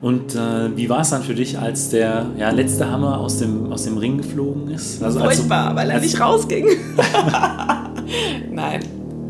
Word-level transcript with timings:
Und 0.00 0.36
äh, 0.36 0.76
wie 0.76 0.88
war 0.88 1.00
es 1.00 1.10
dann 1.10 1.24
für 1.24 1.34
dich, 1.34 1.58
als 1.58 1.90
der 1.90 2.26
ja, 2.38 2.50
letzte 2.50 2.88
Hammer 2.88 3.18
aus 3.18 3.38
dem, 3.38 3.72
aus 3.72 3.82
dem 3.82 3.98
Ring 3.98 4.18
geflogen 4.18 4.70
ist? 4.70 5.02
Also 5.02 5.18
Furchtbar, 5.18 5.74
weil 5.74 5.90
er 5.90 5.98
nicht 5.98 6.20
rausging. 6.20 6.66
Nein. 8.52 8.80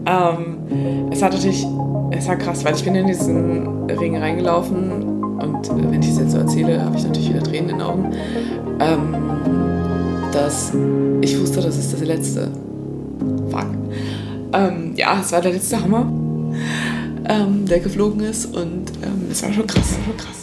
Ähm, 0.04 1.09
es 1.11 1.23
hat 1.23 1.33
natürlich, 1.33 1.67
es 2.11 2.29
war 2.29 2.37
krass, 2.37 2.62
weil 2.67 2.75
ich 2.75 2.85
bin 2.85 2.95
in 2.95 3.07
diesen 3.07 3.89
Ring 3.89 4.19
reingelaufen 4.19 4.93
und 5.39 5.69
äh, 5.71 5.91
wenn 5.91 6.03
ich 6.03 6.11
es 6.11 6.19
jetzt 6.19 6.33
so 6.33 6.39
erzähle, 6.39 6.85
habe 6.85 6.98
ich 6.98 7.05
natürlich 7.05 7.30
wieder 7.30 7.43
Tränen 7.43 7.71
in 7.71 7.79
den 7.79 7.87
Augen. 7.87 8.12
Ähm, 8.79 9.16
dass 10.32 10.73
ich 11.23 11.41
wusste, 11.41 11.62
das 11.62 11.79
ist 11.79 11.95
das 11.95 12.00
letzte. 12.03 12.50
Fuck. 13.48 13.69
Ähm, 14.53 14.93
ja, 14.96 15.19
es 15.19 15.32
war 15.32 15.41
der 15.41 15.53
letzte 15.53 15.80
Hammer, 15.82 16.12
ähm, 17.27 17.64
der 17.64 17.80
geflogen 17.80 18.21
ist 18.21 18.55
und 18.55 18.93
ähm, 19.03 19.29
es 19.30 19.43
war 19.43 19.50
schon 19.50 19.66
krass, 19.66 19.96
schon 20.05 20.16
krass. 20.19 20.38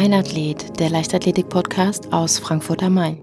Mein 0.00 0.14
Athlet, 0.14 0.80
der 0.80 0.88
Leichtathletik-Podcast 0.88 2.10
aus 2.10 2.38
Frankfurt 2.38 2.82
am 2.82 2.94
Main. 2.94 3.18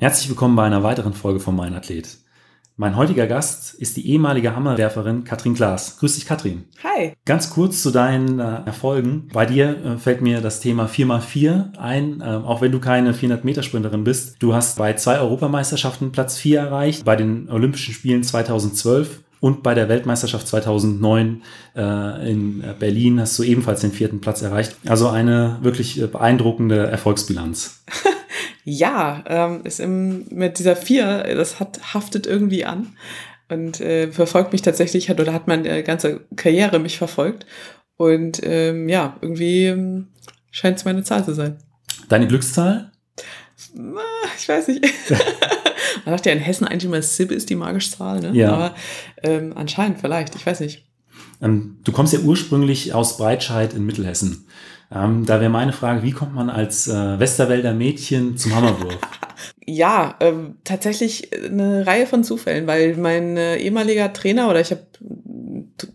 Herzlich 0.00 0.28
willkommen 0.28 0.56
bei 0.56 0.64
einer 0.64 0.82
weiteren 0.82 1.12
Folge 1.12 1.38
von 1.38 1.54
Mein 1.54 1.74
Athlet. 1.74 2.18
Mein 2.74 2.96
heutiger 2.96 3.28
Gast 3.28 3.72
ist 3.74 3.96
die 3.96 4.10
ehemalige 4.10 4.56
Hammerwerferin 4.56 5.22
Katrin 5.22 5.54
Klaas. 5.54 5.96
Grüß 5.98 6.16
dich, 6.16 6.26
Katrin. 6.26 6.64
Hi. 6.82 7.12
Ganz 7.24 7.50
kurz 7.50 7.82
zu 7.82 7.92
deinen 7.92 8.40
äh, 8.40 8.64
Erfolgen. 8.66 9.28
Bei 9.32 9.46
dir 9.46 9.84
äh, 9.84 9.96
fällt 9.96 10.22
mir 10.22 10.40
das 10.40 10.58
Thema 10.58 10.86
4x4 10.86 11.78
ein, 11.78 12.20
äh, 12.20 12.24
auch 12.24 12.60
wenn 12.60 12.72
du 12.72 12.80
keine 12.80 13.12
400-Meter-Sprinterin 13.12 14.02
bist. 14.02 14.42
Du 14.42 14.54
hast 14.54 14.76
bei 14.76 14.94
zwei 14.94 15.20
Europameisterschaften 15.20 16.10
Platz 16.10 16.36
4 16.38 16.58
erreicht, 16.58 17.04
bei 17.04 17.14
den 17.14 17.48
Olympischen 17.48 17.94
Spielen 17.94 18.24
2012 18.24 19.22
und 19.42 19.64
bei 19.64 19.74
der 19.74 19.88
Weltmeisterschaft 19.88 20.46
2009 20.46 21.42
äh, 21.74 22.30
in 22.30 22.62
Berlin 22.78 23.18
hast 23.18 23.36
du 23.40 23.42
ebenfalls 23.42 23.80
den 23.80 23.90
vierten 23.90 24.20
Platz 24.20 24.40
erreicht. 24.40 24.76
Also 24.86 25.08
eine 25.08 25.58
wirklich 25.62 26.00
äh, 26.00 26.06
beeindruckende 26.06 26.86
Erfolgsbilanz. 26.86 27.82
ja, 28.64 29.24
ähm, 29.26 29.62
ist 29.64 29.80
im, 29.80 30.26
mit 30.30 30.60
dieser 30.60 30.76
vier, 30.76 31.24
das 31.34 31.58
hat 31.58 31.92
haftet 31.92 32.28
irgendwie 32.28 32.64
an 32.64 32.96
und 33.48 33.80
äh, 33.80 34.12
verfolgt 34.12 34.52
mich 34.52 34.62
tatsächlich, 34.62 35.10
hat 35.10 35.18
oder 35.18 35.32
hat 35.32 35.48
meine 35.48 35.82
ganze 35.82 36.20
Karriere 36.36 36.78
mich 36.78 36.96
verfolgt. 36.96 37.44
Und 37.96 38.40
ähm, 38.44 38.88
ja, 38.88 39.16
irgendwie 39.22 39.64
ähm, 39.66 40.06
scheint 40.52 40.78
es 40.78 40.84
meine 40.84 41.02
Zahl 41.02 41.24
zu 41.24 41.34
sein. 41.34 41.58
Deine 42.08 42.28
Glückszahl? 42.28 42.92
Ich 44.38 44.48
weiß 44.48 44.68
nicht. 44.68 44.84
Man 46.04 46.14
sagt 46.14 46.26
ja 46.26 46.32
in 46.32 46.38
Hessen 46.38 46.66
eigentlich 46.66 46.84
immer, 46.84 47.02
Sib 47.02 47.30
ist 47.30 47.50
die 47.50 47.56
magische 47.56 47.90
Zahl, 47.90 48.20
ne? 48.20 48.30
Ja. 48.32 48.52
Aber 48.52 48.74
ähm, 49.22 49.52
anscheinend 49.54 50.00
vielleicht, 50.00 50.34
ich 50.34 50.46
weiß 50.46 50.60
nicht. 50.60 50.86
Ähm, 51.40 51.78
du 51.84 51.92
kommst 51.92 52.12
ja 52.12 52.20
ursprünglich 52.20 52.94
aus 52.94 53.16
Breitscheid 53.16 53.74
in 53.74 53.84
Mittelhessen. 53.84 54.46
Ähm, 54.94 55.24
da 55.24 55.40
wäre 55.40 55.50
meine 55.50 55.72
Frage, 55.72 56.02
wie 56.02 56.12
kommt 56.12 56.34
man 56.34 56.50
als 56.50 56.86
äh, 56.86 57.18
Westerwälder 57.18 57.72
Mädchen 57.72 58.36
zum 58.36 58.54
Hammerwurf? 58.54 58.98
ja, 59.66 60.16
ähm, 60.20 60.56
tatsächlich 60.64 61.30
eine 61.32 61.86
Reihe 61.86 62.06
von 62.06 62.24
Zufällen, 62.24 62.66
weil 62.66 62.96
mein 62.96 63.36
äh, 63.36 63.56
ehemaliger 63.56 64.12
Trainer 64.12 64.50
oder 64.50 64.60
ich 64.60 64.70
habe 64.70 64.86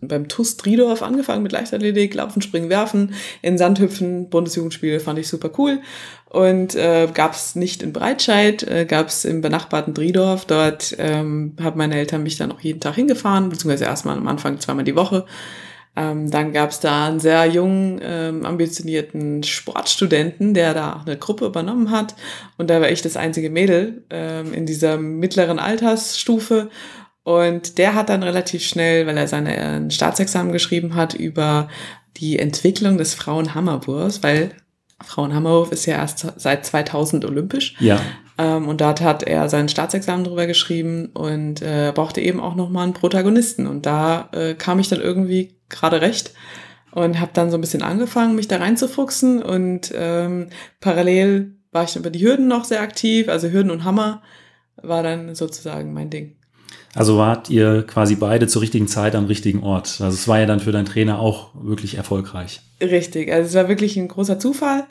beim 0.00 0.28
TUS 0.28 0.56
Driedorf 0.56 1.02
angefangen 1.02 1.42
mit 1.42 1.52
Leichtathletik, 1.52 2.14
Laufen, 2.14 2.42
Springen, 2.42 2.70
Werfen, 2.70 3.14
in 3.42 3.58
Sandhüpfen, 3.58 4.28
Bundesjugendspiele 4.30 5.00
fand 5.00 5.18
ich 5.18 5.28
super 5.28 5.50
cool. 5.58 5.80
Und 6.30 6.74
äh, 6.74 7.08
gab 7.12 7.32
es 7.32 7.54
nicht 7.54 7.82
in 7.82 7.94
Breitscheid, 7.94 8.62
äh, 8.62 8.84
gab 8.84 9.08
es 9.08 9.24
im 9.24 9.40
benachbarten 9.40 9.94
Driedorf. 9.94 10.44
Dort 10.44 10.94
ähm, 10.98 11.56
haben 11.60 11.78
meine 11.78 11.96
Eltern 11.96 12.22
mich 12.22 12.36
dann 12.36 12.52
auch 12.52 12.60
jeden 12.60 12.80
Tag 12.80 12.96
hingefahren, 12.96 13.48
beziehungsweise 13.48 13.86
erstmal 13.86 14.18
am 14.18 14.28
Anfang 14.28 14.60
zweimal 14.60 14.84
die 14.84 14.96
Woche. 14.96 15.24
Ähm, 15.96 16.30
dann 16.30 16.52
gab 16.52 16.70
es 16.70 16.80
da 16.80 17.06
einen 17.06 17.18
sehr 17.18 17.46
jungen, 17.46 17.98
ähm, 18.02 18.44
ambitionierten 18.44 19.42
Sportstudenten, 19.42 20.52
der 20.52 20.74
da 20.74 21.02
eine 21.04 21.16
Gruppe 21.16 21.46
übernommen 21.46 21.90
hat. 21.90 22.14
Und 22.58 22.68
da 22.68 22.82
war 22.82 22.90
ich 22.90 23.00
das 23.00 23.16
einzige 23.16 23.48
Mädel 23.48 24.04
ähm, 24.10 24.52
in 24.52 24.66
dieser 24.66 24.98
mittleren 24.98 25.58
Altersstufe. 25.58 26.68
Und 27.22 27.78
der 27.78 27.94
hat 27.94 28.10
dann 28.10 28.22
relativ 28.22 28.64
schnell, 28.64 29.06
weil 29.06 29.16
er 29.16 29.28
seine 29.28 29.56
äh, 29.56 29.90
Staatsexamen 29.90 30.52
geschrieben 30.52 30.94
hat, 30.94 31.14
über 31.14 31.68
die 32.18 32.38
Entwicklung 32.38 32.98
des 32.98 33.14
Frauenhammerwurfs, 33.14 34.22
weil 34.22 34.50
Frauenhammerwurf 35.02 35.70
ist 35.72 35.86
ja 35.86 35.96
erst 35.96 36.26
seit 36.36 36.66
2000 36.66 37.24
olympisch. 37.24 37.76
Ja. 37.78 38.00
Ähm, 38.36 38.68
und 38.68 38.80
dort 38.80 39.00
hat 39.00 39.22
er 39.22 39.48
sein 39.48 39.68
Staatsexamen 39.68 40.24
drüber 40.24 40.46
geschrieben 40.46 41.06
und 41.14 41.62
äh, 41.62 41.92
brauchte 41.94 42.20
eben 42.20 42.40
auch 42.40 42.54
nochmal 42.54 42.84
einen 42.84 42.94
Protagonisten. 42.94 43.66
Und 43.66 43.86
da 43.86 44.28
äh, 44.32 44.54
kam 44.54 44.78
ich 44.78 44.88
dann 44.88 45.00
irgendwie 45.00 45.56
gerade 45.68 46.00
recht 46.00 46.32
und 46.92 47.20
habe 47.20 47.32
dann 47.34 47.50
so 47.50 47.58
ein 47.58 47.60
bisschen 47.60 47.82
angefangen, 47.82 48.34
mich 48.34 48.48
da 48.48 48.56
reinzufuchsen. 48.56 49.42
Und 49.42 49.92
ähm, 49.94 50.48
parallel 50.80 51.54
war 51.70 51.84
ich 51.84 51.96
über 51.96 52.10
die 52.10 52.24
Hürden 52.24 52.48
noch 52.48 52.64
sehr 52.64 52.80
aktiv. 52.80 53.28
Also 53.28 53.48
Hürden 53.48 53.70
und 53.70 53.84
Hammer 53.84 54.22
war 54.76 55.02
dann 55.02 55.34
sozusagen 55.34 55.92
mein 55.92 56.10
Ding. 56.10 56.37
Also 56.94 57.18
wart 57.18 57.50
ihr 57.50 57.82
quasi 57.82 58.16
beide 58.16 58.46
zur 58.46 58.62
richtigen 58.62 58.88
Zeit 58.88 59.14
am 59.14 59.26
richtigen 59.26 59.62
Ort. 59.62 60.00
Also 60.00 60.08
es 60.08 60.26
war 60.28 60.38
ja 60.40 60.46
dann 60.46 60.60
für 60.60 60.72
deinen 60.72 60.86
Trainer 60.86 61.20
auch 61.20 61.50
wirklich 61.54 61.96
erfolgreich. 61.96 62.60
Richtig, 62.80 63.32
also 63.32 63.48
es 63.48 63.54
war 63.54 63.68
wirklich 63.68 63.96
ein 63.96 64.08
großer 64.08 64.38
Zufall. 64.38 64.84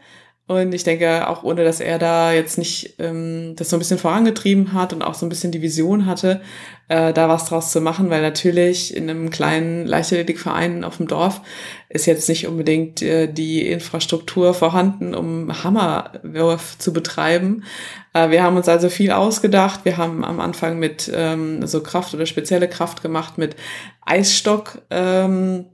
Und 0.47 0.73
ich 0.73 0.85
denke, 0.85 1.27
auch 1.27 1.43
ohne 1.43 1.65
dass 1.65 1.81
er 1.81 1.99
da 1.99 2.31
jetzt 2.31 2.57
nicht 2.57 2.95
ähm, 2.99 3.55
das 3.57 3.69
so 3.69 3.75
ein 3.75 3.79
bisschen 3.79 3.97
vorangetrieben 3.97 4.71
hat 4.71 4.93
und 4.93 5.01
auch 5.01 5.13
so 5.13 5.25
ein 5.25 5.29
bisschen 5.29 5.51
die 5.51 5.61
Vision 5.61 6.05
hatte, 6.05 6.39
äh, 6.87 7.11
da 7.11 7.27
was 7.27 7.45
draus 7.45 7.73
zu 7.73 7.81
machen, 7.81 8.09
weil 8.09 8.21
natürlich 8.21 8.95
in 8.95 9.09
einem 9.09 9.29
kleinen 9.29 9.85
Leichtathletikverein 9.85 10.85
auf 10.85 10.97
dem 10.97 11.07
Dorf 11.07 11.41
ist 11.89 12.05
jetzt 12.05 12.29
nicht 12.29 12.47
unbedingt 12.47 13.01
äh, 13.01 13.27
die 13.27 13.67
Infrastruktur 13.67 14.53
vorhanden, 14.53 15.13
um 15.13 15.51
Hammerwurf 15.65 16.77
zu 16.77 16.93
betreiben. 16.93 17.65
Äh, 18.13 18.29
wir 18.29 18.41
haben 18.41 18.55
uns 18.55 18.69
also 18.69 18.87
viel 18.87 19.11
ausgedacht. 19.11 19.81
Wir 19.83 19.97
haben 19.97 20.23
am 20.23 20.39
Anfang 20.39 20.79
mit 20.79 21.11
ähm, 21.13 21.67
so 21.67 21.83
Kraft 21.83 22.13
oder 22.13 22.25
spezielle 22.25 22.69
Kraft 22.69 23.01
gemacht 23.01 23.37
mit 23.37 23.57
Eisstock. 24.05 24.81
Ähm, 24.91 25.65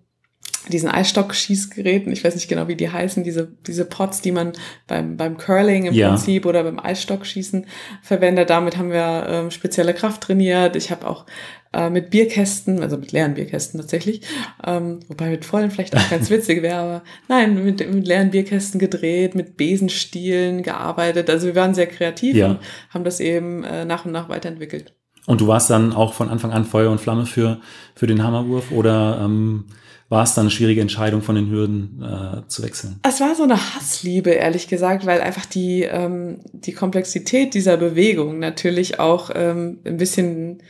diesen 0.70 0.90
Eisstock-Schießgeräten, 0.90 2.12
ich 2.14 2.24
weiß 2.24 2.36
nicht 2.36 2.48
genau, 2.48 2.68
wie 2.68 2.76
die 2.76 2.90
heißen, 2.90 3.24
diese, 3.24 3.52
diese 3.68 3.86
Pots, 3.86 4.22
die 4.22 4.32
man 4.32 4.54
beim, 4.88 5.18
beim 5.18 5.38
Curling 5.38 5.86
im 5.86 5.94
Ja. 5.94 6.10
Prinzip 6.10 6.46
oder 6.46 6.64
beim 6.64 6.80
Eisstockschießen 6.80 7.66
verwendet. 8.02 8.50
Damit 8.50 8.78
haben 8.78 8.92
wir 8.92 9.26
ähm, 9.28 9.52
spezielle 9.52 9.94
Kraft 9.94 10.22
trainiert. 10.22 10.76
Ich 10.76 10.90
habe 10.92 11.06
auch 11.08 11.26
äh, 11.74 11.90
mit 11.90 12.10
Bierkästen, 12.12 12.82
also 12.82 12.98
mit 12.98 13.12
leeren 13.12 13.34
Bierkästen 13.34 13.80
tatsächlich, 13.80 14.22
ähm, 14.66 15.00
wobei 15.08 15.30
mit 15.30 15.44
vollen 15.44 15.72
vielleicht 15.72 15.96
auch 15.98 16.10
ganz 16.10 16.30
witzig 16.32 16.62
wäre, 16.62 16.78
aber 16.78 17.04
nein, 17.28 17.64
mit, 17.64 17.80
mit 17.94 18.08
leeren 18.08 18.32
Bierkästen 18.32 18.80
gedreht, 18.80 19.36
mit 19.36 19.58
Besenstielen 19.58 20.64
gearbeitet. 20.64 21.30
Also 21.30 21.48
wir 21.48 21.56
waren 21.56 21.74
sehr 21.74 21.88
kreativ 21.88 22.36
Ja. 22.36 22.48
und 22.52 22.60
haben 22.90 23.04
das 23.04 23.20
eben 23.20 23.64
äh, 23.64 23.86
nach 23.86 24.06
und 24.06 24.12
nach 24.12 24.30
weiterentwickelt. 24.30 24.94
Und 25.26 25.42
du 25.42 25.48
warst 25.48 25.70
dann 25.70 25.94
auch 25.94 26.14
von 26.14 26.30
Anfang 26.30 26.52
an 26.52 26.66
Feuer 26.66 26.92
und 26.92 27.00
Flamme 27.00 27.26
für, 27.26 27.60
für 27.96 28.08
den 28.08 28.24
Hammerwurf 28.24 28.72
oder 28.72 29.22
ähm, 29.24 29.66
war 30.10 30.24
es 30.24 30.36
dann 30.36 30.44
eine 30.44 30.52
schwierige 30.52 30.82
Entscheidung 30.82 31.22
von 31.22 31.36
den 31.36 31.50
Hürden 31.50 32.04
äh, 32.04 32.48
zu 32.48 32.62
wechseln? 32.62 33.00
Es 33.04 33.20
war 33.20 33.34
so 33.34 33.44
eine 33.44 33.56
Hassliebe, 33.56 34.32
ehrlich 34.32 34.68
gesagt, 34.68 35.06
weil 35.06 35.22
einfach 35.22 35.46
die, 35.46 35.84
ähm, 35.84 36.42
die 36.52 36.74
Komplexität 36.74 37.54
dieser 37.54 37.78
Bewegung 37.78 38.38
natürlich 38.38 39.00
auch 39.00 39.32
ähm, 39.34 39.80
ein 39.86 39.98
bisschen 39.98 40.62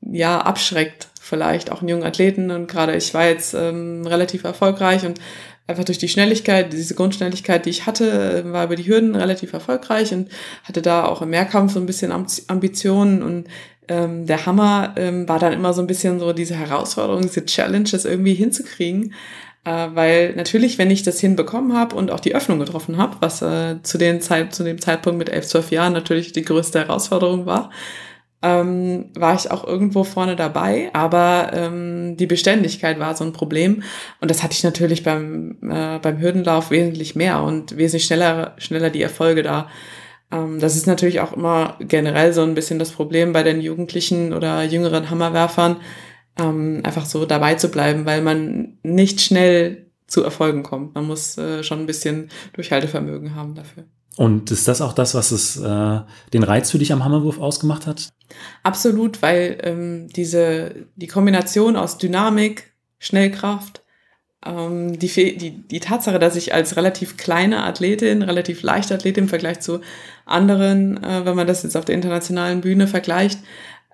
ja, 0.00 0.40
abschreckt, 0.40 1.08
vielleicht 1.20 1.70
auch 1.70 1.80
einen 1.80 1.90
jungen 1.90 2.02
Athleten. 2.02 2.50
Und 2.50 2.66
gerade 2.66 2.96
ich 2.96 3.14
war 3.14 3.26
jetzt 3.26 3.54
ähm, 3.54 4.04
relativ 4.06 4.42
erfolgreich 4.42 5.04
und 5.04 5.20
einfach 5.68 5.84
durch 5.84 5.98
die 5.98 6.08
Schnelligkeit, 6.08 6.72
diese 6.72 6.96
Grundschnelligkeit, 6.96 7.66
die 7.66 7.70
ich 7.70 7.86
hatte, 7.86 8.42
äh, 8.44 8.52
war 8.52 8.64
über 8.64 8.74
die 8.74 8.86
Hürden 8.86 9.14
relativ 9.14 9.52
erfolgreich 9.52 10.12
und 10.12 10.28
hatte 10.64 10.82
da 10.82 11.04
auch 11.04 11.22
im 11.22 11.30
Mehrkampf 11.30 11.74
so 11.74 11.78
ein 11.78 11.86
bisschen 11.86 12.10
Ambi- 12.10 12.42
Ambitionen 12.48 13.22
und 13.22 13.46
ähm, 13.88 14.26
der 14.26 14.46
Hammer 14.46 14.94
ähm, 14.96 15.28
war 15.28 15.38
dann 15.38 15.52
immer 15.52 15.72
so 15.72 15.80
ein 15.80 15.86
bisschen 15.86 16.20
so 16.20 16.32
diese 16.32 16.54
Herausforderung, 16.54 17.22
diese 17.22 17.44
Challenge, 17.44 17.88
das 17.90 18.04
irgendwie 18.04 18.34
hinzukriegen. 18.34 19.14
Äh, 19.64 19.88
weil 19.94 20.34
natürlich, 20.34 20.78
wenn 20.78 20.90
ich 20.90 21.02
das 21.04 21.20
hinbekommen 21.20 21.76
habe 21.76 21.94
und 21.94 22.10
auch 22.10 22.20
die 22.20 22.34
Öffnung 22.34 22.58
getroffen 22.58 22.96
habe, 22.98 23.16
was 23.20 23.42
äh, 23.42 23.80
zu, 23.82 23.96
den 23.98 24.20
Zeit, 24.20 24.54
zu 24.54 24.64
dem 24.64 24.80
Zeitpunkt 24.80 25.18
mit 25.18 25.28
elf, 25.28 25.46
zwölf 25.46 25.70
Jahren 25.70 25.92
natürlich 25.92 26.32
die 26.32 26.42
größte 26.42 26.80
Herausforderung 26.80 27.46
war, 27.46 27.70
ähm, 28.42 29.10
war 29.14 29.36
ich 29.36 29.50
auch 29.52 29.64
irgendwo 29.64 30.02
vorne 30.02 30.34
dabei, 30.34 30.90
aber 30.92 31.52
ähm, 31.54 32.16
die 32.16 32.26
Beständigkeit 32.26 32.98
war 32.98 33.14
so 33.14 33.22
ein 33.24 33.32
Problem 33.32 33.84
und 34.20 34.30
das 34.32 34.42
hatte 34.42 34.54
ich 34.54 34.64
natürlich 34.64 35.04
beim, 35.04 35.58
äh, 35.62 36.00
beim 36.00 36.20
Hürdenlauf 36.20 36.72
wesentlich 36.72 37.14
mehr 37.14 37.40
und 37.42 37.76
wesentlich 37.76 38.04
schneller, 38.04 38.54
schneller 38.58 38.90
die 38.90 39.02
Erfolge 39.02 39.44
da 39.44 39.68
das 40.32 40.76
ist 40.76 40.86
natürlich 40.86 41.20
auch 41.20 41.32
immer 41.32 41.76
generell 41.80 42.32
so 42.32 42.42
ein 42.42 42.54
bisschen 42.54 42.78
das 42.78 42.90
Problem 42.90 43.32
bei 43.32 43.42
den 43.42 43.60
Jugendlichen 43.60 44.32
oder 44.32 44.62
jüngeren 44.64 45.10
Hammerwerfern, 45.10 45.76
ähm, 46.38 46.80
einfach 46.84 47.04
so 47.04 47.26
dabei 47.26 47.56
zu 47.56 47.70
bleiben, 47.70 48.06
weil 48.06 48.22
man 48.22 48.78
nicht 48.82 49.20
schnell 49.20 49.90
zu 50.06 50.22
Erfolgen 50.22 50.62
kommt. 50.62 50.94
Man 50.94 51.06
muss 51.06 51.36
äh, 51.38 51.62
schon 51.62 51.80
ein 51.80 51.86
bisschen 51.86 52.30
Durchhaltevermögen 52.54 53.34
haben 53.34 53.54
dafür. 53.54 53.84
Und 54.16 54.50
ist 54.50 54.68
das 54.68 54.82
auch 54.82 54.92
das, 54.92 55.14
was 55.14 55.32
es 55.32 55.56
äh, 55.56 56.00
den 56.32 56.42
Reiz 56.42 56.70
für 56.70 56.78
dich 56.78 56.92
am 56.92 57.04
Hammerwurf 57.04 57.38
ausgemacht 57.38 57.86
hat? 57.86 58.08
Absolut, 58.62 59.22
weil 59.22 59.58
ähm, 59.62 60.08
diese 60.08 60.86
die 60.96 61.06
Kombination 61.06 61.76
aus 61.76 61.98
Dynamik, 61.98 62.74
Schnellkraft, 62.98 63.81
ähm, 64.44 64.98
die, 64.98 65.08
die, 65.36 65.50
die 65.50 65.80
Tatsache, 65.80 66.18
dass 66.18 66.36
ich 66.36 66.54
als 66.54 66.76
relativ 66.76 67.16
kleine 67.16 67.62
Athletin, 67.64 68.22
relativ 68.22 68.62
leichte 68.62 68.94
Athletin 68.94 69.24
im 69.24 69.28
Vergleich 69.28 69.60
zu 69.60 69.80
anderen, 70.24 71.02
äh, 71.02 71.24
wenn 71.24 71.36
man 71.36 71.46
das 71.46 71.62
jetzt 71.62 71.76
auf 71.76 71.84
der 71.84 71.94
internationalen 71.94 72.60
Bühne 72.60 72.86
vergleicht, 72.86 73.38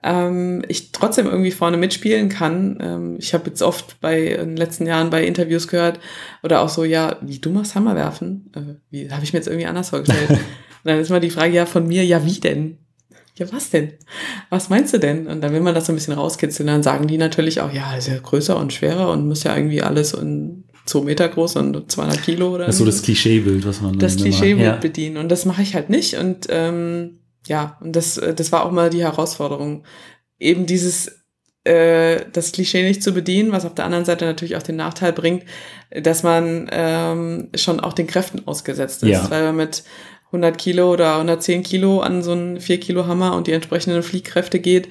ähm, 0.03 0.62
ich 0.69 0.93
trotzdem 0.93 1.27
irgendwie 1.27 1.50
vorne 1.50 1.77
mitspielen 1.77 2.29
kann. 2.29 2.79
Ähm, 2.81 3.17
ich 3.19 3.35
habe 3.35 3.49
jetzt 3.49 3.62
oft 3.62 4.00
bei 4.00 4.29
in 4.29 4.50
den 4.50 4.56
letzten 4.56 4.87
Jahren 4.87 5.11
bei 5.11 5.25
Interviews 5.25 5.69
gehört 5.69 5.99
oder 6.43 6.61
auch 6.61 6.69
so, 6.69 6.85
ja, 6.85 7.17
wie 7.21 7.39
du 7.39 7.51
machst 7.51 7.75
Hammer 7.75 7.97
werfen? 7.97 8.51
Äh, 8.55 8.75
wie 8.91 9.11
habe 9.11 9.25
ich 9.25 9.33
mir 9.33 9.41
jetzt 9.41 9.49
irgendwie 9.49 9.67
anders 9.67 9.91
vorgestellt? 9.91 10.31
Und 10.31 10.39
dann 10.85 11.01
ist 11.01 11.11
mal 11.11 11.21
die 11.21 11.31
Frage 11.31 11.55
ja 11.55 11.67
von 11.67 11.87
mir, 11.87 12.05
ja, 12.05 12.25
wie 12.25 12.39
denn? 12.39 12.79
Ja, 13.38 13.46
was 13.52 13.70
denn? 13.70 13.93
Was 14.50 14.69
meinst 14.69 14.93
du 14.93 14.99
denn? 14.99 15.26
Und 15.26 15.40
dann 15.40 15.52
will 15.52 15.61
man 15.61 15.75
das 15.75 15.87
so 15.87 15.93
ein 15.93 15.94
bisschen 15.94 16.14
rauskitzeln, 16.14 16.67
dann 16.67 16.82
sagen 16.82 17.06
die 17.06 17.19
natürlich 17.19 17.61
auch, 17.61 17.73
ja, 17.73 17.96
ist 17.96 18.08
ja 18.08 18.19
größer 18.19 18.56
und 18.56 18.73
schwerer 18.73 19.11
und 19.11 19.29
muss 19.29 19.44
ja 19.44 19.56
irgendwie 19.56 19.82
alles 19.82 20.12
in 20.12 20.64
zwei 20.87 21.02
Meter 21.02 21.29
groß 21.29 21.56
und 21.56 21.90
200 21.90 22.23
Kilo 22.23 22.55
oder 22.55 22.67
Das 22.67 22.75
ist 22.75 22.79
so 22.81 22.85
das 22.85 23.02
Klischeebild, 23.02 23.64
was 23.67 23.81
man 23.81 23.99
Das 23.99 24.17
Klischeebild 24.17 24.67
ja. 24.67 24.76
bedienen. 24.76 25.19
Und 25.19 25.29
das 25.29 25.44
mache 25.44 25.62
ich 25.62 25.75
halt 25.75 25.90
nicht. 25.90 26.14
Und 26.14 26.46
ähm, 26.50 27.20
ja, 27.46 27.79
und 27.81 27.94
das, 27.94 28.19
äh, 28.19 28.35
das 28.35 28.50
war 28.52 28.64
auch 28.64 28.73
mal 28.73 28.90
die 28.90 29.02
Herausforderung, 29.02 29.84
eben 30.38 30.67
dieses, 30.67 31.20
äh, 31.64 32.25
das 32.32 32.52
Klischee 32.52 32.82
nicht 32.82 33.02
zu 33.02 33.12
bedienen, 33.12 33.52
was 33.52 33.64
auf 33.64 33.75
der 33.75 33.84
anderen 33.84 34.05
Seite 34.05 34.25
natürlich 34.25 34.56
auch 34.56 34.62
den 34.62 34.76
Nachteil 34.76 35.12
bringt, 35.12 35.44
dass 35.91 36.23
man 36.23 36.69
ähm, 36.70 37.50
schon 37.55 37.81
auch 37.81 37.93
den 37.93 38.06
Kräften 38.06 38.46
ausgesetzt 38.46 39.02
ist, 39.02 39.11
ja. 39.11 39.31
weil 39.31 39.44
man 39.44 39.56
mit 39.56 39.84
100 40.29 40.59
Kilo 40.59 40.93
oder 40.93 41.17
110 41.17 41.63
Kilo 41.63 42.01
an 42.01 42.23
so 42.23 42.33
einen 42.33 42.61
4 42.61 42.81
Kilo 42.81 43.07
Hammer 43.07 43.35
und 43.37 43.47
die 43.47 43.53
entsprechenden 43.53 44.03
Fliehkräfte 44.03 44.61
geht, 44.61 44.89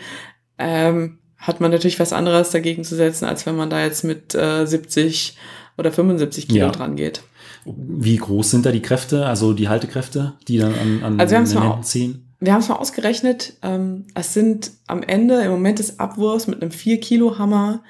ähm, 0.58 1.20
hat 1.38 1.62
man 1.62 1.72
natürlich 1.72 2.00
was 2.00 2.14
anderes 2.14 2.50
dagegen 2.52 2.84
zu 2.84 2.96
setzen, 2.96 3.26
als 3.26 3.46
wenn 3.46 3.56
man 3.56 3.70
da 3.70 3.84
jetzt 3.84 4.04
mit 4.04 4.34
äh, 4.34 4.66
70 4.66 5.38
oder 5.78 5.92
75 5.92 6.48
Kilo 6.48 6.66
ja. 6.66 6.72
dran 6.72 6.96
geht. 6.96 7.22
Wie 7.66 8.16
groß 8.16 8.52
sind 8.52 8.66
da 8.66 8.72
die 8.72 8.82
Kräfte, 8.82 9.26
also 9.26 9.54
die 9.54 9.70
Haltekräfte, 9.70 10.34
die 10.48 10.58
dann 10.58 10.74
an, 10.74 11.04
an 11.04 11.20
also 11.20 11.36
wir 11.36 11.44
den 11.44 11.62
Händen 11.62 11.84
ziehen? 11.84 12.28
wir 12.40 12.54
haben 12.54 12.62
es 12.62 12.70
mal 12.70 12.76
ausgerechnet, 12.76 13.54
ähm, 13.64 14.06
es 14.14 14.34
sind 14.34 14.72
am 14.86 15.02
Ende 15.02 15.42
im 15.42 15.52
Moment 15.52 15.80
des 15.80 16.00
Abwurfs 16.00 16.48
mit 16.48 16.62
einem 16.62 16.72
4 16.72 17.00
Kilo 17.00 17.40
Hammer 17.40 17.84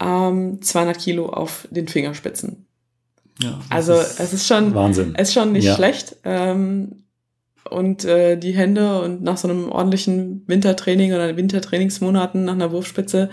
ähm, 0.00 0.60
200 0.60 0.98
Kilo 0.98 1.28
auf 1.28 1.68
den 1.70 1.86
Fingerspitzen. 1.86 2.65
Ja, 3.42 3.60
also 3.68 3.94
ist 3.94 4.20
es 4.20 4.32
ist 4.32 4.46
schon 4.46 4.74
Wahnsinn. 4.74 5.14
Es 5.16 5.28
ist 5.28 5.34
schon 5.34 5.52
nicht 5.52 5.64
ja. 5.64 5.74
schlecht. 5.74 6.16
Ähm, 6.24 7.04
und 7.70 8.04
äh, 8.04 8.36
die 8.36 8.52
Hände 8.52 9.02
und 9.02 9.22
nach 9.22 9.36
so 9.36 9.48
einem 9.48 9.70
ordentlichen 9.70 10.44
Wintertraining 10.46 11.12
oder 11.12 11.36
Wintertrainingsmonaten 11.36 12.44
nach 12.44 12.54
einer 12.54 12.70
Wurfspitze 12.70 13.28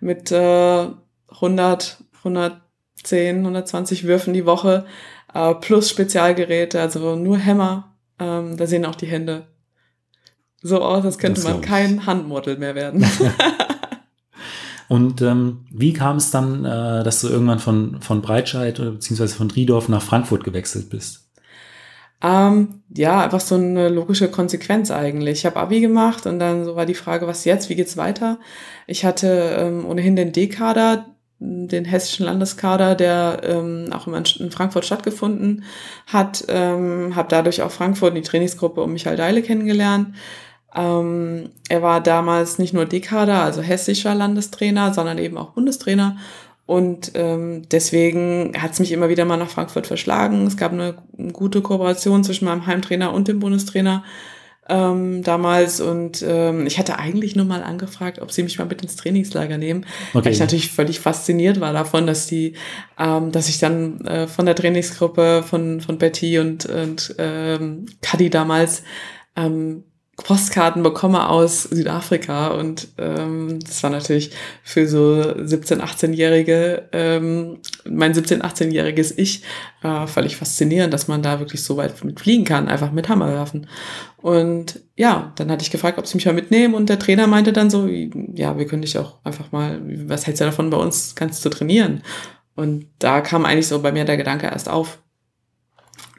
mit 0.00 0.32
äh, 0.32 0.86
100, 1.28 2.04
110, 2.18 3.38
120 3.38 4.04
Würfen 4.04 4.34
die 4.34 4.44
Woche 4.44 4.86
äh, 5.32 5.54
plus 5.54 5.88
Spezialgeräte, 5.90 6.80
also 6.80 7.16
nur 7.16 7.38
Hämmer, 7.38 7.96
ähm, 8.18 8.56
da 8.56 8.66
sehen 8.66 8.84
auch 8.84 8.94
die 8.96 9.06
Hände 9.06 9.46
so 10.62 10.82
aus, 10.82 11.04
als 11.04 11.18
könnte 11.18 11.40
das 11.40 11.50
man 11.50 11.60
kein 11.60 12.06
Handmodel 12.06 12.56
mehr 12.56 12.74
werden. 12.74 13.06
Und 14.88 15.20
ähm, 15.22 15.66
wie 15.70 15.92
kam 15.92 16.16
es 16.16 16.30
dann, 16.30 16.64
äh, 16.64 17.02
dass 17.02 17.20
du 17.20 17.28
irgendwann 17.28 17.58
von, 17.58 18.00
von 18.00 18.22
Breitscheid 18.22 18.76
beziehungsweise 18.76 19.34
von 19.34 19.48
Driedorf 19.48 19.88
nach 19.88 20.02
Frankfurt 20.02 20.44
gewechselt 20.44 20.90
bist? 20.90 21.26
Ähm, 22.22 22.82
ja, 22.94 23.22
einfach 23.22 23.40
so 23.40 23.56
eine 23.56 23.88
logische 23.88 24.30
Konsequenz 24.30 24.90
eigentlich. 24.90 25.40
Ich 25.40 25.46
habe 25.46 25.56
Abi 25.56 25.80
gemacht 25.80 26.26
und 26.26 26.38
dann 26.38 26.64
so 26.64 26.76
war 26.76 26.86
die 26.86 26.94
Frage, 26.94 27.26
was 27.26 27.44
jetzt, 27.44 27.68
wie 27.68 27.74
geht's 27.74 27.96
weiter? 27.96 28.38
Ich 28.86 29.04
hatte 29.04 29.56
ähm, 29.58 29.84
ohnehin 29.84 30.16
den 30.16 30.32
D-Kader, 30.32 31.06
den 31.38 31.84
hessischen 31.84 32.24
Landeskader, 32.24 32.94
der 32.94 33.40
ähm, 33.42 33.90
auch 33.92 34.06
in 34.06 34.50
Frankfurt 34.50 34.86
stattgefunden 34.86 35.64
hat, 36.06 36.44
ähm, 36.48 37.14
habe 37.14 37.28
dadurch 37.28 37.60
auch 37.60 37.70
Frankfurt 37.70 38.10
und 38.10 38.16
die 38.16 38.22
Trainingsgruppe 38.22 38.80
um 38.80 38.92
Michael 38.92 39.16
Deile 39.16 39.42
kennengelernt 39.42 40.14
ähm, 40.76 41.50
er 41.68 41.82
war 41.82 42.02
damals 42.02 42.58
nicht 42.58 42.74
nur 42.74 42.84
Dekader, 42.84 43.42
also 43.42 43.62
hessischer 43.62 44.14
Landestrainer, 44.14 44.92
sondern 44.92 45.18
eben 45.18 45.38
auch 45.38 45.50
Bundestrainer. 45.50 46.16
Und 46.66 47.12
ähm, 47.14 47.62
deswegen 47.70 48.52
hat 48.60 48.72
es 48.72 48.80
mich 48.80 48.92
immer 48.92 49.08
wieder 49.08 49.24
mal 49.24 49.36
nach 49.36 49.48
Frankfurt 49.48 49.86
verschlagen. 49.86 50.46
Es 50.46 50.56
gab 50.56 50.72
eine 50.72 50.96
gute 51.32 51.62
Kooperation 51.62 52.24
zwischen 52.24 52.44
meinem 52.44 52.66
Heimtrainer 52.66 53.12
und 53.14 53.28
dem 53.28 53.38
Bundestrainer 53.38 54.04
ähm, 54.68 55.22
damals. 55.22 55.80
Und 55.80 56.24
ähm, 56.26 56.66
ich 56.66 56.78
hatte 56.78 56.98
eigentlich 56.98 57.36
nur 57.36 57.46
mal 57.46 57.62
angefragt, 57.62 58.20
ob 58.20 58.32
sie 58.32 58.42
mich 58.42 58.58
mal 58.58 58.66
mit 58.66 58.82
ins 58.82 58.96
Trainingslager 58.96 59.58
nehmen. 59.58 59.86
Okay. 60.12 60.24
Weil 60.26 60.32
ich 60.32 60.40
natürlich 60.40 60.72
völlig 60.72 61.00
fasziniert 61.00 61.60
war 61.60 61.72
davon, 61.72 62.06
dass 62.06 62.26
die, 62.26 62.54
ähm, 62.98 63.30
dass 63.30 63.48
ich 63.48 63.60
dann 63.60 64.04
äh, 64.04 64.26
von 64.26 64.44
der 64.44 64.56
Trainingsgruppe 64.56 65.44
von, 65.48 65.80
von 65.80 65.98
Betty 65.98 66.40
und, 66.40 66.66
und 66.66 67.14
ähm, 67.18 67.86
Cuddy 68.02 68.28
damals 68.28 68.82
ähm, 69.36 69.84
Postkarten 70.16 70.82
bekomme 70.82 71.28
aus 71.28 71.64
Südafrika 71.64 72.48
und 72.48 72.88
ähm, 72.96 73.58
das 73.60 73.82
war 73.82 73.90
natürlich 73.90 74.30
für 74.62 74.88
so 74.88 75.34
17, 75.44 75.82
18-Jährige, 75.82 76.88
ähm, 76.92 77.58
mein 77.88 78.14
17, 78.14 78.42
18-jähriges 78.42 79.12
Ich 79.18 79.42
äh, 79.82 80.06
völlig 80.06 80.36
faszinierend, 80.36 80.94
dass 80.94 81.06
man 81.06 81.22
da 81.22 81.38
wirklich 81.38 81.62
so 81.62 81.76
weit 81.76 82.02
mit 82.02 82.18
fliegen 82.18 82.44
kann, 82.44 82.68
einfach 82.68 82.92
mit 82.92 83.10
Hammer 83.10 83.28
werfen. 83.28 83.66
Und 84.16 84.80
ja, 84.96 85.32
dann 85.36 85.50
hatte 85.50 85.62
ich 85.62 85.70
gefragt, 85.70 85.98
ob 85.98 86.06
sie 86.06 86.16
mich 86.16 86.26
mal 86.26 86.32
mitnehmen 86.32 86.74
und 86.74 86.88
der 86.88 86.98
Trainer 86.98 87.26
meinte 87.26 87.52
dann 87.52 87.68
so, 87.68 87.86
ja, 87.86 88.58
wir 88.58 88.66
können 88.66 88.82
dich 88.82 88.98
auch 88.98 89.18
einfach 89.22 89.52
mal, 89.52 89.80
was 90.08 90.26
hältst 90.26 90.40
du 90.40 90.46
davon, 90.46 90.70
bei 90.70 90.78
uns 90.78 91.14
kannst 91.14 91.44
du 91.44 91.50
trainieren? 91.50 92.02
Und 92.54 92.86
da 92.98 93.20
kam 93.20 93.44
eigentlich 93.44 93.68
so 93.68 93.82
bei 93.82 93.92
mir 93.92 94.06
der 94.06 94.16
Gedanke 94.16 94.46
erst 94.46 94.70
auf, 94.70 94.98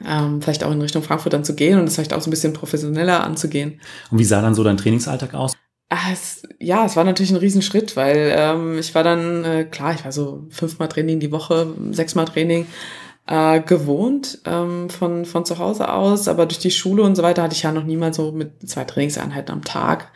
ähm, 0.06 0.40
vielleicht 0.42 0.64
auch 0.64 0.72
in 0.72 0.80
Richtung 0.80 1.02
Frankfurt 1.02 1.32
dann 1.32 1.44
zu 1.44 1.54
gehen 1.54 1.78
und 1.78 1.86
es 1.86 1.94
vielleicht 1.94 2.12
auch 2.12 2.20
so 2.20 2.28
ein 2.28 2.30
bisschen 2.30 2.52
professioneller 2.52 3.24
anzugehen. 3.24 3.80
Und 4.10 4.18
wie 4.18 4.24
sah 4.24 4.42
dann 4.42 4.54
so 4.54 4.64
dein 4.64 4.76
Trainingsalltag 4.76 5.34
aus? 5.34 5.56
Ah, 5.90 6.12
es, 6.12 6.42
ja, 6.58 6.84
es 6.84 6.96
war 6.96 7.04
natürlich 7.04 7.30
ein 7.30 7.36
Riesenschritt, 7.36 7.96
weil 7.96 8.34
ähm, 8.36 8.78
ich 8.78 8.94
war 8.94 9.02
dann, 9.02 9.44
äh, 9.44 9.64
klar, 9.64 9.94
ich 9.94 10.04
war 10.04 10.12
so 10.12 10.46
fünfmal 10.50 10.88
Training 10.88 11.18
die 11.18 11.32
Woche, 11.32 11.72
sechsmal 11.92 12.26
Training 12.26 12.66
äh, 13.26 13.60
gewohnt 13.60 14.38
ähm, 14.44 14.90
von, 14.90 15.24
von 15.24 15.46
zu 15.46 15.58
Hause 15.58 15.90
aus, 15.90 16.28
aber 16.28 16.44
durch 16.44 16.58
die 16.58 16.70
Schule 16.70 17.02
und 17.02 17.14
so 17.14 17.22
weiter 17.22 17.42
hatte 17.42 17.54
ich 17.54 17.62
ja 17.62 17.72
noch 17.72 17.84
niemals 17.84 18.16
so 18.16 18.32
mit 18.32 18.68
zwei 18.68 18.84
Trainingseinheiten 18.84 19.52
am 19.52 19.64
Tag. 19.64 20.12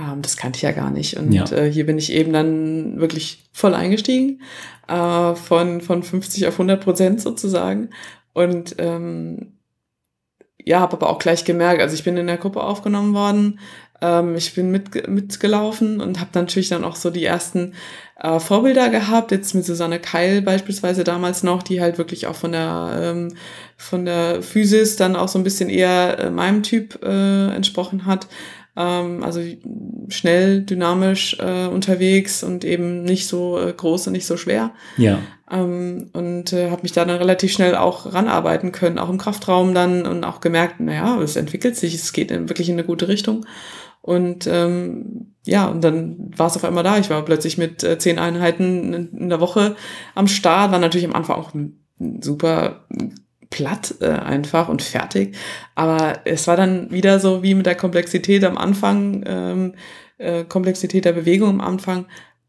Ähm, 0.00 0.22
das 0.22 0.36
kannte 0.36 0.56
ich 0.56 0.62
ja 0.62 0.72
gar 0.72 0.90
nicht. 0.90 1.16
Und 1.16 1.32
ja. 1.32 1.44
äh, 1.52 1.70
hier 1.70 1.86
bin 1.86 1.98
ich 1.98 2.12
eben 2.12 2.32
dann 2.32 3.00
wirklich 3.00 3.48
voll 3.52 3.74
eingestiegen, 3.74 4.42
äh, 4.88 5.34
von, 5.34 5.80
von 5.80 6.02
50 6.02 6.46
auf 6.46 6.54
100 6.54 6.82
Prozent 6.82 7.20
sozusagen 7.20 7.90
und 8.32 8.76
ähm, 8.78 9.58
ja, 10.64 10.80
habe 10.80 10.96
aber 10.96 11.10
auch 11.10 11.18
gleich 11.18 11.44
gemerkt, 11.44 11.80
also 11.82 11.94
ich 11.94 12.04
bin 12.04 12.16
in 12.16 12.26
der 12.26 12.36
Gruppe 12.36 12.62
aufgenommen 12.62 13.14
worden, 13.14 13.58
ähm, 14.00 14.36
ich 14.36 14.54
bin 14.54 14.70
mit, 14.70 15.08
mitgelaufen 15.08 16.00
und 16.00 16.20
habe 16.20 16.30
natürlich 16.34 16.68
dann 16.68 16.84
auch 16.84 16.96
so 16.96 17.10
die 17.10 17.24
ersten 17.24 17.74
äh, 18.20 18.38
Vorbilder 18.38 18.88
gehabt, 18.88 19.30
jetzt 19.30 19.54
mit 19.54 19.64
Susanne 19.64 19.98
Keil 19.98 20.42
beispielsweise 20.42 21.04
damals 21.04 21.42
noch, 21.42 21.62
die 21.62 21.80
halt 21.80 21.98
wirklich 21.98 22.26
auch 22.26 22.36
von 22.36 22.52
der 22.52 22.92
ähm, 23.00 23.34
von 23.76 24.04
der 24.04 24.42
Physis 24.42 24.96
dann 24.96 25.16
auch 25.16 25.28
so 25.28 25.38
ein 25.38 25.44
bisschen 25.44 25.68
eher 25.68 26.18
äh, 26.18 26.30
meinem 26.30 26.62
Typ 26.62 27.02
äh, 27.02 27.54
entsprochen 27.54 28.06
hat. 28.06 28.28
Ähm, 28.74 29.22
also 29.22 29.40
schnell, 30.08 30.62
dynamisch 30.62 31.36
äh, 31.40 31.66
unterwegs 31.66 32.42
und 32.42 32.64
eben 32.64 33.02
nicht 33.02 33.26
so 33.26 33.58
äh, 33.58 33.72
groß 33.72 34.06
und 34.06 34.14
nicht 34.14 34.26
so 34.26 34.36
schwer. 34.36 34.72
Ja. 34.96 35.18
Ähm, 35.50 36.10
und 36.12 36.52
äh, 36.52 36.70
habe 36.70 36.82
mich 36.82 36.92
da 36.92 37.04
dann 37.04 37.18
relativ 37.18 37.52
schnell 37.52 37.74
auch 37.74 38.12
ranarbeiten 38.12 38.72
können, 38.72 38.98
auch 38.98 39.10
im 39.10 39.18
Kraftraum 39.18 39.74
dann 39.74 40.06
und 40.06 40.24
auch 40.24 40.40
gemerkt, 40.40 40.80
naja, 40.80 41.20
es 41.20 41.36
entwickelt 41.36 41.76
sich, 41.76 41.94
es 41.94 42.12
geht 42.12 42.30
in, 42.30 42.48
wirklich 42.48 42.68
in 42.68 42.76
eine 42.76 42.84
gute 42.84 43.08
Richtung. 43.08 43.44
Und 44.00 44.48
ähm, 44.48 45.34
ja, 45.44 45.66
und 45.66 45.82
dann 45.84 46.30
war 46.36 46.48
es 46.48 46.56
auf 46.56 46.64
einmal 46.64 46.82
da. 46.82 46.98
Ich 46.98 47.10
war 47.10 47.24
plötzlich 47.24 47.56
mit 47.58 47.84
äh, 47.84 47.98
zehn 47.98 48.18
Einheiten 48.18 48.92
in, 48.92 49.16
in 49.16 49.28
der 49.28 49.40
Woche 49.40 49.76
am 50.14 50.26
Start, 50.26 50.72
war 50.72 50.78
natürlich 50.78 51.06
am 51.06 51.14
Anfang 51.14 51.36
auch 51.36 51.52
super 52.20 52.86
platt 53.52 53.94
äh, 54.00 54.08
einfach 54.08 54.68
und 54.68 54.82
fertig. 54.82 55.36
Aber 55.76 56.20
es 56.24 56.48
war 56.48 56.56
dann 56.56 56.90
wieder 56.90 57.20
so 57.20 57.44
wie 57.44 57.54
mit 57.54 57.66
der 57.66 57.76
Komplexität 57.76 58.42
am 58.42 58.58
Anfang, 58.58 59.22
ähm, 59.26 59.74
äh, 60.18 60.42
Komplexität 60.44 61.04
der 61.04 61.12
Bewegung 61.12 61.50
am 61.50 61.60
Anfang. 61.60 62.06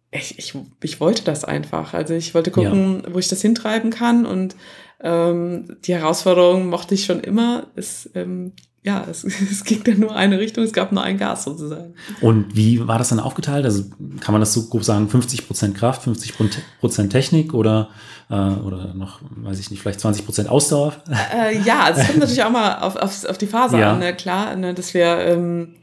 Ich, 0.10 0.40
ich, 0.40 0.56
ich 0.82 1.00
wollte 1.00 1.24
das 1.24 1.44
einfach. 1.44 1.94
Also 1.94 2.16
ich 2.16 2.34
wollte 2.34 2.50
gucken, 2.50 3.04
ja. 3.04 3.14
wo 3.14 3.20
ich 3.20 3.28
das 3.28 3.42
hintreiben 3.42 3.92
kann. 3.92 4.26
Und 4.26 4.56
ähm, 5.02 5.78
die 5.86 5.94
Herausforderung 5.94 6.68
mochte 6.68 6.96
ich 6.96 7.06
schon 7.06 7.20
immer. 7.20 7.68
Es 7.76 8.10
ähm, 8.16 8.54
ja, 8.84 9.06
es, 9.10 9.24
es 9.52 9.64
ging 9.64 9.84
dann 9.84 10.00
nur 10.00 10.16
eine 10.16 10.40
Richtung, 10.40 10.64
es 10.64 10.74
gab 10.74 10.92
nur 10.92 11.04
ein 11.04 11.18
Gas 11.18 11.46
sozusagen. 11.46 11.96
Und 12.22 12.56
wie 12.56 12.86
war 12.88 12.98
das 12.98 13.10
dann 13.10 13.20
aufgeteilt? 13.20 13.66
Also 13.66 13.86
kann 14.20 14.34
man 14.34 14.42
das 14.42 14.54
so 14.54 14.68
grob 14.68 14.84
sagen, 14.84 15.10
50 15.10 15.48
Prozent 15.48 15.76
Kraft, 15.76 16.04
50 16.04 16.34
Prozent 16.80 17.12
Technik 17.12 17.54
oder, 17.54 17.90
äh, 18.30 18.34
oder 18.34 18.94
noch, 18.94 19.22
weiß 19.38 19.60
ich 19.60 19.72
nicht, 19.72 19.82
vielleicht 19.82 20.02
20 20.02 20.26
Prozent 20.26 20.50
Ausdauer? 20.50 20.94
Äh, 21.10 21.60
ja, 21.62 21.90
es 21.90 22.06
kommt 22.06 22.20
natürlich 22.20 22.44
auch 22.44 22.52
mal 22.52 22.80
auf, 22.80 22.96
auf, 22.98 23.26
auf 23.26 23.38
die 23.38 23.48
Phase 23.48 23.80
ja. 23.80 23.94
an, 23.94 24.00
ne? 24.00 24.14
klar, 24.14 24.56
ne, 24.56 24.74
dass 24.74 24.94
wir, 24.94 25.18
ähm, 25.20 25.76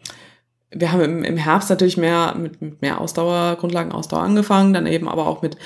wir 0.70 0.92
haben 0.92 1.00
im, 1.00 1.24
im 1.24 1.36
Herbst 1.38 1.70
natürlich 1.70 1.96
mehr 1.96 2.34
mit, 2.38 2.60
mit 2.60 2.82
mehr 2.82 3.00
Ausdauer, 3.00 3.56
Grundlagenausdauer 3.56 4.22
angefangen, 4.22 4.74
dann 4.74 4.86
eben 4.86 5.08
aber 5.08 5.26
auch 5.26 5.42
mit 5.42 5.56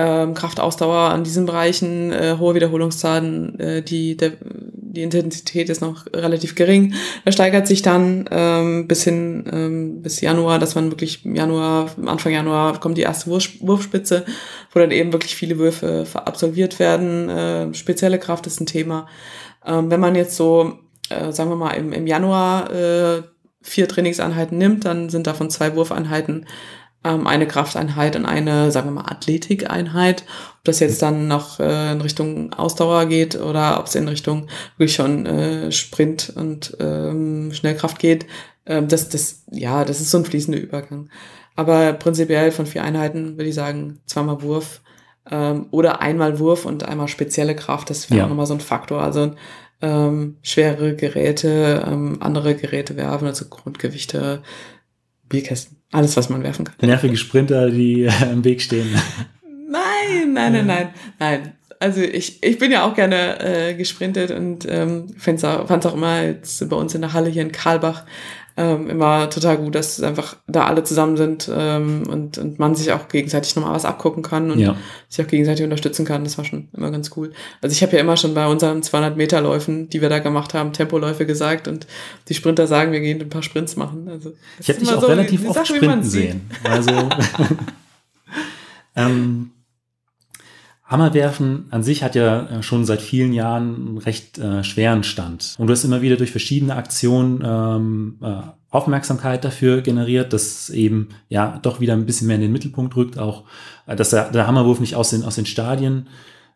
ähm, 0.00 0.34
Kraftausdauer 0.34 1.10
an 1.10 1.24
diesen 1.24 1.44
Bereichen, 1.44 2.10
äh, 2.12 2.36
hohe 2.38 2.54
Wiederholungszahlen, 2.54 3.60
äh, 3.60 3.82
die, 3.82 4.16
der, 4.16 4.32
die 4.40 5.02
Intensität 5.02 5.68
ist 5.68 5.82
noch 5.82 6.06
relativ 6.14 6.54
gering. 6.54 6.94
Er 7.24 7.32
steigert 7.32 7.66
sich 7.66 7.82
dann 7.82 8.24
ähm, 8.30 8.88
bis 8.88 9.04
hin 9.04 9.44
ähm, 9.52 10.02
bis 10.02 10.20
Januar, 10.20 10.58
dass 10.58 10.74
man 10.74 10.90
wirklich 10.90 11.22
Januar, 11.24 11.90
Anfang 12.06 12.32
Januar 12.32 12.80
kommt 12.80 12.96
die 12.96 13.02
erste 13.02 13.30
Wurf, 13.30 13.50
Wurfspitze, 13.60 14.24
wo 14.72 14.80
dann 14.80 14.90
eben 14.90 15.12
wirklich 15.12 15.36
viele 15.36 15.58
Würfe 15.58 16.06
absolviert 16.14 16.78
werden. 16.78 17.28
Äh, 17.28 17.74
spezielle 17.74 18.18
Kraft 18.18 18.46
ist 18.46 18.60
ein 18.60 18.66
Thema. 18.66 19.06
Ähm, 19.66 19.90
wenn 19.90 20.00
man 20.00 20.14
jetzt 20.14 20.36
so, 20.36 20.78
äh, 21.10 21.30
sagen 21.32 21.50
wir 21.50 21.56
mal, 21.56 21.72
im, 21.72 21.92
im 21.92 22.06
Januar 22.06 22.72
äh, 22.72 23.22
vier 23.62 23.86
Trainingseinheiten 23.86 24.56
nimmt, 24.56 24.86
dann 24.86 25.10
sind 25.10 25.26
davon 25.26 25.50
zwei 25.50 25.76
Wurfeinheiten 25.76 26.46
ähm, 27.04 27.26
eine 27.26 27.46
Krafteinheit 27.46 28.16
und 28.16 28.26
eine, 28.26 28.70
sagen 28.70 28.88
wir 28.88 29.02
mal, 29.02 29.10
Athletikeinheit. 29.10 30.24
Ob 30.58 30.64
das 30.64 30.80
jetzt 30.80 31.00
dann 31.02 31.28
noch 31.28 31.60
äh, 31.60 31.92
in 31.92 32.00
Richtung 32.00 32.52
Ausdauer 32.52 33.06
geht 33.06 33.40
oder 33.40 33.78
ob 33.78 33.86
es 33.86 33.94
in 33.94 34.08
Richtung 34.08 34.48
wirklich 34.76 34.94
schon 34.94 35.26
äh, 35.26 35.72
Sprint 35.72 36.32
und 36.36 36.76
ähm, 36.80 37.52
Schnellkraft 37.52 37.98
geht, 37.98 38.26
ähm, 38.66 38.88
das, 38.88 39.08
das, 39.08 39.44
ja, 39.50 39.84
das 39.84 40.00
ist 40.00 40.10
so 40.10 40.18
ein 40.18 40.24
fließender 40.24 40.60
Übergang. 40.60 41.08
Aber 41.56 41.92
prinzipiell 41.94 42.52
von 42.52 42.66
vier 42.66 42.84
Einheiten 42.84 43.36
würde 43.36 43.48
ich 43.48 43.54
sagen, 43.54 44.00
zweimal 44.06 44.42
Wurf 44.42 44.82
ähm, 45.30 45.66
oder 45.70 46.00
einmal 46.00 46.38
Wurf 46.38 46.64
und 46.64 46.84
einmal 46.84 47.08
spezielle 47.08 47.56
Kraft, 47.56 47.90
das 47.90 48.10
wäre 48.10 48.20
ja. 48.20 48.24
auch 48.24 48.28
nochmal 48.28 48.46
so 48.46 48.54
ein 48.54 48.60
Faktor. 48.60 49.02
Also 49.02 49.34
ähm, 49.82 50.36
schwere 50.42 50.94
Geräte, 50.94 51.84
ähm, 51.86 52.18
andere 52.20 52.54
Geräte 52.54 52.96
werfen, 52.96 53.26
also 53.26 53.46
Grundgewichte, 53.46 54.42
Bierkästen, 55.28 55.79
alles, 55.92 56.16
was 56.16 56.28
man 56.28 56.42
werfen 56.42 56.64
kann. 56.64 56.74
Nervige 56.80 57.16
Sprinter, 57.16 57.70
die 57.70 58.04
äh, 58.04 58.32
im 58.32 58.44
Weg 58.44 58.62
stehen. 58.62 58.88
Nein, 59.68 60.32
nein, 60.32 60.52
nein, 60.52 60.66
nein, 60.66 60.88
nein. 61.18 61.52
Also 61.78 62.02
ich, 62.02 62.42
ich 62.42 62.58
bin 62.58 62.70
ja 62.70 62.84
auch 62.84 62.94
gerne 62.94 63.40
äh, 63.40 63.74
gesprintet 63.74 64.30
und 64.32 64.66
ähm, 64.68 65.14
fand 65.16 65.38
es 65.38 65.44
auch, 65.44 65.70
auch 65.70 65.94
immer 65.94 66.22
jetzt 66.22 66.68
bei 66.68 66.76
uns 66.76 66.94
in 66.94 67.00
der 67.00 67.14
Halle 67.14 67.30
hier 67.30 67.40
in 67.40 67.52
Karlbach 67.52 68.04
ähm, 68.60 68.90
immer 68.90 69.30
total 69.30 69.56
gut, 69.56 69.74
dass 69.74 70.02
einfach 70.02 70.36
da 70.46 70.66
alle 70.66 70.84
zusammen 70.84 71.16
sind 71.16 71.50
ähm, 71.50 72.02
und, 72.10 72.36
und 72.36 72.58
man 72.58 72.74
sich 72.74 72.92
auch 72.92 73.08
gegenseitig 73.08 73.56
nochmal 73.56 73.72
was 73.72 73.86
abgucken 73.86 74.22
kann 74.22 74.50
und 74.50 74.58
ja. 74.58 74.76
sich 75.08 75.24
auch 75.24 75.30
gegenseitig 75.30 75.64
unterstützen 75.64 76.04
kann. 76.04 76.24
Das 76.24 76.36
war 76.36 76.44
schon 76.44 76.68
immer 76.76 76.90
ganz 76.90 77.10
cool. 77.16 77.32
Also 77.62 77.72
ich 77.72 77.82
habe 77.82 77.94
ja 77.94 78.00
immer 78.00 78.18
schon 78.18 78.34
bei 78.34 78.46
unseren 78.46 78.82
200 78.82 79.16
Meter 79.16 79.40
Läufen, 79.40 79.88
die 79.88 80.02
wir 80.02 80.10
da 80.10 80.18
gemacht 80.18 80.52
haben, 80.52 80.74
Tempoläufe 80.74 81.24
gesagt 81.24 81.68
und 81.68 81.86
die 82.28 82.34
Sprinter 82.34 82.66
sagen, 82.66 82.92
wir 82.92 83.00
gehen 83.00 83.22
ein 83.22 83.30
paar 83.30 83.42
Sprints 83.42 83.76
machen. 83.76 84.08
Also 84.10 84.34
ich 84.58 84.68
habe 84.68 84.78
dich 84.78 84.92
auch 84.92 85.00
so 85.00 85.06
relativ 85.06 85.48
oft 85.48 85.54
Sache, 85.54 85.76
sprinten 85.76 86.04
sehen. 86.04 86.50
Also 86.62 86.90
ähm, 88.96 89.52
Hammerwerfen 90.90 91.66
an 91.70 91.84
sich 91.84 92.02
hat 92.02 92.16
ja 92.16 92.46
äh, 92.46 92.62
schon 92.64 92.84
seit 92.84 93.00
vielen 93.00 93.32
Jahren 93.32 93.74
einen 93.76 93.98
recht 93.98 94.38
äh, 94.38 94.64
schweren 94.64 95.04
Stand. 95.04 95.54
Und 95.56 95.68
du 95.68 95.72
hast 95.72 95.84
immer 95.84 96.02
wieder 96.02 96.16
durch 96.16 96.32
verschiedene 96.32 96.74
Aktionen 96.74 97.42
ähm, 97.44 98.18
äh, 98.20 98.42
Aufmerksamkeit 98.70 99.44
dafür 99.44 99.82
generiert, 99.82 100.32
dass 100.32 100.68
eben 100.68 101.10
ja 101.28 101.60
doch 101.62 101.78
wieder 101.78 101.92
ein 101.92 102.06
bisschen 102.06 102.26
mehr 102.26 102.36
in 102.36 102.42
den 102.42 102.52
Mittelpunkt 102.52 102.96
rückt, 102.96 103.18
auch 103.18 103.44
äh, 103.86 103.94
dass 103.94 104.10
der, 104.10 104.32
der 104.32 104.48
Hammerwurf 104.48 104.80
nicht 104.80 104.96
aus 104.96 105.10
den, 105.10 105.22
aus 105.22 105.36
den 105.36 105.46
Stadien 105.46 106.08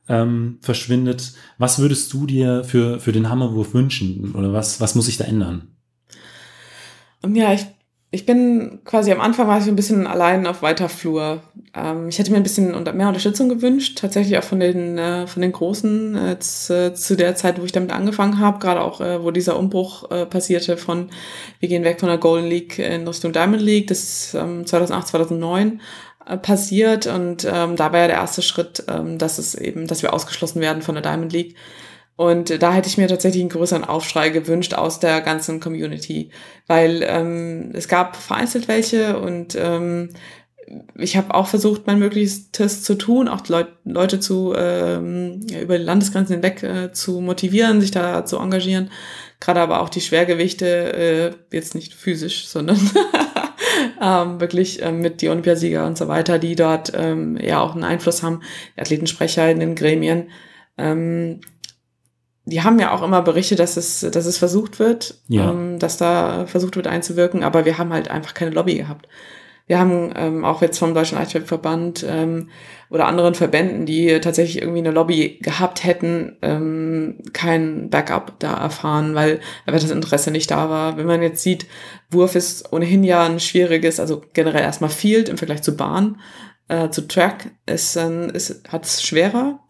ähm, 0.09 0.59
verschwindet. 0.61 1.35
Was 1.59 1.79
würdest 1.79 2.13
du 2.13 2.27
dir 2.27 2.65
für, 2.65 2.99
für 2.99 3.13
den 3.13 3.31
Hammerwurf 3.31 3.73
wünschen 3.73 4.33
oder 4.35 4.53
was, 4.53 4.81
was 4.81 4.97
muss 4.97 5.07
sich 5.07 5.17
da 5.17 5.25
ändern? 5.25 5.69
Ja, 7.25 7.53
ich 7.53 7.67
ich 8.15 8.27
bin 8.27 8.79
quasi 8.85 9.11
am 9.11 9.21
Anfang 9.21 9.49
war 9.49 9.59
ich 9.59 9.67
ein 9.67 9.77
bisschen 9.77 10.07
allein 10.07 10.47
auf 10.47 10.63
weiter 10.63 10.89
Flur. 10.89 11.43
Ähm, 11.75 12.09
ich 12.09 12.19
hätte 12.19 12.31
mir 12.31 12.37
ein 12.37 12.45
bisschen 12.45 12.71
mehr 12.71 13.09
Unterstützung 13.09 13.49
gewünscht, 13.49 13.99
tatsächlich 13.99 14.39
auch 14.39 14.45
von 14.45 14.61
den 14.61 14.97
äh, 14.97 15.27
von 15.27 15.43
den 15.43 15.51
Großen 15.51 16.17
äh, 16.17 16.39
zu, 16.39 16.95
zu, 16.95 17.17
der 17.17 17.35
Zeit, 17.35 17.61
wo 17.61 17.65
ich 17.65 17.73
damit 17.73 17.91
angefangen 17.93 18.39
habe, 18.39 18.61
gerade 18.61 18.81
auch 18.81 19.01
äh, 19.01 19.23
wo 19.23 19.33
dieser 19.33 19.59
Umbruch 19.59 20.11
äh, 20.11 20.27
passierte 20.27 20.77
von 20.77 21.11
wir 21.59 21.69
gehen 21.69 21.83
weg 21.83 21.99
von 21.99 22.09
der 22.09 22.19
Golden 22.19 22.49
League 22.49 22.79
in 22.79 23.07
Richtung 23.07 23.33
Diamond 23.33 23.63
League. 23.63 23.89
Das 23.89 24.03
ist 24.03 24.35
ähm, 24.35 24.65
2008 24.65 25.09
2009 25.09 25.81
äh, 26.27 26.37
passiert 26.37 27.09
und 27.09 27.45
ähm, 27.45 27.75
da 27.75 27.93
war 27.93 28.01
ja 28.01 28.07
der 28.07 28.17
erste 28.17 28.43
Schritt, 28.43 28.85
ähm, 28.89 29.19
dass 29.19 29.39
es 29.39 29.57
eben, 29.57 29.89
dass 29.89 30.03
wir 30.03 30.15
ausgeschlossen 30.15 30.61
werden 30.61 30.83
von 30.83 30.95
der 30.95 31.03
Diamond 31.03 31.33
League 31.33 31.57
und 32.17 32.63
da 32.63 32.73
hätte 32.73 32.89
ich 32.89 32.97
mir 32.97 33.09
tatsächlich 33.09 33.43
einen 33.43 33.51
größeren 33.51 33.85
Aufschrei 33.85 34.29
gewünscht 34.29 34.75
aus 34.75 35.01
der 35.01 35.21
ganzen 35.21 35.59
Community, 35.59 36.31
weil 36.67 37.05
ähm, 37.07 37.73
es 37.75 37.89
gab 37.89 38.17
vereinzelt 38.17 38.69
welche 38.69 39.19
und 39.19 39.57
ähm, 39.59 40.11
ich 40.97 41.17
habe 41.17 41.35
auch 41.35 41.47
versucht, 41.47 41.87
mein 41.87 41.99
Möglichstes 41.99 42.83
zu 42.83 42.95
tun, 42.95 43.29
auch 43.29 43.47
Leut 43.49 43.69
Leute 43.85 44.21
zu 44.21 44.55
ähm, 44.57 45.41
über 45.61 45.77
die 45.77 45.85
Landesgrenzen 45.85 46.37
hinweg 46.37 46.63
äh, 46.63 46.93
zu 46.93 47.21
motivieren, 47.21 47.81
sich 47.81 47.91
da 47.91 48.25
zu 48.25 48.39
engagieren. 48.39 48.91
Gerade 49.41 49.61
aber 49.61 49.83
auch 49.83 49.89
die 49.89 50.01
Schwergewichte, 50.01 50.67
äh, 50.95 51.55
jetzt 51.55 51.75
nicht 51.75 51.93
physisch, 51.95 52.47
sondern 52.47 52.79
ähm, 54.01 54.41
wirklich 54.41 54.83
äh, 54.83 54.93
mit 54.93 55.21
die 55.21 55.29
Olympiasieger 55.29 55.87
und 55.87 55.99
so 55.99 56.09
weiter, 56.09 56.39
die 56.39 56.55
dort 56.55 56.93
ähm, 56.95 57.37
ja 57.37 57.61
auch 57.61 57.75
einen 57.75 57.85
Einfluss 57.85 58.23
haben, 58.23 58.41
Athletensprecher 58.77 59.51
in 59.51 59.61
den 59.61 59.75
Gremien. 59.75 60.31
Ähm, 60.79 61.41
die 62.47 62.63
haben 62.63 62.79
ja 62.79 62.93
auch 62.93 63.03
immer 63.03 63.23
berichtet, 63.23 63.59
dass 63.59 63.77
es, 63.77 64.01
dass 64.01 64.27
es 64.27 64.39
versucht 64.39 64.79
wird, 64.79 65.19
ja. 65.29 65.51
ähm, 65.51 65.79
dass 65.79 65.97
da 65.97 66.47
versucht 66.47 66.77
wird 66.77 66.87
einzuwirken, 66.87 67.43
aber 67.43 67.65
wir 67.65 67.79
haben 67.79 67.93
halt 67.93 68.11
einfach 68.11 68.35
keine 68.35 68.51
Lobby 68.51 68.75
gehabt. 68.75 69.09
Wir 69.67 69.79
haben 69.79 70.13
ähm, 70.15 70.45
auch 70.45 70.61
jetzt 70.61 70.79
vom 70.79 70.93
Deutschen 70.93 71.17
Eishockeyverband 71.17 72.05
ähm, 72.07 72.51
oder 72.91 73.07
anderen 73.07 73.35
Verbänden, 73.35 73.87
die 73.87 74.21
tatsächlich 74.21 74.61
irgendwie 74.61 74.81
eine 74.81 74.91
Lobby 74.91 75.39
gehabt 75.41 75.85
hätten, 75.85 76.37
ähm, 76.43 77.23
kein 77.33 77.89
Backup 77.89 78.39
da 78.41 78.55
erfahren, 78.59 79.15
weil 79.15 79.41
einfach 79.65 79.81
das 79.81 79.91
Interesse 79.91 80.31
nicht 80.31 80.51
da 80.51 80.69
war. 80.69 80.99
Wenn 80.99 81.07
man 81.07 81.23
jetzt 81.23 81.43
sieht, 81.43 81.67
Wurf 82.11 82.35
ist 82.35 82.75
ohnehin 82.75 83.05
ja 83.05 83.25
ein 83.25 83.41
schwieriges, 83.41 84.01
also 84.01 84.23
generell 84.35 84.63
erstmal 84.63 84.91
Field 84.91 85.31
im 85.31 85.39
Vergleich 85.39 85.63
zu 85.63 85.75
Bahn, 85.75 86.21
äh, 86.69 86.91
zu 86.91 87.09
Track, 87.09 87.53
ist, 87.65 87.97
äh, 87.97 88.27
ist 88.33 88.71
hat 88.71 88.85
es 88.85 89.03
schwerer, 89.03 89.61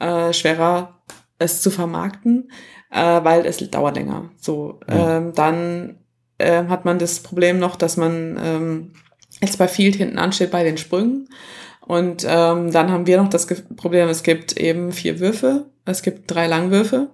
äh, 0.00 0.34
schwerer 0.34 0.99
es 1.40 1.60
zu 1.60 1.70
vermarkten, 1.70 2.52
äh, 2.92 3.24
weil 3.24 3.44
es 3.46 3.58
dauert 3.70 3.96
länger. 3.96 4.30
So, 4.36 4.78
ja. 4.88 5.16
ähm, 5.16 5.32
dann 5.34 5.96
äh, 6.38 6.64
hat 6.68 6.84
man 6.84 7.00
das 7.00 7.20
Problem 7.20 7.58
noch, 7.58 7.74
dass 7.74 7.96
man 7.96 8.38
ähm, 8.40 8.92
jetzt 9.40 9.58
bei 9.58 9.66
Field 9.66 9.96
hinten 9.96 10.18
ansteht 10.18 10.52
bei 10.52 10.62
den 10.62 10.78
Sprüngen. 10.78 11.28
Und 11.80 12.24
ähm, 12.28 12.70
dann 12.70 12.90
haben 12.90 13.06
wir 13.06 13.20
noch 13.20 13.30
das 13.30 13.46
Problem, 13.76 14.08
es 14.08 14.22
gibt 14.22 14.56
eben 14.56 14.92
vier 14.92 15.18
Würfe, 15.18 15.66
es 15.84 16.02
gibt 16.02 16.30
drei 16.30 16.46
Langwürfe. 16.46 17.10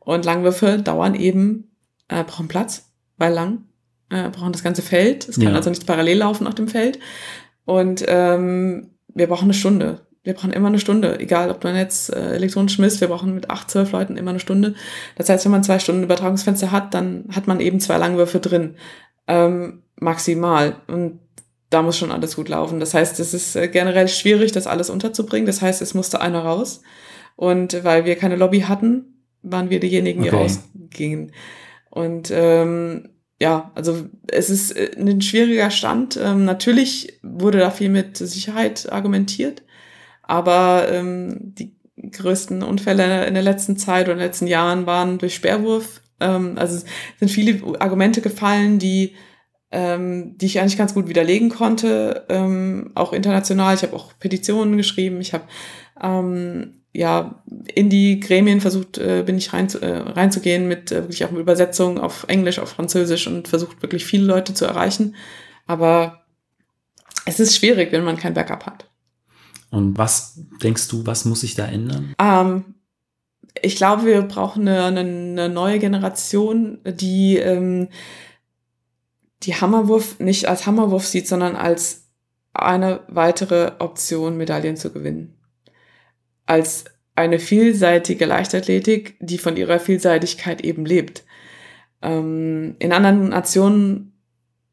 Und 0.00 0.26
Langwürfe 0.26 0.78
dauern 0.78 1.14
eben, 1.14 1.74
äh, 2.08 2.24
brauchen 2.24 2.48
Platz, 2.48 2.90
weil 3.16 3.32
lang, 3.32 3.64
äh, 4.10 4.28
brauchen 4.28 4.52
das 4.52 4.62
ganze 4.62 4.82
Feld. 4.82 5.26
Es 5.28 5.36
kann 5.36 5.48
ja. 5.48 5.54
also 5.54 5.70
nicht 5.70 5.86
parallel 5.86 6.18
laufen 6.18 6.46
auf 6.46 6.54
dem 6.54 6.68
Feld. 6.68 6.98
Und 7.64 8.04
ähm, 8.06 8.90
wir 9.14 9.28
brauchen 9.28 9.44
eine 9.44 9.54
Stunde 9.54 10.03
wir 10.24 10.32
brauchen 10.32 10.52
immer 10.52 10.68
eine 10.68 10.78
Stunde, 10.78 11.20
egal 11.20 11.50
ob 11.50 11.62
man 11.62 11.76
jetzt 11.76 12.12
äh, 12.12 12.32
elektronisch 12.32 12.78
misst, 12.78 13.02
wir 13.02 13.08
brauchen 13.08 13.34
mit 13.34 13.50
acht, 13.50 13.70
zwölf 13.70 13.92
Leuten 13.92 14.16
immer 14.16 14.30
eine 14.30 14.40
Stunde. 14.40 14.74
Das 15.16 15.28
heißt, 15.28 15.44
wenn 15.44 15.52
man 15.52 15.62
zwei 15.62 15.78
Stunden 15.78 16.02
Übertragungsfenster 16.02 16.72
hat, 16.72 16.94
dann 16.94 17.26
hat 17.34 17.46
man 17.46 17.60
eben 17.60 17.78
zwei 17.78 17.98
Langwürfe 17.98 18.40
drin, 18.40 18.76
ähm, 19.28 19.82
maximal. 19.96 20.76
Und 20.86 21.20
da 21.68 21.82
muss 21.82 21.98
schon 21.98 22.10
alles 22.10 22.36
gut 22.36 22.48
laufen. 22.48 22.80
Das 22.80 22.94
heißt, 22.94 23.20
es 23.20 23.34
ist 23.34 23.54
äh, 23.54 23.68
generell 23.68 24.08
schwierig, 24.08 24.50
das 24.52 24.66
alles 24.66 24.88
unterzubringen. 24.88 25.46
Das 25.46 25.60
heißt, 25.60 25.82
es 25.82 25.92
musste 25.92 26.22
einer 26.22 26.42
raus. 26.42 26.80
Und 27.36 27.84
weil 27.84 28.06
wir 28.06 28.16
keine 28.16 28.36
Lobby 28.36 28.60
hatten, 28.60 29.26
waren 29.42 29.68
wir 29.68 29.78
diejenigen, 29.78 30.22
die 30.22 30.30
okay. 30.30 30.38
rausgingen. 30.38 31.32
Und 31.90 32.30
ähm, 32.34 33.10
ja, 33.38 33.72
also 33.74 34.06
es 34.28 34.48
ist 34.48 34.72
äh, 34.72 34.92
ein 34.96 35.20
schwieriger 35.20 35.70
Stand. 35.70 36.16
Ähm, 36.16 36.46
natürlich 36.46 37.20
wurde 37.22 37.58
da 37.58 37.70
viel 37.70 37.90
mit 37.90 38.16
Sicherheit 38.16 38.90
argumentiert. 38.90 39.63
Aber 40.26 40.86
ähm, 40.90 41.54
die 41.54 41.76
größten 41.96 42.62
Unfälle 42.62 43.26
in 43.26 43.34
der 43.34 43.42
letzten 43.42 43.76
Zeit 43.76 44.06
oder 44.06 44.14
in 44.14 44.18
den 44.18 44.26
letzten 44.26 44.46
Jahren 44.46 44.86
waren 44.86 45.18
durch 45.18 45.34
Sperrwurf. 45.34 46.00
Ähm, 46.20 46.54
also 46.56 46.76
es 46.76 46.84
sind 47.18 47.30
viele 47.30 47.80
Argumente 47.80 48.20
gefallen, 48.20 48.78
die, 48.78 49.14
ähm, 49.70 50.36
die 50.38 50.46
ich 50.46 50.60
eigentlich 50.60 50.78
ganz 50.78 50.94
gut 50.94 51.08
widerlegen 51.08 51.50
konnte, 51.50 52.24
ähm, 52.28 52.92
auch 52.94 53.12
international. 53.12 53.74
Ich 53.74 53.82
habe 53.82 53.94
auch 53.94 54.12
Petitionen 54.18 54.76
geschrieben. 54.76 55.20
Ich 55.20 55.32
habe 55.32 55.44
ähm, 56.02 56.80
ja, 56.92 57.42
in 57.74 57.90
die 57.90 58.20
Gremien 58.20 58.60
versucht, 58.60 58.98
äh, 58.98 59.24
bin 59.26 59.36
ich 59.36 59.52
rein, 59.52 59.68
äh, 59.80 59.86
reinzugehen 59.86 60.68
mit 60.68 60.92
äh, 60.92 61.02
wirklich 61.02 61.24
auch 61.24 61.32
mit 61.32 61.40
Übersetzung 61.40 61.98
auf 61.98 62.24
Englisch, 62.28 62.60
auf 62.60 62.70
Französisch 62.70 63.26
und 63.26 63.48
versucht 63.48 63.82
wirklich 63.82 64.04
viele 64.04 64.24
Leute 64.24 64.54
zu 64.54 64.64
erreichen. 64.64 65.16
Aber 65.66 66.24
es 67.26 67.40
ist 67.40 67.56
schwierig, 67.56 67.90
wenn 67.90 68.04
man 68.04 68.16
kein 68.16 68.34
Backup 68.34 68.66
hat. 68.66 68.88
Und 69.74 69.98
was 69.98 70.40
denkst 70.62 70.86
du, 70.88 71.04
was 71.04 71.24
muss 71.24 71.40
sich 71.40 71.56
da 71.56 71.66
ändern? 71.66 72.14
Ähm, 72.20 72.64
ich 73.60 73.74
glaube, 73.74 74.04
wir 74.06 74.22
brauchen 74.22 74.68
eine, 74.68 75.00
eine 75.00 75.48
neue 75.48 75.80
Generation, 75.80 76.78
die 76.84 77.38
ähm, 77.38 77.88
die 79.42 79.54
Hammerwurf 79.54 80.20
nicht 80.20 80.46
als 80.46 80.66
Hammerwurf 80.66 81.06
sieht, 81.06 81.26
sondern 81.26 81.56
als 81.56 82.08
eine 82.52 83.00
weitere 83.08 83.72
Option, 83.80 84.36
Medaillen 84.36 84.76
zu 84.76 84.92
gewinnen. 84.92 85.36
Als 86.46 86.84
eine 87.16 87.40
vielseitige 87.40 88.26
Leichtathletik, 88.26 89.16
die 89.20 89.38
von 89.38 89.56
ihrer 89.56 89.80
Vielseitigkeit 89.80 90.62
eben 90.62 90.86
lebt. 90.86 91.24
Ähm, 92.00 92.76
in 92.78 92.92
anderen 92.92 93.30
Nationen 93.30 94.12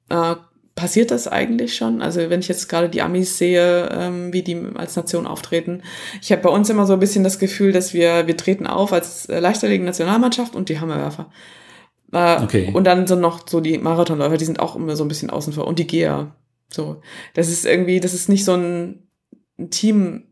äh, 0.10 0.36
passiert 0.76 1.12
das 1.12 1.28
eigentlich 1.28 1.76
schon. 1.76 2.02
Also 2.02 2.30
wenn 2.30 2.40
ich 2.40 2.48
jetzt 2.48 2.70
gerade 2.70 2.90
die 2.90 3.02
Amis 3.02 3.38
sehe, 3.38 3.90
ähm, 3.92 4.34
wie 4.34 4.42
die 4.42 4.58
als 4.76 4.96
Nation 4.96 5.28
auftreten. 5.28 5.84
Ich 6.22 6.32
habe 6.32 6.42
bei 6.42 6.50
uns 6.50 6.70
immer 6.70 6.86
so 6.86 6.94
ein 6.94 7.00
bisschen 7.00 7.24
das 7.24 7.40
Gefühl, 7.40 7.72
dass 7.72 7.94
wir, 7.94 8.28
wir 8.28 8.38
treten 8.38 8.68
auf 8.68 8.94
als 8.94 9.26
äh, 9.28 9.40
Leichtathletik-Nationalmannschaft 9.40 10.56
und 10.56 10.70
die 10.70 10.80
Hammerwerfer. 10.80 11.30
Äh, 12.14 12.42
okay. 12.44 12.72
Und 12.74 12.86
dann 12.86 13.08
so 13.08 13.16
noch 13.16 13.48
so 13.48 13.60
die 13.60 13.78
Marathonläufer, 13.78 14.38
die 14.38 14.46
sind 14.46 14.60
auch 14.60 14.76
immer 14.76 14.96
so 14.96 15.04
ein 15.04 15.08
bisschen 15.08 15.30
außen 15.30 15.54
vor. 15.54 15.68
Und 15.68 15.80
die 15.80 15.88
Geher. 15.88 16.36
So. 16.70 17.02
Das 17.34 17.50
ist 17.50 17.66
irgendwie, 17.66 18.00
das 18.00 18.14
ist 18.14 18.30
nicht 18.30 18.46
so 18.46 18.54
ein, 18.54 19.08
ein 19.60 19.70
Team 19.70 20.31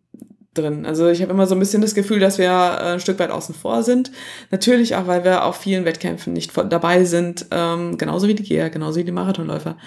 drin. 0.61 0.85
Also 0.85 1.07
ich 1.07 1.21
habe 1.21 1.31
immer 1.31 1.47
so 1.47 1.55
ein 1.55 1.59
bisschen 1.59 1.81
das 1.81 1.95
Gefühl, 1.95 2.19
dass 2.19 2.37
wir 2.37 2.47
äh, 2.47 2.93
ein 2.93 2.99
Stück 2.99 3.19
weit 3.19 3.31
außen 3.31 3.55
vor 3.55 3.83
sind. 3.83 4.11
Natürlich 4.51 4.95
auch, 4.95 5.07
weil 5.07 5.23
wir 5.23 5.45
auf 5.45 5.57
vielen 5.57 5.85
Wettkämpfen 5.85 6.33
nicht 6.33 6.51
dabei 6.55 7.03
sind, 7.03 7.45
ähm, 7.51 7.97
genauso 7.97 8.27
wie 8.27 8.35
die 8.35 8.43
Geher, 8.43 8.69
genauso 8.69 8.99
wie 8.99 9.03
die 9.03 9.11
Marathonläufer. 9.11 9.77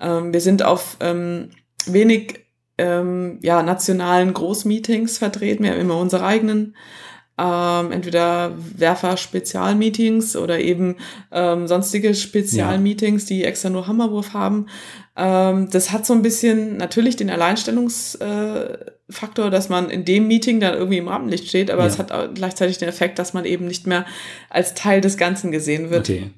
Ähm, 0.00 0.32
wir 0.32 0.40
sind 0.40 0.64
auf 0.64 0.96
ähm, 1.00 1.50
wenig 1.86 2.46
ähm, 2.78 3.38
ja, 3.42 3.62
nationalen 3.62 4.32
Großmeetings 4.32 5.18
vertreten. 5.18 5.64
Wir 5.64 5.72
haben 5.72 5.80
immer 5.80 5.98
unsere 5.98 6.24
eigenen 6.24 6.74
ähm, 7.40 7.90
entweder 7.92 8.52
Werfer-Spezialmeetings 8.76 10.36
oder 10.36 10.60
eben 10.60 10.96
ähm, 11.32 11.66
sonstige 11.66 12.14
Spezialmeetings, 12.14 13.24
die 13.24 13.44
extra 13.44 13.70
nur 13.70 13.86
Hammerwurf 13.86 14.34
haben. 14.34 14.66
Ähm, 15.16 15.70
das 15.70 15.90
hat 15.90 16.04
so 16.04 16.12
ein 16.12 16.22
bisschen 16.22 16.76
natürlich 16.76 17.16
den 17.16 17.30
Alleinstellungsfaktor, 17.30 18.26
äh, 18.26 18.92
dass 19.50 19.68
man 19.68 19.90
in 19.90 20.04
dem 20.04 20.26
Meeting 20.28 20.60
dann 20.60 20.74
irgendwie 20.74 20.98
im 20.98 21.08
Rampenlicht 21.08 21.48
steht, 21.48 21.70
aber 21.70 21.82
ja. 21.82 21.88
es 21.88 21.98
hat 21.98 22.34
gleichzeitig 22.34 22.78
den 22.78 22.88
Effekt, 22.88 23.18
dass 23.18 23.32
man 23.32 23.44
eben 23.44 23.66
nicht 23.66 23.86
mehr 23.86 24.06
als 24.48 24.74
Teil 24.74 25.00
des 25.00 25.16
Ganzen 25.16 25.50
gesehen 25.50 25.90
wird. 25.90 26.08
Okay. 26.08 26.30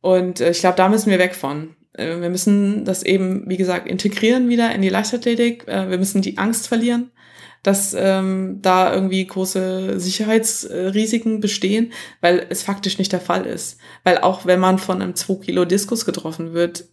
Und 0.00 0.40
äh, 0.40 0.50
ich 0.50 0.60
glaube, 0.60 0.76
da 0.76 0.88
müssen 0.88 1.10
wir 1.10 1.18
weg 1.18 1.34
von. 1.34 1.74
Äh, 1.92 2.20
wir 2.20 2.30
müssen 2.30 2.84
das 2.84 3.02
eben, 3.02 3.48
wie 3.48 3.56
gesagt, 3.56 3.88
integrieren 3.88 4.48
wieder 4.48 4.74
in 4.74 4.82
die 4.82 4.88
Leichtathletik. 4.88 5.66
Äh, 5.66 5.90
wir 5.90 5.98
müssen 5.98 6.22
die 6.22 6.38
Angst 6.38 6.68
verlieren 6.68 7.10
dass 7.66 7.96
ähm, 7.98 8.60
da 8.62 8.94
irgendwie 8.94 9.26
große 9.26 9.98
Sicherheitsrisiken 9.98 11.40
bestehen, 11.40 11.92
weil 12.20 12.46
es 12.48 12.62
faktisch 12.62 12.98
nicht 12.98 13.12
der 13.12 13.20
Fall 13.20 13.44
ist. 13.44 13.80
Weil 14.04 14.18
auch 14.18 14.46
wenn 14.46 14.60
man 14.60 14.78
von 14.78 15.02
einem 15.02 15.16
2 15.16 15.44
Kilo 15.44 15.64
Diskus 15.64 16.04
getroffen 16.04 16.52
wird, 16.52 16.84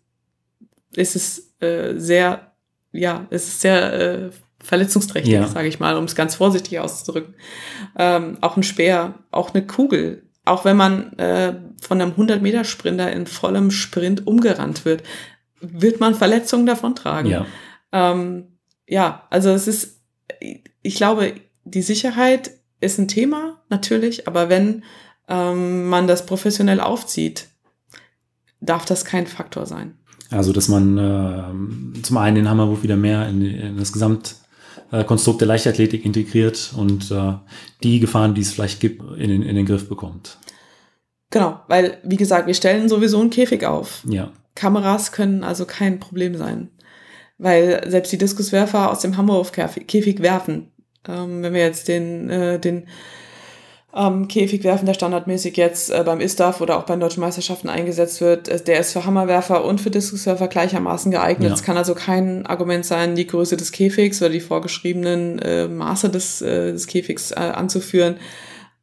ist 0.96 1.16
es 1.16 1.54
äh, 1.60 1.94
sehr, 1.98 2.54
ja, 2.92 3.28
es 3.30 3.48
ist 3.48 3.62
sehr 3.62 3.94
äh, 3.94 4.30
verletzungsträchtig, 4.64 5.34
ja. 5.34 5.48
sage 5.48 5.68
ich 5.68 5.80
mal, 5.80 5.98
um 5.98 6.06
es 6.06 6.16
ganz 6.16 6.36
vorsichtig 6.36 6.80
auszudrücken. 6.80 7.36
Ähm, 7.98 8.38
auch 8.42 8.58
ein 8.58 8.64
Speer, 8.64 9.16
auch 9.32 9.54
eine 9.54 9.66
Kugel, 9.66 10.24
auch 10.46 10.66
wenn 10.66 10.78
man 10.78 11.14
äh, 11.20 11.56
von 11.82 12.02
einem 12.02 12.14
100-Meter-Sprinter 12.14 13.12
in 13.12 13.28
vollem 13.28 13.72
Sprint 13.72 14.26
umgerannt 14.28 14.86
wird, 14.86 15.04
wird 15.62 16.00
man 16.00 16.16
Verletzungen 16.16 16.66
davontragen. 16.66 17.32
Ja. 17.32 17.46
Ähm, 17.92 18.58
ja, 18.88 19.28
also 19.30 19.52
es 19.52 19.68
ist 19.68 20.04
ich 20.82 20.96
glaube, 20.96 21.34
die 21.64 21.82
Sicherheit 21.82 22.52
ist 22.80 23.00
ein 23.00 23.08
Thema, 23.08 23.62
natürlich, 23.70 24.28
aber 24.28 24.50
wenn 24.50 24.84
ähm, 25.28 25.88
man 25.88 26.08
das 26.08 26.26
professionell 26.26 26.82
aufzieht, 26.82 27.48
darf 28.60 28.86
das 28.86 29.06
kein 29.06 29.28
Faktor 29.28 29.66
sein. 29.66 29.98
Also, 30.30 30.52
dass 30.52 30.68
man 30.68 30.98
äh, 30.98 32.02
zum 32.02 32.18
einen 32.18 32.36
den 32.36 32.50
Hammerwurf 32.50 32.84
wieder 32.84 32.98
mehr 32.98 33.28
in, 33.30 33.42
in 33.42 33.78
das 33.78 33.94
Gesamtkonstrukt 34.92 35.42
der 35.42 35.48
Leichtathletik 35.48 36.06
integriert 36.06 36.74
und 36.78 37.12
äh, 37.12 37.34
die 37.84 38.00
Gefahren, 38.00 38.36
die 38.36 38.42
es 38.42 38.52
vielleicht 38.52 38.80
gibt, 38.80 39.02
in 39.18 39.30
den, 39.30 39.44
in 39.44 39.56
den 39.56 39.66
Griff 39.66 39.90
bekommt. 39.90 40.38
Genau, 41.30 41.60
weil, 41.68 41.98
wie 42.04 42.18
gesagt, 42.18 42.48
wir 42.48 42.54
stellen 42.54 42.90
sowieso 42.90 43.20
einen 43.20 43.32
Käfig 43.32 43.66
auf. 43.66 44.04
Ja. 44.08 44.32
Kameras 44.56 45.12
können 45.12 45.44
also 45.44 45.66
kein 45.66 46.00
Problem 46.00 46.38
sein 46.38 46.70
weil 47.38 47.84
selbst 47.90 48.12
die 48.12 48.18
Diskuswerfer 48.18 48.90
aus 48.90 49.02
dem 49.02 49.18
Hammerwurfkäfig 49.18 50.22
werfen. 50.22 50.72
Ähm, 51.08 51.44
wenn 51.44 51.54
wir 51.54 51.62
jetzt 51.62 51.88
den, 51.88 52.30
äh, 52.30 52.60
den 52.60 52.88
ähm, 53.96 54.28
Käfig 54.28 54.64
werfen, 54.64 54.86
der 54.86 54.96
standardmäßig 54.96 55.56
jetzt 55.56 55.92
äh, 55.92 56.04
beim 56.04 56.20
ISTAF 56.20 56.62
oder 56.62 56.78
auch 56.78 56.84
bei 56.84 56.96
den 56.96 57.00
deutschen 57.00 57.22
Meisterschaften 57.22 57.70
eingesetzt 57.70 58.22
wird, 58.22 58.48
äh, 58.48 58.60
der 58.60 58.80
ist 58.80 58.94
für 58.94 59.06
Hammerwerfer 59.06 59.64
und 59.64 59.82
für 59.82 59.92
Diskuswerfer 59.92 60.48
gleichermaßen 60.48 61.12
geeignet. 61.12 61.50
Ja. 61.50 61.54
Es 61.54 61.64
kann 61.64 61.78
also 61.78 61.94
kein 61.94 62.46
Argument 62.48 62.86
sein, 62.86 63.16
die 63.16 63.28
Größe 63.28 63.56
des 63.56 63.72
Käfigs 63.72 64.22
oder 64.22 64.32
die 64.32 64.40
vorgeschriebenen 64.40 65.40
äh, 65.40 65.68
Maße 65.68 66.10
des, 66.10 66.42
äh, 66.42 66.72
des 66.72 66.88
Käfigs 66.88 67.32
äh, 67.32 67.36
anzuführen. 67.36 68.18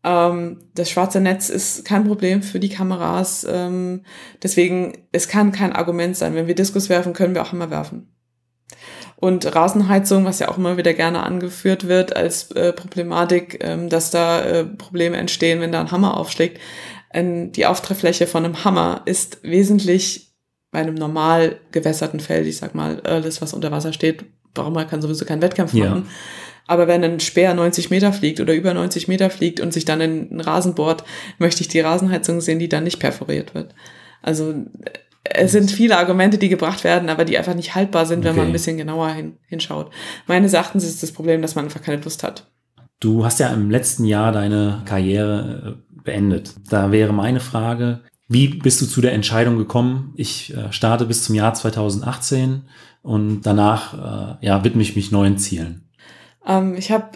Ähm, 0.04 0.60
das 0.74 0.90
schwarze 0.90 1.20
Netz 1.20 1.48
ist 1.48 1.84
kein 1.84 2.04
Problem 2.04 2.42
für 2.42 2.60
die 2.60 2.68
Kameras. 2.68 3.44
Ähm, 3.50 4.04
deswegen, 4.42 4.92
es 5.10 5.26
kann 5.26 5.50
kein 5.50 5.72
Argument 5.72 6.16
sein. 6.16 6.34
Wenn 6.34 6.46
wir 6.46 6.54
Diskus 6.54 6.88
werfen, 6.88 7.14
können 7.14 7.34
wir 7.34 7.42
auch 7.42 7.52
Hammer 7.52 7.70
werfen. 7.70 8.14
Und 9.20 9.54
Rasenheizung, 9.54 10.24
was 10.24 10.38
ja 10.38 10.48
auch 10.48 10.56
immer 10.56 10.78
wieder 10.78 10.94
gerne 10.94 11.22
angeführt 11.22 11.86
wird 11.86 12.16
als 12.16 12.50
äh, 12.52 12.72
Problematik, 12.72 13.58
ähm, 13.62 13.90
dass 13.90 14.10
da 14.10 14.40
äh, 14.42 14.64
Probleme 14.64 15.18
entstehen, 15.18 15.60
wenn 15.60 15.72
da 15.72 15.80
ein 15.80 15.90
Hammer 15.90 16.16
aufschlägt. 16.16 16.58
Ähm, 17.12 17.52
die 17.52 17.66
Auftreffläche 17.66 18.26
von 18.26 18.44
einem 18.44 18.64
Hammer 18.64 19.02
ist 19.04 19.38
wesentlich 19.42 20.32
bei 20.70 20.78
einem 20.78 20.94
normal 20.94 21.58
gewässerten 21.70 22.20
Feld, 22.20 22.46
ich 22.46 22.56
sag 22.56 22.74
mal, 22.74 23.00
alles, 23.02 23.42
was 23.42 23.52
unter 23.52 23.70
Wasser 23.70 23.92
steht, 23.92 24.24
warum 24.54 24.72
man 24.72 24.88
kann 24.88 25.02
sowieso 25.02 25.26
keinen 25.26 25.42
Wettkampf 25.42 25.74
machen. 25.74 26.06
Ja. 26.06 26.12
Aber 26.66 26.86
wenn 26.86 27.02
ein 27.02 27.20
Speer 27.20 27.52
90 27.52 27.90
Meter 27.90 28.12
fliegt 28.12 28.40
oder 28.40 28.54
über 28.54 28.72
90 28.72 29.08
Meter 29.08 29.28
fliegt 29.28 29.60
und 29.60 29.72
sich 29.72 29.84
dann 29.84 30.00
in 30.00 30.30
einen 30.30 30.40
Rasen 30.40 30.74
bohrt, 30.74 31.04
möchte 31.38 31.62
ich 31.62 31.68
die 31.68 31.80
Rasenheizung 31.80 32.40
sehen, 32.40 32.60
die 32.60 32.68
dann 32.68 32.84
nicht 32.84 33.00
perforiert 33.00 33.54
wird. 33.54 33.74
Also 34.22 34.54
es 35.32 35.52
sind 35.52 35.70
viele 35.70 35.96
Argumente, 35.96 36.38
die 36.38 36.48
gebracht 36.48 36.84
werden, 36.84 37.08
aber 37.08 37.24
die 37.24 37.38
einfach 37.38 37.54
nicht 37.54 37.74
haltbar 37.74 38.06
sind, 38.06 38.24
wenn 38.24 38.32
okay. 38.32 38.40
man 38.40 38.48
ein 38.48 38.52
bisschen 38.52 38.76
genauer 38.76 39.10
hin, 39.10 39.38
hinschaut. 39.46 39.90
Meines 40.26 40.52
Erachtens 40.52 40.84
ist 40.84 41.02
das 41.02 41.12
Problem, 41.12 41.40
dass 41.42 41.54
man 41.54 41.64
einfach 41.64 41.82
keine 41.82 42.02
Lust 42.02 42.22
hat. 42.22 42.50
Du 42.98 43.24
hast 43.24 43.40
ja 43.40 43.48
im 43.48 43.70
letzten 43.70 44.04
Jahr 44.04 44.32
deine 44.32 44.82
Karriere 44.84 45.78
äh, 45.78 46.02
beendet. 46.04 46.54
Da 46.68 46.92
wäre 46.92 47.12
meine 47.12 47.40
Frage, 47.40 48.00
wie 48.28 48.48
bist 48.48 48.80
du 48.80 48.86
zu 48.86 49.00
der 49.00 49.12
Entscheidung 49.12 49.56
gekommen? 49.56 50.12
Ich 50.16 50.54
äh, 50.54 50.72
starte 50.72 51.06
bis 51.06 51.24
zum 51.24 51.34
Jahr 51.34 51.54
2018 51.54 52.64
und 53.02 53.42
danach 53.42 54.38
äh, 54.40 54.46
ja, 54.46 54.64
widme 54.64 54.82
ich 54.82 54.96
mich 54.96 55.12
neuen 55.12 55.38
Zielen. 55.38 55.88
Ähm, 56.46 56.74
ich 56.76 56.90
habe, 56.90 57.10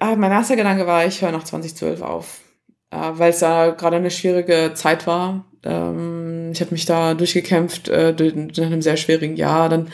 ah, 0.00 0.16
mein 0.16 0.32
erster 0.32 0.56
Gedanke 0.56 0.86
war, 0.86 1.06
ich 1.06 1.22
höre 1.22 1.32
nach 1.32 1.44
2012 1.44 2.02
auf, 2.02 2.40
weil 2.90 3.30
es 3.30 3.38
da 3.38 3.70
gerade 3.70 3.96
eine 3.96 4.10
schwierige 4.10 4.72
Zeit 4.74 5.06
war 5.06 5.44
ähm, 5.62 6.19
ich 6.52 6.60
habe 6.60 6.72
mich 6.72 6.84
da 6.84 7.14
durchgekämpft 7.14 7.88
äh, 7.88 8.12
nach 8.12 8.66
einem 8.66 8.82
sehr 8.82 8.96
schwierigen 8.96 9.36
Jahr. 9.36 9.68
Dann 9.68 9.88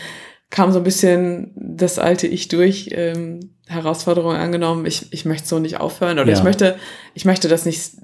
kam 0.51 0.73
so 0.73 0.79
ein 0.79 0.85
bisschen 0.85 1.53
das 1.57 1.99
alte 1.99 2.27
Ich 2.27 2.49
durch, 2.49 2.90
ähm, 2.92 3.57
Herausforderungen 3.66 4.37
angenommen. 4.37 4.87
Ich, 4.87 5.12
ich 5.12 5.25
möchte 5.25 5.49
so 5.49 5.59
nicht 5.59 5.81
aufhören 5.81 6.19
oder 6.19 6.31
ja. 6.31 6.38
ich 6.38 6.45
möchte, 6.45 6.77
ich 7.14 7.25
möchte 7.25 7.49
das 7.49 7.66
nicht. 7.66 7.97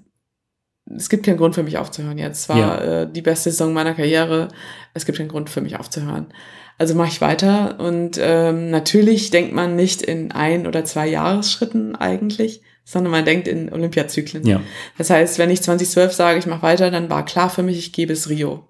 Es 0.95 1.09
gibt 1.09 1.25
keinen 1.25 1.37
Grund 1.37 1.55
für 1.55 1.63
mich 1.63 1.79
aufzuhören 1.79 2.19
jetzt. 2.19 2.41
Es 2.41 2.49
war 2.49 2.59
ja. 2.59 3.03
äh, 3.03 3.13
die 3.13 3.23
beste 3.23 3.51
Saison 3.51 3.73
meiner 3.73 3.95
Karriere. 3.95 4.49
Es 4.95 5.07
gibt 5.07 5.19
keinen 5.19 5.29
Grund 5.29 5.49
für 5.49 5.61
mich 5.61 5.79
aufzuhören. 5.79 6.33
Also 6.79 6.95
mache 6.95 7.09
ich 7.09 7.21
weiter 7.21 7.79
und 7.79 8.19
ähm, 8.21 8.71
natürlich 8.71 9.31
denkt 9.31 9.53
man 9.53 9.77
nicht 9.77 10.03
in 10.03 10.33
ein 10.33 10.67
oder 10.67 10.85
zwei 10.85 11.07
Jahresschritten 11.07 11.95
eigentlich, 11.95 12.63
sondern 12.85 13.11
man 13.13 13.25
denkt 13.25 13.47
in 13.49 13.73
Olympiazyklen. 13.73 14.47
Ja. 14.47 14.61
Das 14.99 15.11
heißt, 15.11 15.39
wenn 15.39 15.51
ich 15.51 15.63
2012 15.63 16.13
sage, 16.13 16.39
ich 16.39 16.47
mache 16.47 16.63
weiter, 16.63 16.91
dann 16.91 17.11
war 17.11 17.25
klar 17.25 17.49
für 17.51 17.63
mich, 17.63 17.79
ich 17.79 17.93
gebe 17.93 18.13
es 18.13 18.29
Rio. 18.29 18.67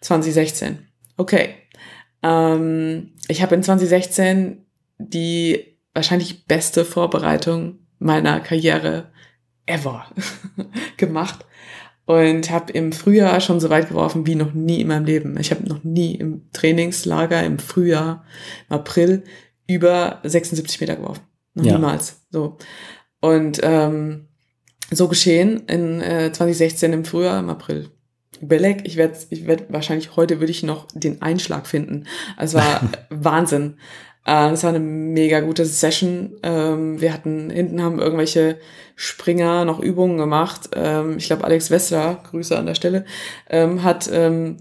2016. 0.00 0.78
Okay. 1.16 1.54
Ähm, 2.22 3.12
ich 3.28 3.42
habe 3.42 3.54
in 3.54 3.62
2016 3.62 4.66
die 4.98 5.78
wahrscheinlich 5.94 6.46
beste 6.46 6.84
Vorbereitung 6.84 7.78
meiner 7.98 8.40
Karriere 8.40 9.10
ever 9.66 10.06
gemacht 10.96 11.44
und 12.06 12.50
habe 12.50 12.72
im 12.72 12.92
Frühjahr 12.92 13.40
schon 13.40 13.60
so 13.60 13.70
weit 13.70 13.88
geworfen 13.88 14.26
wie 14.26 14.34
noch 14.34 14.52
nie 14.52 14.80
in 14.80 14.88
meinem 14.88 15.04
Leben. 15.04 15.38
Ich 15.38 15.50
habe 15.50 15.66
noch 15.68 15.84
nie 15.84 16.14
im 16.14 16.50
Trainingslager 16.52 17.42
im 17.44 17.58
Frühjahr, 17.58 18.24
im 18.68 18.76
April 18.76 19.24
über 19.66 20.20
76 20.24 20.80
Meter 20.80 20.96
geworfen. 20.96 21.22
Noch 21.54 21.64
Ja. 21.64 21.74
niemals. 21.74 22.22
So. 22.30 22.58
Und 23.20 23.60
ähm, 23.62 24.26
so 24.90 25.08
geschehen 25.08 25.62
in 25.66 26.00
äh, 26.00 26.32
2016 26.32 26.92
im 26.92 27.04
Frühjahr, 27.04 27.38
im 27.38 27.50
April. 27.50 27.90
Beleg, 28.40 28.82
ich 28.84 28.96
werde 28.96 29.18
ich 29.28 29.46
werd 29.46 29.70
wahrscheinlich 29.70 30.16
heute 30.16 30.40
würde 30.40 30.50
ich 30.50 30.62
noch 30.62 30.86
den 30.94 31.20
Einschlag 31.20 31.66
finden. 31.66 32.06
Es 32.38 32.54
war 32.54 32.88
Wahnsinn. 33.10 33.76
Äh, 34.26 34.50
Es 34.50 34.62
war 34.62 34.70
eine 34.70 34.80
mega 34.80 35.40
gute 35.40 35.64
Session. 35.64 36.36
Ähm, 36.42 37.00
wir 37.00 37.12
hatten 37.12 37.50
hinten 37.50 37.82
haben 37.82 37.98
irgendwelche 37.98 38.58
Springer 38.96 39.64
noch 39.64 39.80
Übungen 39.80 40.16
gemacht. 40.18 40.70
Ähm, 40.74 41.18
ich 41.18 41.26
glaube 41.26 41.44
Alex 41.44 41.70
Wessler, 41.70 42.22
Grüße 42.30 42.56
an 42.58 42.66
der 42.66 42.74
Stelle, 42.74 43.04
ähm, 43.48 43.82
hat 43.82 44.08
ähm, 44.12 44.56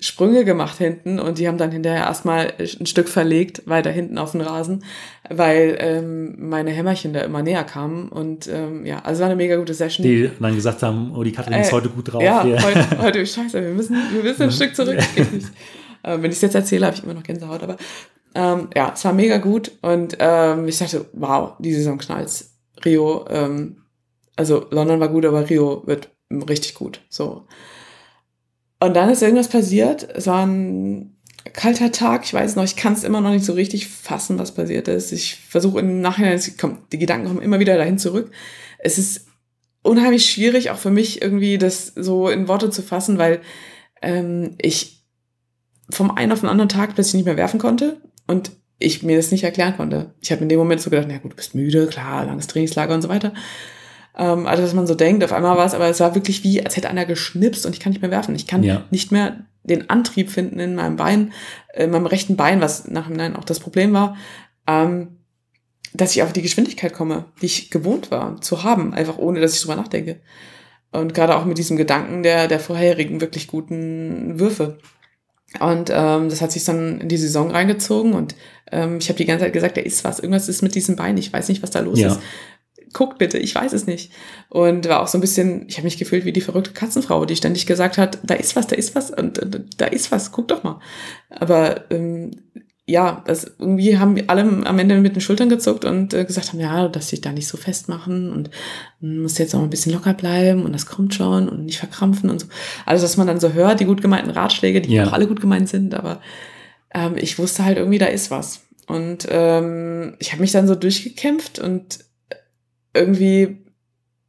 Sprünge 0.00 0.44
gemacht 0.46 0.78
hinten 0.78 1.18
und 1.18 1.38
die 1.38 1.46
haben 1.46 1.58
dann 1.58 1.70
hinterher 1.70 2.04
erstmal 2.04 2.54
ein 2.58 2.86
Stück 2.86 3.08
verlegt, 3.08 3.62
weiter 3.66 3.90
hinten 3.90 4.16
auf 4.16 4.32
den 4.32 4.40
Rasen, 4.40 4.82
weil 5.28 5.76
ähm, 5.78 6.48
meine 6.48 6.70
Hämmerchen 6.70 7.12
da 7.12 7.20
immer 7.20 7.42
näher 7.42 7.64
kamen. 7.64 8.08
Und 8.08 8.48
ähm, 8.48 8.86
ja, 8.86 9.00
also 9.00 9.20
war 9.20 9.26
eine 9.28 9.36
mega 9.36 9.56
gute 9.56 9.74
Session. 9.74 10.02
Die 10.04 10.30
dann 10.40 10.54
gesagt 10.54 10.82
haben, 10.82 11.14
oh, 11.14 11.22
die 11.22 11.32
Katrin 11.32 11.60
ist 11.60 11.68
Äh, 11.68 11.72
heute 11.72 11.90
gut 11.90 12.12
drauf. 12.12 12.22
ja, 12.22 12.42
hier. 12.42 12.62
heute, 12.62 12.86
heute, 13.02 13.26
scheiße, 13.26 13.62
wir 13.62 13.72
müssen, 13.74 13.96
wir 14.12 14.22
müssen 14.22 14.42
ein 14.44 14.52
Stück 14.52 14.74
zurück. 14.74 14.98
Ähm, 16.02 16.22
wenn 16.22 16.30
ich 16.30 16.38
es 16.38 16.40
jetzt 16.40 16.54
erzähle, 16.54 16.86
habe 16.86 16.96
ich 16.96 17.04
immer 17.04 17.12
noch 17.12 17.22
Gänsehaut, 17.22 17.62
aber 17.62 17.76
ähm, 18.34 18.68
ja, 18.74 18.92
es 18.94 19.04
war 19.04 19.12
mega 19.12 19.36
gut 19.36 19.70
und 19.82 20.16
ähm, 20.18 20.66
ich 20.66 20.78
dachte, 20.78 21.04
wow, 21.12 21.52
die 21.58 21.74
Saison 21.74 21.98
knallt's. 21.98 22.54
Rio, 22.86 23.26
ähm, 23.28 23.82
also 24.34 24.66
London 24.70 24.98
war 24.98 25.08
gut, 25.08 25.26
aber 25.26 25.46
Rio 25.50 25.82
wird 25.86 26.08
richtig 26.48 26.72
gut. 26.72 27.02
So. 27.10 27.44
Und 28.80 28.94
dann 28.94 29.10
ist 29.10 29.22
irgendwas 29.22 29.48
passiert. 29.48 30.08
Es 30.14 30.26
war 30.26 30.46
ein 30.46 31.16
kalter 31.52 31.92
Tag. 31.92 32.24
Ich 32.24 32.34
weiß 32.34 32.56
noch, 32.56 32.64
ich 32.64 32.76
kann 32.76 32.94
es 32.94 33.04
immer 33.04 33.20
noch 33.20 33.30
nicht 33.30 33.44
so 33.44 33.52
richtig 33.52 33.88
fassen, 33.88 34.38
was 34.38 34.54
passiert 34.54 34.88
ist. 34.88 35.12
Ich 35.12 35.36
versuche 35.36 35.80
im 35.80 36.00
Nachhinein, 36.00 36.40
kommt, 36.58 36.92
die 36.92 36.98
Gedanken 36.98 37.28
kommen 37.28 37.42
immer 37.42 37.60
wieder 37.60 37.76
dahin 37.76 37.98
zurück. 37.98 38.30
Es 38.78 38.98
ist 38.98 39.26
unheimlich 39.82 40.30
schwierig, 40.30 40.70
auch 40.70 40.78
für 40.78 40.90
mich 40.90 41.22
irgendwie 41.22 41.58
das 41.58 41.86
so 41.86 42.28
in 42.28 42.48
Worte 42.48 42.70
zu 42.70 42.82
fassen, 42.82 43.18
weil 43.18 43.40
ähm, 44.02 44.56
ich 44.60 45.04
vom 45.90 46.10
einen 46.10 46.32
auf 46.32 46.40
den 46.40 46.48
anderen 46.48 46.68
Tag 46.68 46.94
plötzlich 46.94 47.14
nicht 47.14 47.26
mehr 47.26 47.36
werfen 47.36 47.60
konnte 47.60 48.00
und 48.26 48.52
ich 48.78 49.02
mir 49.02 49.16
das 49.16 49.30
nicht 49.30 49.44
erklären 49.44 49.76
konnte. 49.76 50.14
Ich 50.20 50.32
habe 50.32 50.42
in 50.42 50.48
dem 50.48 50.58
Moment 50.58 50.80
so 50.80 50.90
gedacht, 50.90 51.06
na 51.08 51.18
gut, 51.18 51.32
du 51.32 51.36
bist 51.36 51.54
müde, 51.54 51.86
klar, 51.86 52.24
langes 52.24 52.46
Trainingslager 52.46 52.94
und 52.94 53.02
so 53.02 53.08
weiter. 53.08 53.34
Ähm, 54.20 54.46
also, 54.46 54.62
dass 54.62 54.74
man 54.74 54.86
so 54.86 54.94
denkt, 54.94 55.24
auf 55.24 55.32
einmal 55.32 55.56
war 55.56 55.64
es, 55.66 55.72
aber 55.74 55.88
es 55.88 55.98
war 55.98 56.14
wirklich 56.14 56.44
wie, 56.44 56.62
als 56.62 56.76
hätte 56.76 56.90
einer 56.90 57.06
geschnipst 57.06 57.64
und 57.64 57.72
ich 57.72 57.80
kann 57.80 57.90
nicht 57.92 58.02
mehr 58.02 58.10
werfen. 58.10 58.34
Ich 58.36 58.46
kann 58.46 58.62
Ja. 58.62 58.84
nicht 58.90 59.10
mehr 59.10 59.38
den 59.62 59.88
Antrieb 59.90 60.30
finden 60.30 60.60
in 60.60 60.74
meinem 60.74 60.96
Bein, 60.96 61.32
in 61.74 61.90
meinem 61.90 62.06
rechten 62.06 62.36
Bein, 62.36 62.60
was 62.60 62.86
nach 62.86 63.06
dem 63.06 63.16
Nein 63.16 63.34
auch 63.36 63.44
das 63.44 63.60
Problem 63.60 63.92
war, 63.94 64.16
ähm, 64.66 65.16
dass 65.94 66.14
ich 66.14 66.22
auf 66.22 66.32
die 66.32 66.42
Geschwindigkeit 66.42 66.92
komme, 66.92 67.24
die 67.40 67.46
ich 67.46 67.70
gewohnt 67.70 68.10
war 68.10 68.40
zu 68.40 68.62
haben, 68.62 68.94
einfach 68.94 69.18
ohne, 69.18 69.40
dass 69.40 69.54
ich 69.54 69.60
drüber 69.62 69.76
nachdenke. 69.76 70.20
Und 70.92 71.14
gerade 71.14 71.36
auch 71.36 71.44
mit 71.44 71.58
diesem 71.58 71.76
Gedanken 71.76 72.22
der, 72.22 72.46
der 72.48 72.60
vorherigen 72.60 73.20
wirklich 73.20 73.46
guten 73.48 74.38
Würfe. 74.38 74.78
Und 75.58 75.90
ähm, 75.92 76.28
das 76.28 76.40
hat 76.42 76.52
sich 76.52 76.64
dann 76.64 77.00
in 77.00 77.08
die 77.08 77.16
Saison 77.16 77.50
reingezogen 77.50 78.12
und 78.12 78.36
ähm, 78.70 78.98
ich 79.00 79.08
habe 79.08 79.16
die 79.16 79.24
ganze 79.24 79.44
Zeit 79.44 79.52
gesagt, 79.52 79.76
da 79.76 79.80
ist 79.80 80.04
was, 80.04 80.20
irgendwas 80.20 80.48
ist 80.48 80.62
mit 80.62 80.76
diesem 80.76 80.94
Bein, 80.94 81.16
ich 81.18 81.32
weiß 81.32 81.48
nicht, 81.48 81.60
was 81.62 81.70
da 81.72 81.80
los 81.80 81.98
Ja. 81.98 82.08
ist. 82.12 82.20
Guck 82.92 83.18
bitte, 83.18 83.38
ich 83.38 83.54
weiß 83.54 83.72
es 83.72 83.86
nicht. 83.86 84.12
Und 84.48 84.88
war 84.88 85.00
auch 85.00 85.08
so 85.08 85.18
ein 85.18 85.20
bisschen, 85.20 85.66
ich 85.68 85.76
habe 85.76 85.84
mich 85.84 85.98
gefühlt 85.98 86.24
wie 86.24 86.32
die 86.32 86.40
verrückte 86.40 86.72
Katzenfrau, 86.72 87.24
die 87.24 87.36
ständig 87.36 87.66
gesagt 87.66 87.98
hat, 87.98 88.18
da 88.22 88.34
ist 88.34 88.56
was, 88.56 88.66
da 88.66 88.76
ist 88.76 88.94
was 88.94 89.10
und, 89.10 89.38
und 89.38 89.66
da 89.80 89.86
ist 89.86 90.10
was, 90.10 90.32
guck 90.32 90.48
doch 90.48 90.62
mal. 90.64 90.80
Aber 91.28 91.90
ähm, 91.90 92.32
ja, 92.86 93.22
das 93.26 93.52
irgendwie 93.58 93.98
haben 93.98 94.16
wir 94.16 94.28
alle 94.28 94.42
am 94.42 94.78
Ende 94.80 95.00
mit 95.00 95.14
den 95.14 95.20
Schultern 95.20 95.48
gezuckt 95.48 95.84
und 95.84 96.12
äh, 96.12 96.24
gesagt 96.24 96.48
haben, 96.48 96.58
ja, 96.58 96.88
dass 96.88 97.10
sich 97.10 97.20
da 97.20 97.30
nicht 97.30 97.46
so 97.46 97.56
festmachen 97.56 98.32
und 98.32 98.50
muss 99.00 99.38
jetzt 99.38 99.54
auch 99.54 99.62
ein 99.62 99.70
bisschen 99.70 99.92
locker 99.92 100.12
bleiben 100.14 100.64
und 100.64 100.72
das 100.72 100.86
kommt 100.86 101.14
schon 101.14 101.48
und 101.48 101.64
nicht 101.66 101.78
verkrampfen 101.78 102.28
und 102.28 102.40
so. 102.40 102.46
Alles, 102.86 103.02
was 103.04 103.16
man 103.16 103.28
dann 103.28 103.38
so 103.38 103.52
hört, 103.52 103.78
die 103.78 103.84
gut 103.84 104.02
gemeinten 104.02 104.30
Ratschläge, 104.30 104.80
die 104.80 104.92
Ja. 104.94 105.06
auch 105.06 105.12
alle 105.12 105.28
gut 105.28 105.40
gemeint 105.40 105.68
sind, 105.68 105.94
aber 105.94 106.20
ähm, 106.92 107.14
ich 107.16 107.38
wusste 107.38 107.64
halt 107.64 107.78
irgendwie, 107.78 107.98
da 107.98 108.06
ist 108.06 108.32
was. 108.32 108.62
Und 108.88 109.28
ähm, 109.30 110.16
ich 110.18 110.32
habe 110.32 110.40
mich 110.40 110.50
dann 110.50 110.66
so 110.66 110.74
durchgekämpft 110.74 111.60
und 111.60 112.00
irgendwie, 112.94 113.58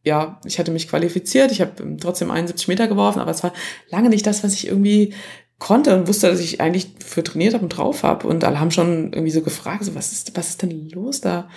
ja, 0.03 0.39
ich 0.45 0.59
hatte 0.59 0.71
mich 0.71 0.87
qualifiziert, 0.87 1.51
ich 1.51 1.61
habe 1.61 1.97
trotzdem 1.99 2.31
71 2.31 2.67
Meter 2.67 2.87
geworfen, 2.87 3.19
aber 3.19 3.31
es 3.31 3.43
war 3.43 3.53
lange 3.89 4.09
nicht 4.09 4.25
das, 4.25 4.43
was 4.43 4.53
ich 4.53 4.67
irgendwie 4.67 5.13
konnte 5.61 5.95
und 5.95 6.07
wusste, 6.07 6.27
dass 6.27 6.39
ich 6.39 6.59
eigentlich 6.59 6.95
für 7.05 7.23
trainiert 7.23 7.53
habe 7.53 7.63
und 7.63 7.69
drauf 7.69 8.01
habe. 8.01 8.27
Und 8.27 8.43
alle 8.43 8.59
haben 8.59 8.71
schon 8.71 9.13
irgendwie 9.13 9.31
so 9.31 9.41
gefragt, 9.41 9.85
so, 9.85 9.93
was 9.93 10.11
ist, 10.11 10.35
was 10.35 10.49
ist 10.49 10.61
denn 10.63 10.89
los 10.89 11.21
da? 11.21 11.49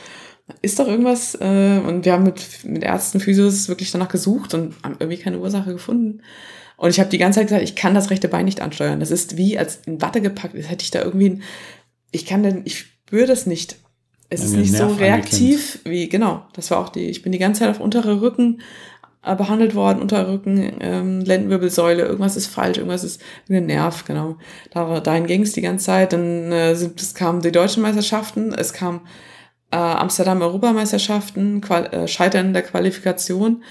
Ist 0.61 0.79
doch 0.79 0.87
irgendwas? 0.87 1.35
Äh, 1.40 1.81
und 1.87 2.05
wir 2.05 2.12
haben 2.12 2.25
mit, 2.25 2.64
mit 2.64 2.83
Ärzten, 2.83 3.19
Physios 3.19 3.69
wirklich 3.69 3.90
danach 3.90 4.09
gesucht 4.09 4.53
und 4.53 4.75
haben 4.83 4.97
irgendwie 4.99 5.17
keine 5.17 5.38
Ursache 5.38 5.73
gefunden. 5.73 6.21
Und 6.77 6.90
ich 6.90 7.01
habe 7.01 7.09
die 7.09 7.19
ganze 7.19 7.40
Zeit 7.40 7.49
gesagt, 7.49 7.64
ich 7.64 7.77
kann 7.77 7.95
das 7.95 8.11
rechte 8.11 8.29
Bein 8.29 8.45
nicht 8.45 8.61
ansteuern. 8.61 9.01
Das 9.01 9.11
ist 9.11 9.38
wie 9.38 9.59
als 9.59 9.81
in 9.87 10.03
Watte 10.03 10.21
gepackt. 10.21 10.55
Als 10.55 10.69
hätte 10.69 10.83
ich 10.85 10.90
da 10.90 11.03
irgendwie 11.03 11.31
ein, 11.31 11.43
ich 12.11 12.27
kann 12.27 12.43
denn, 12.43 12.62
ich 12.67 12.79
spüre 12.79 13.27
das 13.27 13.47
nicht. 13.47 13.77
Es 14.31 14.43
ist 14.43 14.55
nicht 14.57 14.73
so 14.73 14.87
reaktiv 14.89 15.81
wie, 15.85 16.09
genau, 16.09 16.43
das 16.55 16.71
war 16.71 16.79
auch 16.79 16.89
die, 16.89 17.09
ich 17.09 17.23
bin 17.23 17.33
die 17.33 17.39
ganze 17.39 17.61
Zeit 17.61 17.71
auf 17.71 17.81
untere 17.81 18.21
Rücken 18.21 18.61
äh, 19.23 19.37
behandelt 19.37 19.75
worden, 19.75 20.01
unterer 20.03 20.29
Rücken, 20.29 20.77
ähm, 20.81 21.21
Lendenwirbelsäule, 21.21 22.03
irgendwas 22.03 22.37
ist 22.37 22.49
falsch, 22.49 22.79
irgendwas 22.79 23.05
ist 23.05 23.23
ein 23.49 23.67
Nerv, 23.67 24.05
genau. 24.05 24.37
Da, 24.73 25.01
dahin 25.01 25.27
ging 25.27 25.43
es 25.43 25.53
die 25.53 25.61
ganze 25.63 25.87
Zeit. 25.87 26.13
Dann 26.13 26.53
äh, 26.53 26.75
sind, 26.75 27.01
es 27.01 27.15
kamen 27.15 27.41
die 27.41 27.53
deutschen 27.53 27.83
Meisterschaften, 27.83 28.53
es 28.53 28.73
kam 28.73 29.07
äh, 29.71 29.77
Amsterdam 29.77 30.43
Europameisterschaften, 30.43 31.61
Qual 31.61 31.87
äh, 31.87 32.09
Scheitern 32.09 32.53
der 32.53 32.63
Qualifikation. 32.63 33.63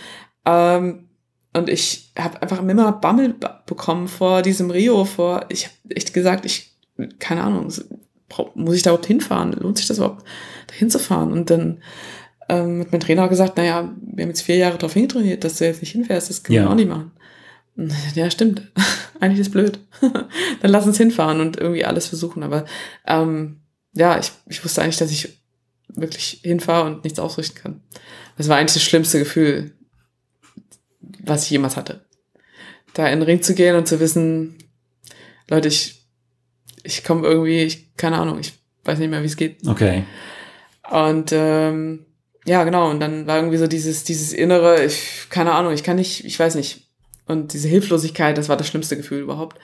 Ähm, 0.45 1.09
und 1.55 1.69
ich 1.69 2.11
habe 2.17 2.41
einfach 2.41 2.59
immer 2.61 2.91
Bammel 2.93 3.33
be- 3.33 3.59
bekommen 3.65 4.07
vor 4.07 4.41
diesem 4.41 4.71
Rio, 4.71 5.05
vor, 5.05 5.45
ich 5.49 5.65
habe 5.65 5.75
echt 5.95 6.13
gesagt, 6.13 6.45
ich, 6.45 6.75
keine 7.19 7.43
Ahnung, 7.43 7.71
muss 8.55 8.75
ich 8.75 8.81
da 8.83 8.89
überhaupt 8.91 9.05
hinfahren? 9.07 9.53
Lohnt 9.53 9.77
sich 9.77 9.87
das 9.87 9.97
überhaupt, 9.97 10.23
da 10.67 10.73
hinzufahren? 10.75 11.31
Und 11.31 11.49
dann 11.49 11.81
ähm, 12.49 12.81
hat 12.81 12.91
mein 12.91 13.01
Trainer 13.01 13.27
gesagt, 13.29 13.57
naja, 13.57 13.93
wir 14.01 14.23
haben 14.23 14.29
jetzt 14.29 14.41
vier 14.41 14.57
Jahre 14.57 14.77
darauf 14.77 14.93
hintrainiert, 14.93 15.43
dass 15.43 15.57
du 15.57 15.65
jetzt 15.65 15.81
nicht 15.81 15.91
hinfährst, 15.91 16.29
das 16.29 16.43
können 16.43 16.55
Ja. 16.57 16.63
wir 16.63 16.69
auch 16.71 16.75
nicht 16.75 16.89
machen. 16.89 17.11
Und 17.75 17.91
Ja, 18.15 18.29
stimmt. 18.29 18.71
Eigentlich 19.19 19.39
ist 19.39 19.51
blöd. 19.51 19.79
Dann 20.01 20.71
lass 20.71 20.85
uns 20.85 20.97
hinfahren 20.97 21.39
und 21.39 21.57
irgendwie 21.57 21.85
alles 21.85 22.07
versuchen. 22.07 22.43
Aber 22.43 22.65
ähm, 23.07 23.61
ja, 23.93 24.19
ich, 24.19 24.31
ich 24.49 24.63
wusste 24.63 24.81
eigentlich, 24.81 24.97
dass 24.97 25.11
ich 25.11 25.39
wirklich 25.87 26.41
hinfahre 26.43 26.85
und 26.87 27.03
nichts 27.03 27.19
ausrichten 27.19 27.57
kann. 27.59 27.81
Das 28.37 28.49
war 28.49 28.57
eigentlich 28.57 28.73
das 28.73 28.83
schlimmste 28.83 29.19
Gefühl, 29.19 29.71
was 31.23 31.43
ich 31.45 31.51
jemals 31.51 31.77
hatte. 31.77 32.03
Da 32.93 33.07
in 33.07 33.19
den 33.19 33.27
Ring 33.27 33.41
zu 33.41 33.53
gehen 33.55 33.75
und 33.75 33.87
zu 33.87 33.99
wissen, 33.99 34.57
Leute, 35.49 35.67
ich, 35.67 36.02
ich 36.83 37.03
komme 37.03 37.27
irgendwie, 37.27 37.61
ich, 37.61 37.95
keine 37.95 38.17
Ahnung, 38.17 38.39
ich 38.39 38.53
weiß 38.83 38.99
nicht 38.99 39.09
mehr, 39.09 39.21
wie 39.21 39.27
es 39.27 39.37
geht. 39.37 39.65
Okay. 39.67 40.03
Und 40.89 41.31
ähm, 41.31 42.05
ja, 42.45 42.63
genau, 42.63 42.89
und 42.89 42.99
dann 42.99 43.25
war 43.25 43.37
irgendwie 43.37 43.57
so 43.57 43.67
dieses, 43.67 44.03
dieses 44.03 44.33
innere, 44.33 44.83
ich, 44.83 45.27
keine 45.29 45.53
Ahnung, 45.53 45.73
ich 45.73 45.83
kann 45.83 45.95
nicht, 45.95 46.25
ich 46.25 46.37
weiß 46.37 46.55
nicht. 46.55 46.89
Und 47.25 47.53
diese 47.53 47.69
Hilflosigkeit, 47.69 48.37
das 48.37 48.49
war 48.49 48.57
das 48.57 48.67
schlimmste 48.67 48.97
Gefühl 48.97 49.21
überhaupt. 49.21 49.57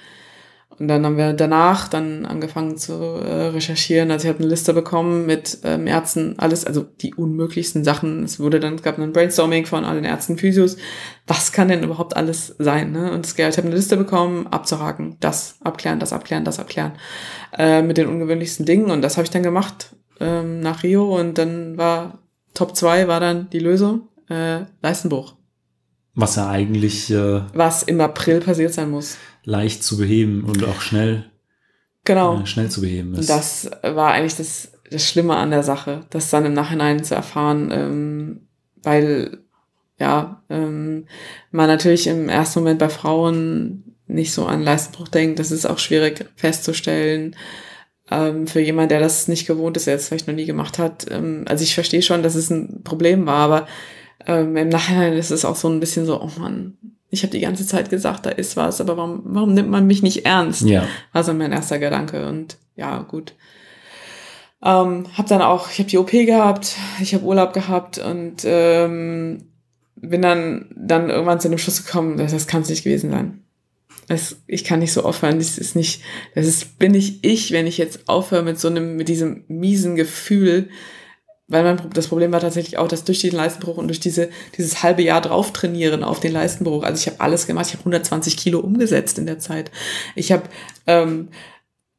Und 0.80 0.88
dann 0.88 1.06
haben 1.06 1.18
wir 1.18 1.34
danach 1.34 1.90
dann 1.90 2.26
angefangen 2.26 2.78
zu 2.78 2.94
äh, 2.94 3.48
recherchieren. 3.48 4.12
Also 4.12 4.28
ich 4.28 4.34
habe 4.34 4.40
eine 4.40 4.50
Liste 4.50 4.74
bekommen 4.74 5.26
mit 5.26 5.60
ähm, 5.66 5.88
Ärzten, 5.88 6.40
alles, 6.40 6.66
also 6.66 6.84
die 6.84 7.14
unmöglichsten 7.14 7.84
Sachen. 7.84 8.24
Es 8.24 8.40
wurde 8.40 8.62
dann, 8.62 8.76
es 8.76 8.82
gab 8.82 8.98
ein 8.98 9.12
Brainstorming 9.12 9.66
von 9.66 9.84
allen 9.84 10.06
Ärzten, 10.06 10.38
Physios. 10.38 10.78
Was 11.28 11.52
kann 11.52 11.68
denn 11.68 11.84
überhaupt 11.84 12.16
alles 12.16 12.56
sein? 12.60 12.94
Ne? 12.94 13.12
Und 13.12 13.26
es, 13.26 13.38
ich 13.38 13.58
habe 13.58 13.68
eine 13.68 13.76
Liste 13.76 13.98
bekommen, 13.98 14.48
abzuhaken, 14.48 15.18
das 15.20 15.58
abklären, 15.62 16.00
das 16.00 16.14
abklären, 16.14 16.46
das 16.46 16.60
abklären. 16.60 16.94
Äh, 17.58 17.82
mit 17.82 17.98
den 17.98 18.08
ungewöhnlichsten 18.08 18.66
Dingen. 18.66 18.90
Und 18.90 19.02
das 19.02 19.18
habe 19.18 19.26
ich 19.26 19.32
dann 19.32 19.44
gemacht 19.44 19.96
ähm, 20.22 20.62
nach 20.62 20.84
Rio. 20.84 21.20
Und 21.20 21.38
dann 21.38 21.78
war 21.78 22.20
Top 22.54 22.76
2 22.76 23.08
war 23.10 23.20
dann 23.20 23.50
die 23.50 23.60
Lösung, 23.60 24.08
äh, 24.30 24.62
Leistenbruch. 24.82 25.36
Was 26.16 26.36
ja 26.36 26.50
eigentlich 26.50 27.12
äh, 27.12 27.42
Was 27.54 27.84
im 27.84 28.02
April 28.02 28.42
passiert 28.42 28.74
sein 28.74 28.90
muss. 28.90 29.18
Leicht 29.44 29.84
zu 29.84 29.98
beheben 29.98 30.44
und 30.44 30.64
auch 30.64 30.82
schnell, 30.82 31.26
Genau. 32.06 32.42
äh, 32.42 32.46
schnell 32.46 32.70
zu 32.70 32.82
beheben 32.82 33.14
Und 33.14 33.20
ist. 33.20 33.30
das 33.30 33.72
war 33.84 34.12
eigentlich 34.12 34.36
das, 34.36 34.72
das 34.90 35.08
Schlimme 35.08 35.36
an 35.36 35.52
der 35.52 35.64
Sache, 35.64 36.02
das 36.10 36.30
dann 36.30 36.46
im 36.46 36.54
Nachhinein 36.54 37.04
zu 37.04 37.16
erfahren, 37.16 37.70
ähm, 37.72 38.48
weil 38.84 39.40
ja, 40.00 40.44
ähm, 40.50 41.06
man 41.52 41.68
natürlich 41.68 42.08
im 42.08 42.30
ersten 42.30 42.60
Moment 42.60 42.80
bei 42.80 42.90
Frauen 42.90 43.96
nicht 44.08 44.32
so 44.34 44.46
an 44.46 44.64
Leistenbruch 44.64 45.10
denkt. 45.10 45.40
Das 45.40 45.52
ist 45.52 45.66
auch 45.66 45.78
schwierig 45.78 46.26
festzustellen. 46.36 47.36
Ähm, 48.10 48.48
für 48.48 48.60
jemand, 48.62 48.92
der 48.92 49.02
das 49.02 49.28
nicht 49.28 49.46
gewohnt 49.46 49.78
ist, 49.78 49.88
der 49.88 49.96
es 49.96 50.08
vielleicht 50.08 50.28
noch 50.28 50.34
nie 50.34 50.46
gemacht 50.46 50.80
hat. 50.80 51.06
Ähm, 51.12 51.44
also 51.48 51.64
ich 51.64 51.76
verstehe 51.76 52.02
schon, 52.02 52.24
dass 52.24 52.36
es 52.36 52.50
ein 52.50 52.82
Problem 52.84 53.26
war, 53.26 53.36
aber 53.40 53.68
ähm, 54.26 54.56
im 54.56 54.70
Nachhinein 54.70 55.14
ist 55.14 55.32
es 55.32 55.46
auch 55.46 55.56
so 55.56 55.70
ein 55.70 55.80
bisschen 55.80 56.06
so, 56.06 56.20
oh 56.22 56.32
Mann, 56.40 56.78
ich 57.10 57.24
habe 57.24 57.32
die 57.32 57.40
ganze 57.40 57.66
Zeit 57.66 57.90
gesagt, 57.90 58.26
da 58.26 58.30
ist 58.30 58.56
was, 58.56 58.82
aber 58.82 58.98
warum, 58.98 59.22
warum 59.26 59.54
nimmt 59.54 59.70
man 59.70 59.88
mich 59.88 60.04
nicht 60.04 60.26
ernst? 60.26 60.62
ja. 60.62 60.88
war 61.12 61.24
so 61.24 61.34
mein 61.34 61.52
erster 61.52 61.80
Gedanke. 61.80 62.28
Und 62.28 62.58
ja, 62.76 63.00
gut. 63.00 63.34
Ähm, 64.64 65.06
hab 65.18 65.28
dann 65.28 65.42
auch, 65.42 65.72
ich 65.72 65.80
habe 65.80 65.90
die 65.90 65.98
OP 65.98 66.12
gehabt, 66.12 66.76
ich 67.02 67.14
habe 67.14 67.24
Urlaub 67.24 67.54
gehabt 67.54 67.98
und 67.98 68.44
ähm, 68.44 69.46
bin 69.96 70.22
dann, 70.22 70.70
dann 70.76 71.10
irgendwann 71.10 71.40
zu 71.40 71.50
dem 71.50 71.58
Schluss 71.58 71.86
gekommen, 71.86 72.18
das, 72.18 72.32
das 72.32 72.48
kann 72.48 72.62
es 72.62 72.70
nicht 72.70 72.84
gewesen 72.84 73.10
sein. 73.10 73.44
Das, 74.08 74.38
ich 74.48 74.64
kann 74.64 74.80
nicht 74.80 74.92
so 74.92 75.04
aufhören, 75.04 75.38
das 75.38 75.58
ist 75.58 75.76
nicht, 75.76 76.02
das 76.36 76.46
ist, 76.46 76.78
bin 76.80 76.94
ich 76.94 77.24
ich, 77.24 77.52
wenn 77.52 77.68
ich 77.68 77.78
jetzt 77.78 78.10
aufhöre 78.10 78.44
mit 78.44 78.60
so 78.60 78.68
einem, 78.68 78.96
mit 78.98 79.08
diesem 79.08 79.44
miesen 79.48 79.96
Gefühl, 79.96 80.70
weil 81.50 81.64
mein, 81.64 81.90
das 81.94 82.08
Problem 82.08 82.32
war 82.32 82.40
tatsächlich 82.40 82.78
auch, 82.78 82.88
dass 82.88 83.04
durch 83.04 83.20
den 83.20 83.32
Leistenbruch 83.32 83.78
und 83.78 83.88
durch 83.88 84.00
diese, 84.00 84.30
dieses 84.56 84.84
halbe 84.84 85.02
Jahr 85.02 85.20
drauf 85.20 85.52
trainieren 85.52 86.04
auf 86.04 86.20
den 86.20 86.32
Leistenbruch, 86.32 86.84
also 86.84 87.00
ich 87.00 87.08
habe 87.08 87.20
alles 87.20 87.48
gemacht, 87.48 87.66
ich 87.68 87.74
habe 87.74 87.82
120 87.82 88.38
Kilo 88.38 88.60
umgesetzt 88.60 89.18
in 89.18 89.26
der 89.26 89.40
Zeit. 89.40 89.72
Ich 90.16 90.32
habe 90.32 90.44
ähm, 90.86 91.30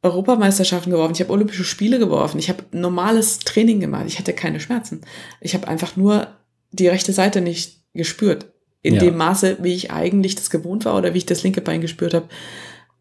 Europameisterschaften 0.02 0.92
geworfen, 0.92 1.14
ich 1.14 1.20
habe 1.20 1.32
Olympische 1.32 1.64
Spiele 1.64 1.98
geworfen, 1.98 2.38
ich 2.38 2.48
habe 2.48 2.64
normales 2.70 3.40
Training 3.40 3.80
gemacht, 3.80 4.04
ich 4.06 4.18
hatte 4.18 4.32
keine 4.32 4.60
Schmerzen. 4.60 5.02
Ich 5.40 5.54
habe 5.54 5.66
einfach 5.66 5.96
nur 5.96 6.28
die 6.70 6.88
rechte 6.88 7.12
Seite 7.12 7.40
nicht 7.40 7.82
gespürt. 7.92 8.52
In 8.82 8.94
ja. 8.94 9.00
dem 9.00 9.16
Maße, 9.16 9.58
wie 9.60 9.74
ich 9.74 9.90
eigentlich 9.90 10.36
das 10.36 10.48
gewohnt 10.48 10.84
war 10.86 10.96
oder 10.96 11.12
wie 11.12 11.18
ich 11.18 11.26
das 11.26 11.42
linke 11.42 11.60
Bein 11.60 11.82
gespürt 11.82 12.14
habe. 12.14 12.28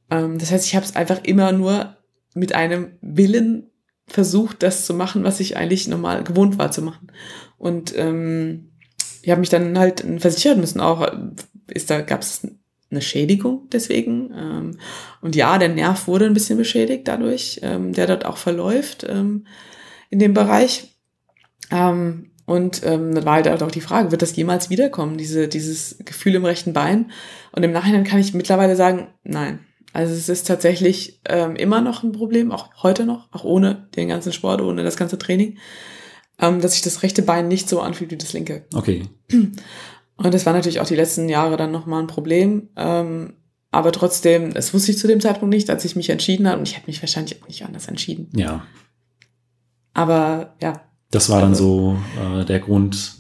Ähm, 0.10 0.40
das 0.40 0.52
heißt, 0.52 0.66
ich 0.66 0.76
habe 0.76 0.86
es 0.86 0.96
einfach 0.96 1.24
immer 1.24 1.52
nur 1.52 1.96
mit 2.34 2.54
einem 2.54 2.98
Willen 3.02 3.69
versucht, 4.10 4.64
das 4.64 4.86
zu 4.86 4.94
machen, 4.94 5.24
was 5.24 5.40
ich 5.40 5.58
eigentlich 5.58 5.88
normal 5.88 6.24
gewohnt 6.24 6.58
war 6.58 6.72
zu 6.72 6.82
machen. 6.82 7.12
Und 7.58 7.94
ähm, 7.96 8.72
ich 9.22 9.30
habe 9.30 9.40
mich 9.40 9.50
dann 9.50 9.78
halt 9.78 10.06
versichern 10.18 10.60
müssen, 10.60 10.80
auch 10.80 11.08
ist 11.68 11.90
da 11.90 12.02
gab 12.02 12.22
es 12.22 12.48
eine 12.92 13.02
Schädigung 13.02 13.68
deswegen. 13.72 14.32
Ähm, 14.36 14.78
und 15.22 15.36
ja, 15.36 15.58
der 15.58 15.70
Nerv 15.70 16.08
wurde 16.08 16.26
ein 16.26 16.34
bisschen 16.34 16.58
beschädigt 16.58 17.08
dadurch, 17.08 17.60
ähm, 17.64 17.94
der 17.94 18.08
dort 18.08 18.26
auch 18.26 18.38
verläuft 18.38 19.06
ähm, 19.08 19.46
in 20.10 20.20
dem 20.20 20.34
Bereich. 20.34 20.96
Ähm, 21.72 22.32
und 22.46 22.82
ähm, 22.84 23.14
dann 23.14 23.26
war 23.26 23.36
halt 23.36 23.62
auch 23.62 23.72
die 23.72 23.82
Frage, 23.82 24.10
wird 24.10 24.24
das 24.24 24.36
jemals 24.36 24.72
wiederkommen, 24.72 25.18
diese, 25.18 25.48
dieses 25.48 26.00
Gefühl 26.04 26.34
im 26.34 26.46
rechten 26.46 26.74
Bein? 26.74 27.12
Und 27.52 27.62
im 27.62 27.72
Nachhinein 27.72 28.04
kann 28.04 28.20
ich 28.20 28.34
mittlerweile 28.34 28.76
sagen, 28.76 29.10
nein, 29.24 29.60
also 29.94 30.14
es 30.14 30.30
ist 30.30 30.48
tatsächlich 30.48 31.20
ähm, 31.26 31.56
immer 31.56 31.82
noch 31.82 32.04
ein 32.04 32.12
Problem, 32.12 32.52
auch 32.52 32.70
heute 32.84 33.06
noch, 33.06 33.32
auch 33.32 33.44
ohne 33.44 33.88
den 33.96 34.08
ganzen 34.08 34.34
Sport, 34.34 34.62
ohne 34.62 34.84
das 34.84 34.98
ganze 34.98 35.18
Training, 35.18 35.58
ähm, 36.40 36.62
dass 36.62 36.74
sich 36.74 36.82
das 36.82 37.02
rechte 37.04 37.22
Bein 37.22 37.48
nicht 37.48 37.68
so 37.68 37.82
anfühlt 37.82 38.12
wie 38.12 38.18
das 38.18 38.34
linke. 38.34 38.66
Okay. 38.74 39.08
Und 40.22 40.34
das 40.34 40.46
war 40.46 40.54
natürlich 40.54 40.82
auch 40.82 40.88
die 40.88 40.96
letzten 40.96 41.30
Jahre 41.30 41.56
dann 41.56 41.72
nochmal 41.72 42.02
ein 42.02 42.08
Problem. 42.08 42.70
Ähm, 42.76 43.34
aber 43.72 43.92
trotzdem, 43.92 44.54
das 44.54 44.74
wusste 44.74 44.92
ich 44.92 44.98
zu 44.98 45.08
dem 45.08 45.22
Zeitpunkt 45.22 45.54
nicht, 45.54 45.70
als 45.70 45.86
ich 45.86 45.96
mich 45.96 46.10
entschieden 46.10 46.48
habe. 46.48 46.60
Und 46.60 46.68
ich 46.68 46.76
hätte 46.76 46.88
mich 46.88 47.02
wahrscheinlich 47.02 47.42
auch 47.42 47.48
nicht 47.48 47.66
anders 47.66 47.88
entschieden. 47.88 48.30
Ja. 48.36 48.66
Aber 49.94 50.56
ja. 50.62 50.82
Das 51.12 51.30
war 51.30 51.40
dann 51.40 51.52
also, 51.52 51.98
so 52.18 52.40
äh, 52.42 52.46
der 52.46 52.60
Grund, 52.60 53.16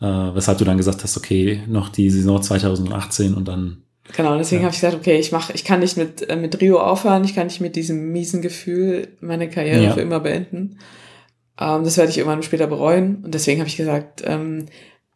äh, 0.00 0.06
weshalb 0.06 0.58
du 0.58 0.64
dann 0.64 0.76
gesagt 0.76 1.02
hast, 1.02 1.16
okay, 1.16 1.62
noch 1.66 1.88
die 1.88 2.10
Saison 2.10 2.42
2018 2.42 3.34
und 3.34 3.48
dann 3.48 3.84
Genau, 4.16 4.36
deswegen 4.38 4.62
ja. 4.62 4.66
habe 4.66 4.74
ich 4.74 4.80
gesagt, 4.80 4.96
okay, 4.96 5.18
ich 5.18 5.32
mach, 5.32 5.50
ich 5.50 5.64
kann 5.64 5.80
nicht 5.80 5.96
mit, 5.96 6.28
äh, 6.28 6.36
mit 6.36 6.60
Rio 6.60 6.80
aufhören, 6.80 7.24
ich 7.24 7.34
kann 7.34 7.46
nicht 7.46 7.60
mit 7.60 7.76
diesem 7.76 8.10
miesen 8.10 8.42
Gefühl 8.42 9.08
meine 9.20 9.48
Karriere 9.50 9.84
ja. 9.84 9.92
für 9.92 10.00
immer 10.00 10.20
beenden. 10.20 10.78
Ähm, 11.60 11.84
das 11.84 11.96
werde 11.96 12.10
ich 12.10 12.18
irgendwann 12.18 12.42
später 12.42 12.66
bereuen. 12.66 13.22
Und 13.24 13.34
deswegen 13.34 13.60
habe 13.60 13.68
ich 13.68 13.76
gesagt, 13.76 14.22
ähm, 14.24 14.66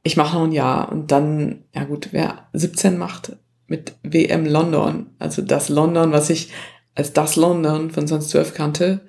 ich 0.03 0.17
mache 0.17 0.37
noch 0.37 0.45
ein 0.45 0.53
Jahr 0.53 0.91
und 0.91 1.11
dann, 1.11 1.65
ja 1.75 1.85
gut, 1.85 2.09
wer 2.13 2.49
17 2.53 2.99
macht 2.99 3.37
mit 3.67 3.95
WM 4.03 4.45
London, 4.47 5.07
also 5.19 5.41
das 5.43 5.69
London, 5.69 6.13
was 6.13 6.29
ich 6.29 6.51
als 6.95 7.13
das 7.13 7.37
London 7.37 7.91
von 7.91 8.07
2012 8.07 8.55
kannte, 8.55 9.01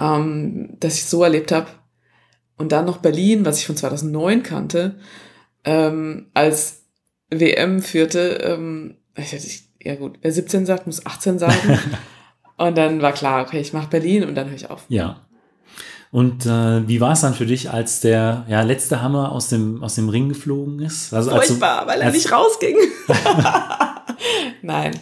ähm, 0.00 0.76
dass 0.80 0.94
ich 0.94 1.04
so 1.04 1.22
erlebt 1.22 1.52
habe. 1.52 1.66
Und 2.56 2.72
dann 2.72 2.86
noch 2.86 2.98
Berlin, 2.98 3.44
was 3.44 3.58
ich 3.58 3.66
von 3.66 3.76
2009 3.76 4.42
kannte, 4.42 4.96
ähm, 5.64 6.30
als 6.32 6.84
WM 7.30 7.82
führte, 7.82 8.38
ähm, 8.42 8.96
ja 9.80 9.94
gut, 9.96 10.18
wer 10.22 10.32
17 10.32 10.66
sagt, 10.66 10.86
muss 10.86 11.04
18 11.04 11.38
sagen. 11.38 11.78
und 12.56 12.76
dann 12.76 13.02
war 13.02 13.12
klar, 13.12 13.44
okay, 13.44 13.60
ich 13.60 13.72
mache 13.72 13.88
Berlin 13.88 14.24
und 14.24 14.34
dann 14.34 14.48
höre 14.48 14.56
ich 14.56 14.70
auf. 14.70 14.84
Ja. 14.88 15.26
Und 16.10 16.44
äh, 16.44 16.86
wie 16.86 17.00
war 17.00 17.12
es 17.12 17.22
dann 17.22 17.34
für 17.34 17.46
dich, 17.46 17.70
als 17.70 18.00
der 18.00 18.44
ja, 18.46 18.60
letzte 18.60 19.00
Hammer 19.00 19.32
aus 19.32 19.48
dem, 19.48 19.82
aus 19.82 19.94
dem 19.94 20.10
Ring 20.10 20.28
geflogen 20.28 20.80
ist? 20.80 21.14
Also, 21.14 21.30
Furchtbar, 21.30 21.86
weil 21.86 22.02
er 22.02 22.12
nicht 22.12 22.30
rausging. 22.30 22.76
Nein. 24.62 24.92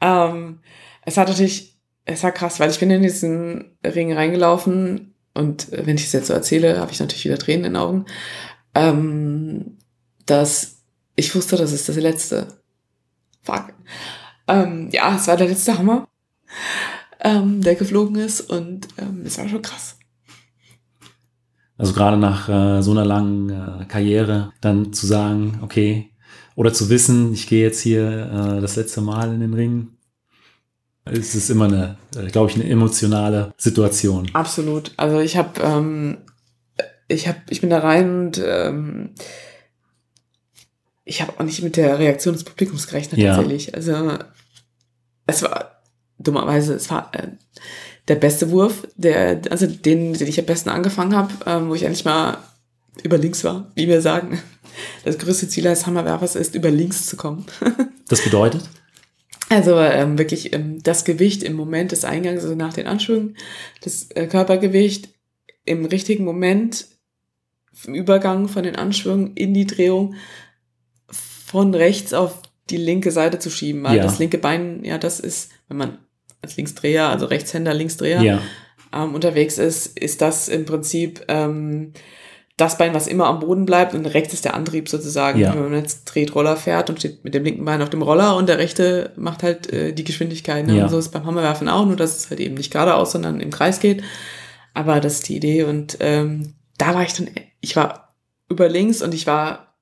Ähm, 0.00 0.58
es 1.04 1.16
hat 1.16 1.28
natürlich, 1.28 1.78
es 2.04 2.24
war 2.24 2.32
krass, 2.32 2.58
weil 2.58 2.70
ich 2.70 2.80
bin 2.80 2.90
in 2.90 3.02
diesen 3.02 3.76
Ring 3.84 4.12
reingelaufen 4.12 5.14
und 5.34 5.72
äh, 5.72 5.86
wenn 5.86 5.96
ich 5.96 6.06
es 6.06 6.12
jetzt 6.12 6.26
so 6.26 6.32
erzähle, 6.32 6.80
habe 6.80 6.90
ich 6.90 6.98
natürlich 6.98 7.24
wieder 7.24 7.38
Tränen 7.38 7.66
in 7.66 7.72
den 7.74 7.80
Augen. 7.80 8.06
Ähm, 8.74 9.78
dass 10.26 10.78
ich 11.14 11.34
wusste, 11.34 11.56
das 11.56 11.72
ist 11.72 11.88
das 11.88 11.96
letzte. 11.96 12.48
Fuck. 13.46 13.72
Ähm, 14.48 14.88
ja, 14.90 15.14
es 15.14 15.28
war 15.28 15.36
der 15.36 15.48
letzte 15.48 15.78
Hammer, 15.78 16.08
ähm, 17.20 17.62
der 17.62 17.76
geflogen 17.76 18.16
ist 18.16 18.40
und 18.40 18.88
ähm, 18.98 19.22
es 19.24 19.38
war 19.38 19.48
schon 19.48 19.62
krass. 19.62 19.96
Also 21.78 21.92
gerade 21.92 22.16
nach 22.16 22.48
äh, 22.48 22.82
so 22.82 22.90
einer 22.90 23.04
langen 23.04 23.50
äh, 23.50 23.84
Karriere 23.86 24.52
dann 24.60 24.92
zu 24.92 25.06
sagen, 25.06 25.60
okay, 25.62 26.10
oder 26.56 26.72
zu 26.72 26.90
wissen, 26.90 27.32
ich 27.34 27.46
gehe 27.46 27.62
jetzt 27.62 27.80
hier 27.80 28.56
äh, 28.56 28.60
das 28.60 28.76
letzte 28.76 29.00
Mal 29.00 29.32
in 29.32 29.40
den 29.40 29.54
Ring, 29.54 29.88
ist 31.04 31.34
es 31.34 31.48
immer 31.48 31.66
eine, 31.66 31.98
äh, 32.16 32.26
glaube 32.26 32.50
ich, 32.50 32.56
eine 32.56 32.68
emotionale 32.68 33.54
Situation. 33.58 34.28
Absolut. 34.32 34.92
Also 34.96 35.20
ich 35.20 35.36
habe, 35.36 35.60
ähm, 35.62 36.18
ich 37.06 37.28
habe, 37.28 37.38
ich 37.48 37.60
bin 37.60 37.70
da 37.70 37.78
rein 37.78 38.26
und 38.26 38.42
ähm, 38.44 39.10
ich 41.06 41.22
habe 41.22 41.32
auch 41.38 41.44
nicht 41.44 41.62
mit 41.62 41.76
der 41.76 41.98
Reaktion 41.98 42.34
des 42.34 42.44
Publikums 42.44 42.88
gerechnet 42.88 43.18
ja. 43.18 43.36
tatsächlich. 43.36 43.74
Also 43.74 44.18
es 45.26 45.42
war 45.42 45.80
dummerweise, 46.18 46.74
es 46.74 46.90
war 46.90 47.10
äh, 47.14 47.28
der 48.08 48.16
beste 48.16 48.50
Wurf, 48.50 48.86
der, 48.96 49.40
also 49.50 49.66
den, 49.66 50.14
den 50.14 50.28
ich 50.28 50.38
am 50.38 50.46
besten 50.46 50.68
angefangen 50.68 51.14
habe, 51.14 51.32
ähm, 51.46 51.68
wo 51.68 51.74
ich 51.74 51.84
endlich 51.84 52.04
mal 52.04 52.38
über 53.02 53.18
links 53.18 53.44
war, 53.44 53.70
wie 53.74 53.88
wir 53.88 54.02
sagen. 54.02 54.40
Das 55.04 55.16
größte 55.16 55.48
Ziel 55.48 55.66
als 55.68 55.86
Hammerwerfers 55.86 56.34
ist, 56.34 56.54
über 56.54 56.70
links 56.70 57.06
zu 57.06 57.16
kommen. 57.16 57.46
das 58.08 58.22
bedeutet? 58.22 58.68
Also 59.48 59.78
ähm, 59.78 60.18
wirklich 60.18 60.52
ähm, 60.52 60.82
das 60.82 61.04
Gewicht 61.04 61.44
im 61.44 61.54
Moment 61.54 61.92
des 61.92 62.04
Eingangs, 62.04 62.42
also 62.42 62.56
nach 62.56 62.74
den 62.74 62.88
Anschwüngen, 62.88 63.36
das 63.82 64.10
äh, 64.10 64.26
Körpergewicht 64.26 65.08
im 65.64 65.84
richtigen 65.84 66.24
Moment 66.24 66.88
im 67.84 67.94
Übergang 67.94 68.48
von 68.48 68.64
den 68.64 68.74
Anschwüngen 68.74 69.34
in 69.34 69.54
die 69.54 69.66
Drehung 69.66 70.14
von 71.46 71.74
rechts 71.74 72.12
auf 72.12 72.42
die 72.70 72.76
linke 72.76 73.12
Seite 73.12 73.38
zu 73.38 73.50
schieben, 73.50 73.84
weil 73.84 73.96
ja. 73.96 74.02
das 74.02 74.18
linke 74.18 74.38
Bein, 74.38 74.84
ja, 74.84 74.98
das 74.98 75.20
ist, 75.20 75.50
wenn 75.68 75.76
man 75.76 75.98
als 76.42 76.56
Linksdreher, 76.56 77.08
also 77.08 77.26
Rechtshänder, 77.26 77.72
Linksdreher 77.72 78.20
ja. 78.20 78.42
ähm, 78.92 79.14
unterwegs 79.14 79.58
ist, 79.58 79.96
ist 79.96 80.20
das 80.20 80.48
im 80.48 80.64
Prinzip 80.64 81.24
ähm, 81.28 81.92
das 82.56 82.78
Bein, 82.78 82.94
was 82.94 83.06
immer 83.06 83.26
am 83.26 83.38
Boden 83.38 83.64
bleibt 83.64 83.94
und 83.94 84.06
rechts 84.06 84.32
ist 84.32 84.44
der 84.44 84.54
Antrieb 84.54 84.88
sozusagen. 84.88 85.38
Ja. 85.38 85.54
Wenn 85.54 85.70
man 85.70 85.74
jetzt 85.74 86.08
Tretroller 86.08 86.56
fährt 86.56 86.90
und 86.90 86.98
steht 86.98 87.22
mit 87.22 87.34
dem 87.34 87.44
linken 87.44 87.64
Bein 87.64 87.82
auf 87.82 87.90
dem 87.90 88.02
Roller 88.02 88.34
und 88.34 88.48
der 88.48 88.58
rechte 88.58 89.12
macht 89.16 89.44
halt 89.44 89.72
äh, 89.72 89.92
die 89.92 90.04
Geschwindigkeit. 90.04 90.66
Ne? 90.66 90.78
Ja. 90.78 90.84
Und 90.84 90.90
so 90.90 90.98
ist 90.98 91.06
es 91.06 91.10
beim 91.12 91.26
Hammerwerfen 91.26 91.68
auch, 91.68 91.86
nur 91.86 91.96
dass 91.96 92.16
es 92.16 92.30
halt 92.30 92.40
eben 92.40 92.54
nicht 92.54 92.72
geradeaus, 92.72 93.12
sondern 93.12 93.40
im 93.40 93.50
Kreis 93.50 93.78
geht. 93.78 94.02
Aber 94.74 95.00
das 95.00 95.14
ist 95.14 95.28
die 95.28 95.36
Idee 95.36 95.62
und 95.62 95.98
ähm, 96.00 96.54
da 96.76 96.94
war 96.94 97.02
ich 97.02 97.12
dann, 97.12 97.30
ich 97.60 97.76
war 97.76 98.14
über 98.48 98.68
links 98.68 99.02
und 99.02 99.14
ich 99.14 99.26
war, 99.26 99.74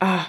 ah, 0.00 0.24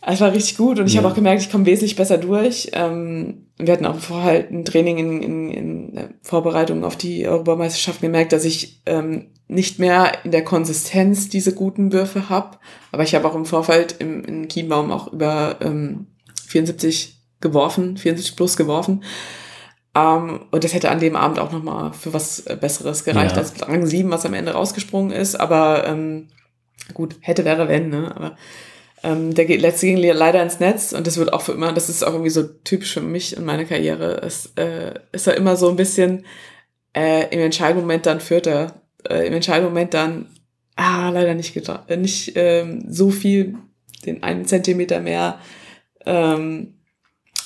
es 0.00 0.20
war 0.20 0.32
richtig 0.32 0.56
gut 0.56 0.78
und 0.78 0.86
ich 0.86 0.94
ja. 0.94 1.02
habe 1.02 1.10
auch 1.10 1.16
gemerkt, 1.16 1.42
ich 1.42 1.50
komme 1.50 1.66
wesentlich 1.66 1.96
besser 1.96 2.18
durch. 2.18 2.70
Ähm, 2.72 3.46
wir 3.58 3.72
hatten 3.72 3.86
auch 3.86 3.98
vorher 3.98 4.30
halt 4.30 4.50
ein 4.50 4.64
Training 4.64 4.98
in, 4.98 5.22
in, 5.22 5.50
in 5.50 6.14
Vorbereitung 6.22 6.84
auf 6.84 6.96
die 6.96 7.26
Europameisterschaft 7.26 8.00
gemerkt, 8.00 8.32
dass 8.32 8.44
ich 8.44 8.80
ähm, 8.86 9.26
nicht 9.48 9.78
mehr 9.78 10.24
in 10.24 10.30
der 10.30 10.44
Konsistenz 10.44 11.28
diese 11.28 11.54
guten 11.54 11.92
Würfe 11.92 12.28
habe. 12.28 12.58
Aber 12.92 13.02
ich 13.02 13.14
habe 13.14 13.26
auch 13.26 13.34
im 13.34 13.44
Vorfeld 13.44 13.96
im, 13.98 14.24
in 14.24 14.46
Kienbaum 14.46 14.92
auch 14.92 15.12
über 15.12 15.56
ähm, 15.60 16.06
74 16.46 17.20
geworfen, 17.40 17.96
74 17.96 18.36
plus 18.36 18.56
geworfen. 18.56 19.02
Um, 19.96 20.42
und 20.52 20.62
das 20.62 20.74
hätte 20.74 20.90
an 20.90 21.00
dem 21.00 21.16
Abend 21.16 21.40
auch 21.40 21.50
nochmal 21.50 21.92
für 21.92 22.12
was 22.12 22.42
Besseres 22.60 23.04
gereicht 23.04 23.34
ja. 23.34 23.38
als 23.38 23.66
Rang 23.66 23.84
7, 23.84 24.10
was 24.10 24.26
am 24.26 24.34
Ende 24.34 24.52
rausgesprungen 24.52 25.10
ist. 25.10 25.40
Aber 25.40 25.88
ähm, 25.88 26.28
gut, 26.94 27.16
hätte, 27.20 27.44
wäre, 27.44 27.68
wenn, 27.68 27.88
ne? 27.88 28.12
Aber 28.14 28.36
ähm, 29.02 29.34
der 29.34 29.44
geht 29.44 29.60
letzte 29.60 29.86
ging 29.86 29.96
leider 29.98 30.42
ins 30.42 30.60
Netz 30.60 30.92
und 30.92 31.06
das 31.06 31.16
wird 31.16 31.32
auch 31.32 31.42
für 31.42 31.52
immer, 31.52 31.72
das 31.72 31.88
ist 31.88 32.02
auch 32.02 32.12
irgendwie 32.12 32.30
so 32.30 32.42
typisch 32.42 32.94
für 32.94 33.00
mich 33.00 33.36
und 33.36 33.44
meine 33.44 33.66
Karriere. 33.66 34.20
Es 34.22 34.52
äh, 34.56 34.94
ist 35.12 35.26
ja 35.26 35.34
immer 35.34 35.56
so 35.56 35.68
ein 35.68 35.76
bisschen 35.76 36.24
äh, 36.94 37.32
im 37.32 37.40
Entscheidungsmoment 37.40 38.06
dann 38.06 38.20
führt 38.20 38.46
er, 38.46 38.82
äh, 39.08 39.26
im 39.26 39.34
Entscheidungsmoment 39.34 39.94
dann, 39.94 40.26
ah, 40.76 41.10
leider 41.10 41.34
nicht, 41.34 41.56
äh, 41.88 41.96
nicht 41.96 42.32
ähm, 42.34 42.84
so 42.88 43.10
viel, 43.10 43.56
den 44.04 44.22
einen 44.22 44.46
Zentimeter 44.46 45.00
mehr, 45.00 45.38
ähm, 46.06 46.74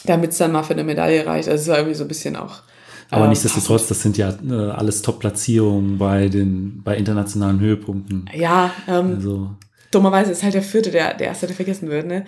damit 0.05 0.31
es 0.31 0.39
dann 0.39 0.53
mal 0.53 0.63
für 0.63 0.73
eine 0.73 0.85
Medaille 0.85 1.27
reicht. 1.27 1.49
Also 1.49 1.63
es 1.63 1.69
war 1.69 1.79
irgendwie 1.79 1.97
so 1.97 2.05
ein 2.05 2.09
bisschen 2.09 2.37
auch 2.37 2.63
Aber 3.11 3.25
ähm, 3.25 3.31
nichtsdestotrotz, 3.31 3.89
das 3.89 4.03
sind 4.03 4.17
ja 4.17 4.35
äh, 4.49 4.71
alles 4.71 5.03
Top-Platzierungen 5.03 5.99
bei 5.99 6.29
den 6.29 6.83
bei 6.83 6.97
internationalen 6.97 7.61
Höhepunkten. 7.61 8.29
Ja, 8.35 8.71
ähm, 8.89 9.15
Also 9.17 9.51
dummerweise 9.95 10.33
ist 10.33 10.43
halt 10.43 10.55
der 10.55 10.63
vierte 10.63 10.91
der, 10.91 11.15
der 11.15 11.29
erste, 11.29 11.47
der 11.47 11.57
vergessen 11.57 11.89
wird, 11.89 12.07
ne? 12.07 12.25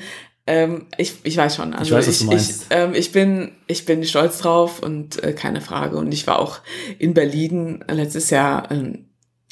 Ähm, 0.46 0.87
ich, 0.98 1.16
ich 1.22 1.37
weiß 1.37 1.57
schon. 1.57 1.74
Also 1.74 1.94
weiß, 1.94 2.07
was 2.07 2.18
du 2.18 2.24
ich, 2.24 2.31
meinst. 2.31 2.66
Ich, 2.70 2.77
ähm, 2.77 2.94
ich, 2.94 3.12
bin, 3.12 3.53
ich 3.66 3.87
bin 3.87 4.05
stolz 4.05 4.38
drauf 4.38 4.81
und 4.83 5.22
äh, 5.22 5.33
keine 5.33 5.61
Frage. 5.61 5.96
Und 5.96 6.12
ich 6.12 6.27
war 6.27 6.38
auch 6.38 6.59
in 6.98 7.14
Berlin 7.14 7.83
letztes 7.88 8.31
Jahr, 8.31 8.70
ähm, 8.70 9.07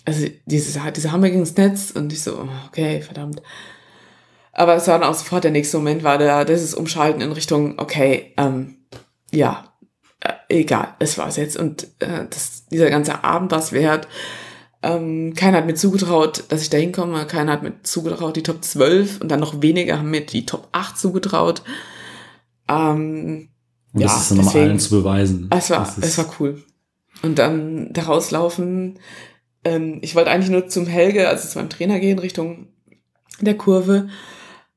also 0.05 0.27
dieses, 0.45 0.79
diese 0.95 1.13
Hammer 1.13 1.31
gegen 1.31 1.41
das 1.41 1.57
Netz 1.57 1.93
und 1.93 2.13
ich 2.13 2.23
so, 2.23 2.35
oh, 2.35 2.49
okay, 2.69 3.01
verdammt. 3.01 3.41
Aber 4.53 4.75
es 4.75 4.87
war 4.87 4.99
dann 4.99 5.09
auch 5.09 5.15
sofort 5.15 5.45
der 5.45 5.51
nächste 5.51 5.79
Moment, 5.79 6.03
war 6.03 6.19
da 6.19 6.45
dieses 6.45 6.75
Umschalten 6.75 7.23
in 7.23 7.33
Richtung, 7.33 7.79
okay, 7.79 8.35
ähm, 8.37 8.77
ja, 9.33 9.73
äh, 10.21 10.61
egal, 10.61 10.95
es 10.99 11.17
war's 11.17 11.37
jetzt. 11.37 11.57
Und 11.57 11.85
äh, 12.01 12.27
das, 12.29 12.67
dieser 12.67 12.91
ganze 12.91 13.25
Abend 13.25 13.51
war 13.51 13.61
es 13.61 13.73
wert. 13.73 14.09
Ähm, 14.83 15.35
keiner 15.35 15.59
hat 15.59 15.67
mir 15.67 15.75
zugetraut, 15.75 16.45
dass 16.49 16.63
ich 16.63 16.71
da 16.71 16.77
hinkomme. 16.79 17.25
Keiner 17.27 17.53
hat 17.53 17.63
mir 17.63 17.75
zugetraut, 17.83 18.37
die 18.37 18.43
Top 18.43 18.65
12 18.65 19.21
und 19.21 19.29
dann 19.29 19.41
noch 19.41 19.63
weniger 19.63 19.99
haben 19.99 20.11
mir 20.11 20.27
die 20.27 20.45
Top 20.47 20.69
8 20.73 20.99
zugetraut. 20.99 21.63
Ähm, 22.69 23.49
und 23.93 24.01
Ja, 24.01 24.07
das 24.09 24.23
ist 24.23 24.31
dann 24.31 24.39
nochmal 24.39 24.63
allen 24.63 24.81
zu 24.81 24.91
beweisen. 24.91 25.49
es 25.51 25.71
war, 25.71 25.95
es 26.01 26.19
war 26.19 26.35
cool. 26.41 26.63
Und 27.23 27.39
dann 27.39 27.93
da 27.93 28.03
rauslaufen. 28.03 28.99
Ähm, 29.65 29.99
ich 30.03 30.15
wollte 30.17 30.31
eigentlich 30.31 30.51
nur 30.51 30.67
zum 30.69 30.87
Helge, 30.87 31.29
also 31.29 31.49
zu 31.49 31.59
meinem 31.59 31.71
Trainer 31.71 32.01
gehen, 32.01 32.19
Richtung 32.19 32.67
der 33.41 33.57
Kurve. 33.57 34.09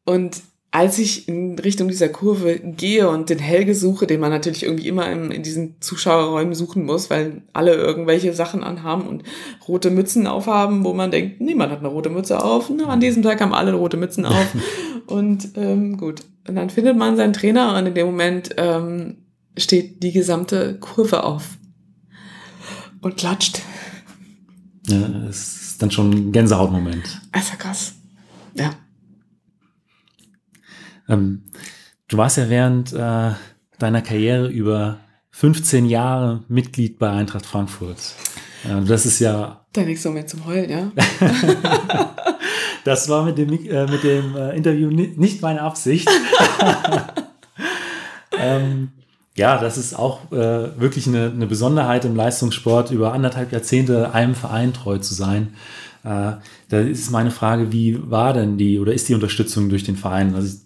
Und 0.05 0.41
als 0.75 0.99
ich 0.99 1.29
in 1.29 1.57
Richtung 1.57 1.88
dieser 1.88 2.09
Kurve 2.09 2.59
gehe 2.59 3.07
und 3.09 3.29
den 3.29 3.39
Helge 3.39 3.73
suche, 3.73 4.07
den 4.07 4.19
man 4.19 4.29
natürlich 4.29 4.63
irgendwie 4.63 4.89
immer 4.89 5.09
in, 5.09 5.31
in 5.31 5.41
diesen 5.41 5.79
Zuschauerräumen 5.79 6.53
suchen 6.53 6.83
muss, 6.83 7.09
weil 7.09 7.43
alle 7.53 7.75
irgendwelche 7.75 8.33
Sachen 8.33 8.61
anhaben 8.61 9.07
und 9.07 9.23
rote 9.69 9.89
Mützen 9.89 10.27
aufhaben, 10.27 10.83
wo 10.83 10.93
man 10.93 11.11
denkt, 11.11 11.39
niemand 11.39 11.71
hat 11.71 11.79
eine 11.79 11.88
rote 11.88 12.09
Mütze 12.09 12.43
auf. 12.43 12.69
Na, 12.69 12.88
an 12.88 12.99
diesem 12.99 13.23
Tag 13.23 13.39
haben 13.39 13.53
alle 13.53 13.73
rote 13.73 13.95
Mützen 13.95 14.25
auf. 14.25 14.47
und 15.07 15.47
ähm, 15.55 15.95
gut. 15.95 16.23
Und 16.45 16.55
dann 16.57 16.69
findet 16.69 16.97
man 16.97 17.15
seinen 17.15 17.31
Trainer 17.31 17.77
und 17.77 17.85
in 17.85 17.93
dem 17.93 18.07
Moment 18.07 18.49
ähm, 18.57 19.19
steht 19.57 20.03
die 20.03 20.11
gesamte 20.11 20.77
Kurve 20.81 21.23
auf 21.23 21.57
und 22.99 23.15
klatscht. 23.15 23.61
ja, 24.88 25.07
es 25.29 25.61
ist 25.61 25.81
dann 25.81 25.91
schon 25.91 26.11
ein 26.11 26.31
Gänsehautmoment. 26.33 27.21
War 27.31 27.57
krass. 27.57 27.93
Ja. 28.55 28.71
Ähm, 31.07 31.43
du 32.07 32.17
warst 32.17 32.37
ja 32.37 32.49
während 32.49 32.93
äh, 32.93 33.31
deiner 33.79 34.01
Karriere 34.01 34.47
über 34.47 34.99
15 35.31 35.85
Jahre 35.85 36.43
Mitglied 36.47 36.97
bei 36.97 37.09
Eintracht 37.09 37.45
Frankfurt. 37.45 37.97
Äh, 38.63 38.85
das 38.85 39.05
ist 39.05 39.19
ja, 39.19 39.65
Der 39.75 39.85
nächste 39.85 40.09
Moment 40.09 40.29
zum 40.29 40.45
Heulen, 40.45 40.69
ja. 40.69 40.91
das 42.85 43.09
war 43.09 43.25
mit 43.25 43.37
dem, 43.37 43.51
äh, 43.51 43.85
mit 43.87 44.03
dem 44.03 44.35
äh, 44.35 44.55
Interview 44.55 44.89
ni 44.89 45.13
nicht 45.17 45.41
meine 45.41 45.61
Absicht. 45.61 46.09
ähm, 48.39 48.89
ja, 49.35 49.59
das 49.59 49.77
ist 49.77 49.97
auch 49.99 50.31
äh, 50.31 50.79
wirklich 50.79 51.07
eine, 51.07 51.31
eine 51.31 51.45
Besonderheit 51.45 52.05
im 52.05 52.15
Leistungssport, 52.15 52.91
über 52.91 53.11
anderthalb 53.11 53.51
Jahrzehnte 53.51 54.13
einem 54.13 54.33
Verein 54.35 54.73
treu 54.73 54.97
zu 54.97 55.13
sein. 55.13 55.55
Äh, 56.03 56.33
da 56.69 56.79
ist 56.79 57.11
meine 57.11 57.31
Frage, 57.31 57.73
wie 57.73 57.99
war 58.09 58.31
denn 58.31 58.57
die 58.57 58.79
oder 58.79 58.93
ist 58.93 59.09
die 59.09 59.13
Unterstützung 59.13 59.69
durch 59.69 59.83
den 59.83 59.97
Verein? 59.97 60.33
Also 60.35 60.47
ich 60.47 60.64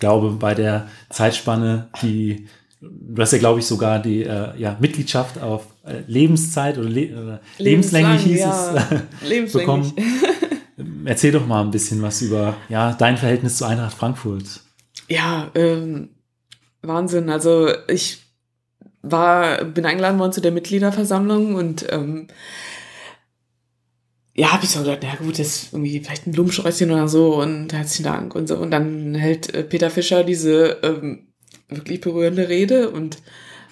glaube, 0.00 0.30
bei 0.32 0.54
der 0.54 0.88
Zeitspanne, 1.10 1.88
die 2.02 2.48
du 2.80 3.22
hast 3.22 3.32
ja, 3.32 3.38
glaube 3.38 3.60
ich, 3.60 3.66
sogar 3.66 3.98
die 3.98 4.22
äh, 4.24 4.56
ja, 4.58 4.76
Mitgliedschaft 4.80 5.40
auf 5.40 5.66
äh, 5.84 6.00
Lebenszeit 6.06 6.78
oder, 6.78 6.88
le 6.88 7.22
oder 7.22 7.40
lebenslänglich 7.58 8.22
hieß 8.22 8.40
ja. 8.40 8.74
es. 8.74 9.28
Lebenslänglich. 9.28 9.94
bekommen. 9.94 9.94
Erzähl 11.04 11.32
doch 11.32 11.46
mal 11.46 11.60
ein 11.62 11.70
bisschen 11.70 12.00
was 12.02 12.22
über 12.22 12.56
ja, 12.68 12.92
dein 12.94 13.16
Verhältnis 13.16 13.56
zu 13.56 13.66
Eintracht 13.66 13.96
Frankfurt. 13.96 14.60
Ja, 15.08 15.50
ähm, 15.54 16.10
Wahnsinn. 16.82 17.28
Also 17.28 17.68
ich 17.88 18.22
war, 19.02 19.64
bin 19.64 19.84
eingeladen 19.84 20.18
worden 20.18 20.32
zu 20.32 20.40
der 20.40 20.52
Mitgliederversammlung 20.52 21.54
und 21.54 21.86
ähm, 21.90 22.28
ja, 24.34 24.52
habe 24.52 24.64
ich 24.64 24.70
so 24.70 24.80
gedacht, 24.80 25.00
na 25.02 25.16
gut, 25.16 25.38
das 25.38 25.46
ist 25.46 25.72
irgendwie 25.72 26.00
vielleicht 26.00 26.26
ein 26.26 26.32
Blumensträußchen 26.32 26.90
oder 26.90 27.08
so 27.08 27.40
und 27.40 27.72
herzlichen 27.72 28.04
Dank 28.04 28.34
und 28.34 28.46
so. 28.48 28.56
Und 28.56 28.70
dann 28.70 29.14
hält 29.14 29.52
äh, 29.54 29.64
Peter 29.64 29.90
Fischer 29.90 30.24
diese 30.24 30.78
ähm, 30.82 31.28
wirklich 31.68 32.00
berührende 32.00 32.48
Rede 32.48 32.90
und 32.90 33.18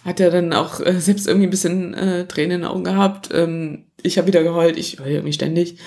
hat 0.04 0.20
ja 0.20 0.30
dann 0.30 0.52
auch 0.52 0.80
äh, 0.80 1.00
selbst 1.00 1.26
irgendwie 1.26 1.46
ein 1.46 1.50
bisschen 1.50 1.94
äh, 1.94 2.26
Tränen 2.26 2.56
in 2.56 2.60
den 2.62 2.70
Augen 2.70 2.84
gehabt. 2.84 3.30
Ähm, 3.32 3.86
ich 4.02 4.18
habe 4.18 4.28
wieder 4.28 4.42
geheult, 4.42 4.76
ich 4.76 4.98
heule 5.00 5.14
irgendwie 5.14 5.32
ständig. 5.32 5.78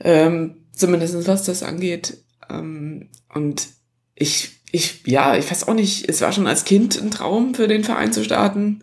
Ähm, 0.00 0.66
zumindest 0.72 1.26
was 1.26 1.44
das 1.44 1.62
angeht. 1.62 2.18
Ähm, 2.50 3.08
und 3.34 3.68
ich, 4.14 4.60
ich, 4.72 5.06
ja, 5.06 5.36
ich 5.36 5.50
weiß 5.50 5.68
auch 5.68 5.74
nicht, 5.74 6.08
es 6.08 6.20
war 6.20 6.32
schon 6.32 6.46
als 6.46 6.64
Kind 6.64 7.00
ein 7.00 7.10
Traum 7.10 7.54
für 7.54 7.68
den 7.68 7.84
Verein 7.84 8.12
zu 8.12 8.24
starten. 8.24 8.82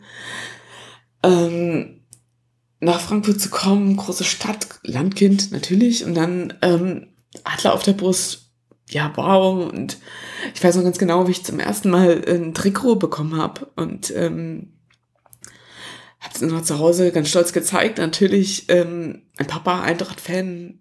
Ähm, 1.23 1.98
nach 2.79 3.01
Frankfurt 3.01 3.41
zu 3.41 3.49
kommen, 3.49 3.97
große 3.97 4.23
Stadt, 4.23 4.79
Landkind 4.83 5.51
natürlich, 5.51 6.05
und 6.05 6.15
dann 6.15 6.53
ähm, 6.61 7.07
Adler 7.43 7.73
auf 7.73 7.83
der 7.83 7.93
Brust, 7.93 8.49
ja, 8.89 9.11
wow. 9.15 9.71
Und 9.71 9.97
ich 10.53 10.63
weiß 10.63 10.75
noch 10.75 10.83
ganz 10.83 10.97
genau, 10.97 11.27
wie 11.27 11.31
ich 11.31 11.45
zum 11.45 11.59
ersten 11.59 11.89
Mal 11.89 12.23
ein 12.27 12.53
Trikot 12.53 12.95
bekommen 12.95 13.37
habe. 13.37 13.67
Und 13.75 14.11
ähm, 14.15 14.73
habe 16.19 16.33
es 16.33 16.41
noch 16.41 16.63
zu 16.63 16.79
Hause 16.79 17.11
ganz 17.11 17.29
stolz 17.29 17.53
gezeigt. 17.53 17.99
Natürlich 17.99 18.65
ähm, 18.69 19.23
ein 19.37 19.47
Papa, 19.47 19.81
Eintracht-Fan. 19.81 20.79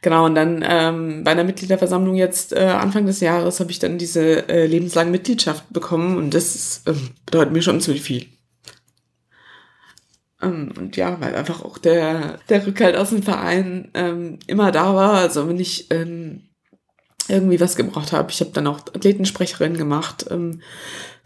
Genau, 0.00 0.26
und 0.26 0.36
dann 0.36 0.64
ähm, 0.64 1.24
bei 1.24 1.32
einer 1.32 1.42
Mitgliederversammlung 1.42 2.14
jetzt 2.14 2.52
äh, 2.52 2.60
Anfang 2.60 3.06
des 3.06 3.18
Jahres 3.18 3.58
habe 3.58 3.72
ich 3.72 3.80
dann 3.80 3.98
diese 3.98 4.48
äh, 4.48 4.66
lebenslange 4.66 5.10
Mitgliedschaft 5.10 5.64
bekommen 5.72 6.16
und 6.16 6.34
das 6.34 6.54
ist, 6.54 6.88
ähm, 6.88 7.10
bedeutet 7.26 7.52
mir 7.52 7.62
schon 7.62 7.80
ziemlich 7.80 8.04
viel. 8.04 8.26
Ähm, 10.40 10.72
und 10.78 10.96
ja, 10.96 11.20
weil 11.20 11.34
einfach 11.34 11.64
auch 11.64 11.78
der, 11.78 12.38
der 12.48 12.66
Rückhalt 12.66 12.96
aus 12.96 13.10
dem 13.10 13.22
Verein 13.22 13.90
ähm, 13.94 14.38
immer 14.46 14.72
da 14.72 14.94
war. 14.94 15.14
Also 15.14 15.48
wenn 15.48 15.58
ich 15.58 15.90
ähm, 15.90 16.48
irgendwie 17.28 17.60
was 17.60 17.76
gebraucht 17.76 18.12
habe, 18.12 18.30
ich 18.30 18.40
habe 18.40 18.50
dann 18.52 18.66
auch 18.66 18.80
Athletensprecherin 18.80 19.76
gemacht, 19.76 20.26
ähm, 20.30 20.60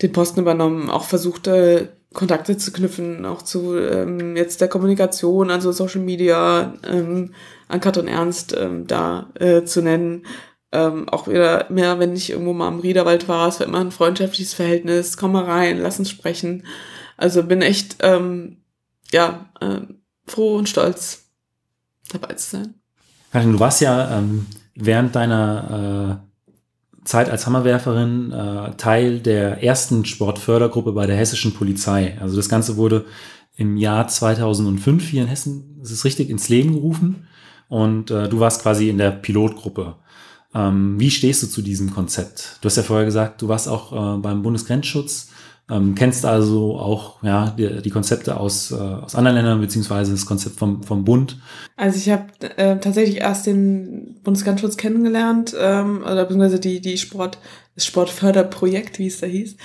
den 0.01 0.13
Posten 0.13 0.41
übernommen, 0.41 0.91
auch 0.91 1.05
versucht, 1.05 1.47
äh, 1.47 1.89
Kontakte 2.13 2.57
zu 2.57 2.73
knüpfen, 2.73 3.25
auch 3.25 3.43
zu 3.43 3.79
ähm, 3.79 4.37
jetzt 4.37 4.61
der 4.61 4.69
Kommunikation, 4.69 5.51
also 5.51 5.73
Social 5.73 6.03
Media, 6.03 6.75
ähm, 6.87 7.33
an 7.69 7.81
Katrin 7.81 8.09
Ernst 8.09 8.55
ähm, 8.59 8.87
da 8.87 9.31
äh, 9.39 9.65
zu 9.65 9.83
nennen. 9.83 10.27
Ähm, 10.73 11.09
auch 11.09 11.29
wieder 11.29 11.67
mehr, 11.71 11.99
wenn 11.99 12.15
ich 12.15 12.31
irgendwo 12.31 12.53
mal 12.53 12.69
am 12.69 12.81
Riederwald 12.81 13.29
war, 13.29 13.49
es 13.49 13.61
war 13.61 13.67
immer 13.67 13.81
ein 13.81 13.91
freundschaftliches 13.91 14.55
Verhältnis, 14.55 15.17
komm 15.17 15.33
mal 15.33 15.45
rein, 15.45 15.79
lass 15.79 15.99
uns 15.99 16.11
sprechen. 16.11 16.65
Also 17.17 17.43
bin 17.43 17.63
echt, 17.63 17.97
ähm, 18.01 18.62
ja, 19.13 19.47
ähm, 19.61 20.03
froh 20.27 20.57
und 20.57 20.69
stolz, 20.69 21.25
dabei 22.11 22.35
zu 22.35 22.51
sein. 22.51 22.75
Karin, 23.31 23.53
du 23.53 23.61
warst 23.61 23.81
ja 23.81 24.19
ähm, 24.19 24.47
während 24.75 25.15
deiner 25.15 26.21
äh, 26.23 27.07
Zeit 27.07 27.31
als 27.31 27.47
Hammerwerferin 27.47 28.33
äh, 28.33 28.77
Teil 28.77 29.21
der 29.21 29.63
ersten 29.63 30.05
Sportfördergruppe 30.05 30.93
bei 30.93 31.07
der 31.07 31.17
hessischen 31.17 31.55
Polizei. 31.55 32.17
Also 32.21 32.37
das 32.37 32.49
Ganze 32.49 32.77
wurde 32.77 33.05
im 33.57 33.77
Jahr 33.77 34.09
2005 34.09 35.09
hier 35.09 35.23
in 35.23 35.29
Hessen, 35.29 35.81
ist 35.83 36.05
richtig, 36.05 36.31
ins 36.31 36.49
Leben 36.49 36.73
gerufen. 36.73 37.27
Und 37.69 38.11
äh, 38.11 38.29
du 38.29 38.39
warst 38.39 38.63
quasi 38.63 38.89
in 38.89 38.99
der 38.99 39.11
Pilotgruppe. 39.11 39.97
Ähm, 40.55 41.01
wie 41.01 41.11
stehst 41.11 41.43
du 41.43 41.47
zu 41.47 41.63
diesem 41.63 41.93
Konzept? 41.93 42.59
Du 42.61 42.67
hast 42.67 42.77
ja 42.77 42.83
vorher 42.83 43.07
gesagt, 43.07 43.41
du 43.43 43.49
warst 43.49 43.69
auch 43.69 43.93
äh, 43.93 44.19
beim 44.19 44.43
Bundesgrenzschutz, 44.43 45.31
ähm, 45.73 45.95
kennst 45.95 46.27
also 46.27 46.79
auch 46.79 47.23
ja, 47.23 47.55
die, 47.57 47.81
die 47.81 47.91
Konzepte 47.91 48.39
aus, 48.39 48.71
äh, 48.71 48.77
aus 48.77 49.15
anderen 49.15 49.37
Ländern, 49.37 49.61
beziehungsweise 49.61 50.13
das 50.13 50.27
Konzept 50.27 50.59
vom, 50.59 50.83
vom 50.83 51.05
Bund. 51.05 51.39
Also 51.77 51.97
ich 51.97 52.11
habe 52.11 52.27
äh, 52.57 52.79
tatsächlich 52.79 53.19
erst 53.19 53.47
den 53.47 54.21
Bundesgrenzschutz 54.23 54.77
kennengelernt, 54.77 55.55
ähm, 55.59 56.03
oder 56.03 56.25
beziehungsweise 56.25 56.61
die, 56.61 56.81
die 56.81 56.99
Sport, 56.99 57.39
das 57.75 57.87
Sportförderprojekt, 57.87 58.99
wie 58.99 59.07
es 59.07 59.21
da 59.21 59.27
hieß, 59.27 59.57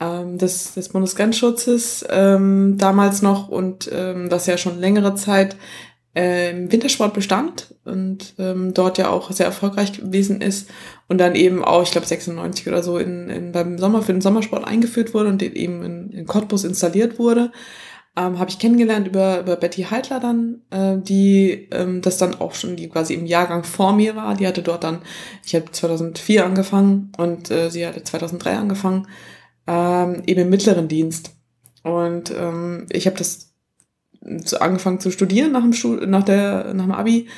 ähm, 0.00 0.36
des, 0.36 0.74
des 0.74 0.90
Bundesgrenzschutzes 0.90 2.04
ähm, 2.10 2.76
damals 2.76 3.22
noch 3.22 3.48
und 3.48 3.88
ähm, 3.92 4.28
das 4.28 4.46
ja 4.46 4.58
schon 4.58 4.78
längere 4.78 5.14
Zeit 5.14 5.56
im 6.18 6.72
Wintersport 6.72 7.12
bestand 7.12 7.74
und 7.84 8.36
ähm, 8.38 8.72
dort 8.72 8.96
ja 8.96 9.10
auch 9.10 9.30
sehr 9.32 9.44
erfolgreich 9.44 9.92
gewesen 9.92 10.40
ist 10.40 10.70
und 11.08 11.18
dann 11.18 11.34
eben 11.34 11.64
auch, 11.64 11.82
ich 11.82 11.90
glaube 11.90 12.06
96 12.06 12.66
oder 12.68 12.82
so, 12.82 12.98
in, 12.98 13.28
in, 13.28 13.52
beim 13.52 13.78
Sommer 13.78 14.02
für 14.02 14.12
den 14.12 14.20
Sommersport 14.20 14.66
eingeführt 14.66 15.14
wurde 15.14 15.28
und 15.28 15.42
eben 15.42 15.82
in, 15.82 16.10
in 16.10 16.26
Cottbus 16.26 16.64
installiert 16.64 17.18
wurde 17.18 17.52
ähm, 18.16 18.38
habe 18.38 18.50
ich 18.50 18.58
kennengelernt 18.58 19.06
über, 19.06 19.40
über 19.40 19.56
Betty 19.56 19.82
Heitler 19.82 20.20
dann, 20.20 20.62
äh, 20.70 20.96
die 20.98 21.68
ähm, 21.70 22.00
das 22.00 22.16
dann 22.16 22.34
auch 22.34 22.54
schon, 22.54 22.76
die 22.76 22.88
quasi 22.88 23.14
im 23.14 23.26
Jahrgang 23.26 23.62
vor 23.62 23.92
mir 23.92 24.16
war. 24.16 24.34
Die 24.34 24.46
hatte 24.46 24.62
dort 24.62 24.84
dann, 24.84 25.02
ich 25.44 25.54
habe 25.54 25.70
2004 25.70 26.44
angefangen 26.44 27.12
und 27.18 27.50
äh, 27.50 27.70
sie 27.70 27.86
hatte 27.86 28.02
2003 28.02 28.56
angefangen, 28.56 29.06
ähm, 29.66 30.22
eben 30.26 30.42
im 30.42 30.48
mittleren 30.48 30.88
Dienst. 30.88 31.32
Und 31.82 32.32
ähm, 32.36 32.86
ich 32.90 33.06
habe 33.06 33.18
das 33.18 33.54
so 34.44 34.58
angefangen 34.58 34.98
zu 34.98 35.10
studieren 35.10 35.52
nach 35.52 35.62
dem, 35.62 35.74
Stud 35.74 36.08
nach 36.08 36.24
der, 36.24 36.72
nach 36.72 36.84
dem 36.84 36.92
Abi, 36.92 37.28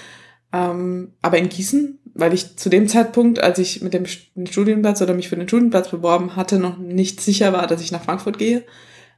ähm, 0.52 1.12
aber 1.20 1.38
in 1.38 1.48
Gießen, 1.48 1.98
weil 2.18 2.34
ich 2.34 2.56
zu 2.56 2.68
dem 2.68 2.88
Zeitpunkt, 2.88 3.40
als 3.40 3.58
ich 3.58 3.80
mit 3.80 3.94
dem 3.94 4.04
Studienplatz 4.06 5.00
oder 5.00 5.14
mich 5.14 5.28
für 5.28 5.36
den 5.36 5.46
Studienplatz 5.46 5.88
beworben 5.88 6.34
hatte, 6.34 6.58
noch 6.58 6.76
nicht 6.76 7.20
sicher 7.20 7.52
war, 7.52 7.66
dass 7.68 7.80
ich 7.80 7.92
nach 7.92 8.02
Frankfurt 8.02 8.38
gehe. 8.38 8.64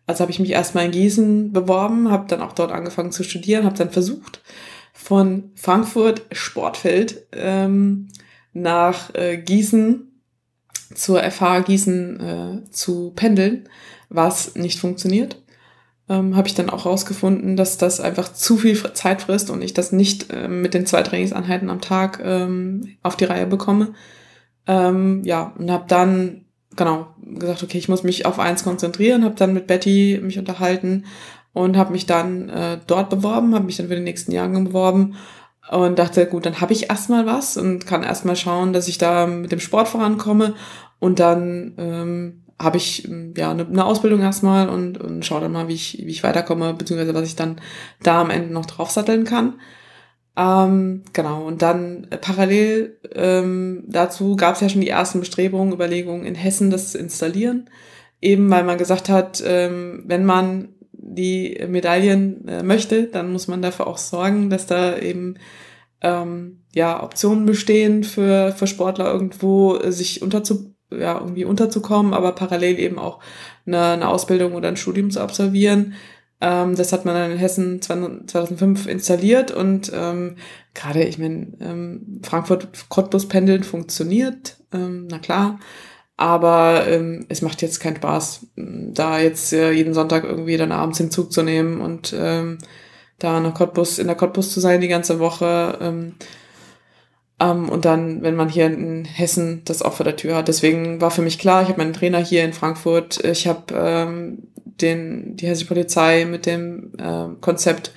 Also 0.07 0.21
habe 0.21 0.31
ich 0.31 0.39
mich 0.39 0.51
erstmal 0.51 0.85
in 0.85 0.91
Gießen 0.91 1.53
beworben, 1.53 2.11
habe 2.11 2.27
dann 2.29 2.43
auch 2.43 2.53
dort 2.53 2.73
angefangen 2.73 3.11
zu 3.11 3.23
studieren, 3.23 3.65
habe 3.65 3.77
dann 3.77 3.91
versucht, 3.91 4.43
von 4.93 5.51
Frankfurt 5.55 6.23
Sportfeld 6.31 7.27
ähm, 7.33 8.09
nach 8.53 9.15
äh, 9.15 9.39
Gießen 9.39 10.07
zur 10.95 11.23
FH 11.23 11.61
Gießen 11.61 12.21
äh, 12.21 12.71
zu 12.71 13.13
pendeln, 13.17 13.69
was 14.11 14.57
nicht 14.57 14.79
funktioniert. 14.79 15.41
Ähm, 16.11 16.35
habe 16.35 16.49
ich 16.49 16.57
dann 16.57 16.71
auch 16.71 16.87
rausgefunden, 16.87 17.57
dass 17.57 17.79
das 17.79 18.01
einfach 18.01 18.33
zu 18.33 18.57
viel 18.57 18.77
Zeit 18.95 19.23
frisst 19.23 19.49
und 19.49 19.63
ich 19.63 19.75
das 19.75 19.93
nicht 19.93 20.33
äh, 20.33 20.49
mit 20.49 20.75
den 20.75 20.85
zwei 20.85 21.03
Trainingseinheiten 21.03 21.71
am 21.71 21.81
Tag 21.81 22.21
ähm, 22.25 22.97
auf 23.05 23.17
die 23.17 23.27
Reihe 23.27 23.47
bekomme. 23.47 23.95
Ähm, 24.67 25.23
ja, 25.23 25.55
und 25.57 25.71
habe 25.71 25.85
dann 25.87 26.47
genau 26.75 27.07
gesagt, 27.23 27.63
okay, 27.63 27.79
ich 27.79 27.89
muss 27.89 28.03
mich 28.03 28.27
auf 28.27 28.41
eins 28.41 28.65
konzentrieren, 28.65 29.25
habe 29.25 29.37
dann 29.37 29.55
mit 29.55 29.69
Betty 29.69 30.19
mich 30.21 30.37
unterhalten 30.37 31.05
und 31.53 31.77
habe 31.77 31.93
mich 31.93 32.07
dann 32.07 32.49
äh, 32.49 32.79
dort 32.89 33.09
beworben, 33.09 33.55
habe 33.55 33.67
mich 33.67 33.77
dann 33.77 33.87
für 33.87 33.95
die 33.95 34.03
nächsten 34.03 34.33
Jahre 34.33 34.61
beworben 34.61 35.15
und 35.71 35.97
dachte, 35.97 36.27
gut, 36.27 36.45
dann 36.45 36.61
habe 36.61 36.73
ich 36.73 36.91
erstmal 36.91 37.25
was 37.27 37.57
und 37.57 37.87
kann 37.87 38.03
erstmal 38.03 38.35
schauen, 38.35 38.73
dass 38.73 38.89
ich 38.89 38.99
da 38.99 39.29
mit 39.29 39.53
dem 39.53 39.61
Sport 39.61 39.87
vorankomme 39.87 40.55
und 40.99 41.21
dann 41.21 41.75
ähm, 41.79 42.43
habe 42.61 42.77
ich 42.77 43.09
ja 43.37 43.51
eine, 43.51 43.67
eine 43.67 43.85
Ausbildung 43.85 44.21
erstmal 44.21 44.69
und, 44.69 44.99
und 44.99 45.25
schaue 45.25 45.41
dann 45.41 45.53
mal, 45.53 45.69
wie 45.69 45.75
ich, 45.75 45.99
wie 46.05 46.11
ich 46.11 46.23
weiterkomme, 46.23 46.75
beziehungsweise 46.75 47.15
was 47.15 47.27
ich 47.27 47.35
dann 47.35 47.61
da 48.03 48.21
am 48.21 48.31
Ende 48.31 48.53
noch 48.53 48.67
draufsatteln 48.67 49.25
kann. 49.25 49.55
Ähm, 50.37 51.03
genau, 51.13 51.47
und 51.47 51.63
dann 51.63 52.07
äh, 52.11 52.19
parallel 52.19 52.99
ähm, 53.15 53.85
dazu 53.89 54.37
gab 54.37 54.55
es 54.55 54.61
ja 54.61 54.69
schon 54.69 54.83
die 54.83 54.89
ersten 54.89 55.21
Bestrebungen, 55.21 55.73
Überlegungen 55.73 56.25
in 56.25 56.35
Hessen 56.35 56.71
das 56.71 56.93
zu 56.93 56.99
installieren. 56.99 57.69
Eben 58.21 58.51
weil 58.51 58.65
man 58.65 58.79
gesagt 58.79 59.09
hat, 59.09 59.43
ähm, 59.45 60.05
wenn 60.07 60.27
man 60.27 60.75
die 60.93 61.59
Medaillen 61.67 62.47
äh, 62.47 62.63
möchte, 62.63 63.05
dann 63.05 63.33
muss 63.33 63.49
man 63.49 63.63
dafür 63.63 63.87
auch 63.87 63.99
sorgen, 63.99 64.51
dass 64.51 64.67
da 64.67 64.99
eben 64.99 65.37
ähm, 66.03 66.65
ja 66.75 67.03
Optionen 67.03 67.47
bestehen 67.47 68.05
für, 68.05 68.53
für 68.53 68.67
Sportler 68.67 69.11
irgendwo 69.11 69.77
äh, 69.77 69.91
sich 69.91 70.21
unterzu, 70.23 70.75
ja, 70.91 71.19
irgendwie 71.19 71.45
unterzukommen, 71.45 72.15
aber 72.15 72.33
parallel 72.33 72.79
eben 72.79 72.99
auch 72.99 73.21
eine, 73.67 73.93
eine 73.93 74.09
Ausbildung 74.09 74.55
oder 74.55 74.69
ein 74.69 74.77
Studium 74.77 75.11
zu 75.11 75.21
absolvieren. 75.21 75.95
Ähm, 76.41 76.75
das 76.75 76.93
hat 76.93 77.05
man 77.05 77.15
dann 77.15 77.33
in 77.33 77.39
Hessen 77.39 77.83
2005 77.83 78.87
installiert 78.87 79.51
und 79.51 79.93
ähm, 79.95 80.37
gerade, 80.75 81.05
ich 81.05 81.19
meine, 81.19 81.49
ähm, 81.61 82.21
Frankfurt-Cottbus-Pendeln 82.23 83.63
funktioniert, 83.63 84.57
ähm, 84.73 85.07
na 85.11 85.19
klar. 85.19 85.61
Aber 86.17 86.87
ähm, 86.87 87.25
es 87.31 87.41
macht 87.41 87.63
jetzt 87.63 87.81
keinen 87.81 87.97
Spaß, 87.97 88.47
da 88.57 89.21
jetzt 89.21 89.55
äh, 89.55 89.73
jeden 89.73 89.95
Sonntag 89.95 90.25
irgendwie 90.25 90.59
dann 90.59 90.71
abends 90.71 90.99
den 90.99 91.11
Zug 91.11 91.33
zu 91.33 91.43
nehmen 91.43 91.81
und 91.81 92.15
ähm, 92.17 92.59
da 93.19 93.41
nach 93.41 93.55
Cottbus, 93.55 93.99
in 93.99 94.07
der 94.07 94.17
Cottbus 94.17 94.53
zu 94.53 94.61
sein 94.61 94.83
die 94.83 94.89
ganze 94.89 95.19
Woche. 95.19 95.79
Ähm, 95.81 96.15
ähm, 97.41 97.69
und 97.69 97.85
dann, 97.85 98.23
wenn 98.23 98.37
man 98.37 98.49
hier 98.49 98.67
in 98.67 99.05
Hessen 99.05 99.63
das 99.65 99.83
auch 99.83 99.95
vor 99.95 100.05
der 100.05 100.17
Tür 100.17 100.37
hat. 100.37 100.49
Deswegen 100.49 101.01
war 101.01 101.11
für 101.11 101.23
mich 101.23 101.39
klar, 101.39 101.63
ich 101.63 101.69
habe 101.69 101.79
meinen 101.79 101.95
Trainer 101.95 102.19
hier 102.19 102.45
in 102.45 102.53
Frankfurt, 102.53 103.25
ich 103.25 103.47
habe 103.47 103.75
ähm, 103.75 104.49
den, 104.55 105.37
die 105.37 105.47
Hessische 105.47 105.69
Polizei 105.69 106.25
mit 106.27 106.47
dem 106.47 106.93
äh, 106.99 107.29
Konzept 107.41 107.93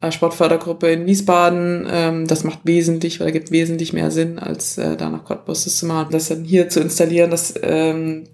äh, 0.00 0.12
Sportfördergruppe 0.12 0.88
in 0.90 1.06
Wiesbaden. 1.06 1.86
Ähm, 1.90 2.26
das 2.26 2.44
macht 2.44 2.60
wesentlich 2.64 3.20
oder 3.20 3.32
gibt 3.32 3.50
wesentlich 3.50 3.92
mehr 3.92 4.10
Sinn, 4.10 4.38
als 4.38 4.78
äh, 4.78 4.96
da 4.96 5.10
nach 5.10 5.24
Cottbus 5.24 5.64
das 5.64 5.76
zu 5.76 5.86
machen. 5.86 6.12
Das 6.12 6.28
dann 6.28 6.44
hier 6.44 6.68
zu 6.68 6.80
installieren, 6.80 7.30
das, 7.30 7.54
ähm, 7.62 8.28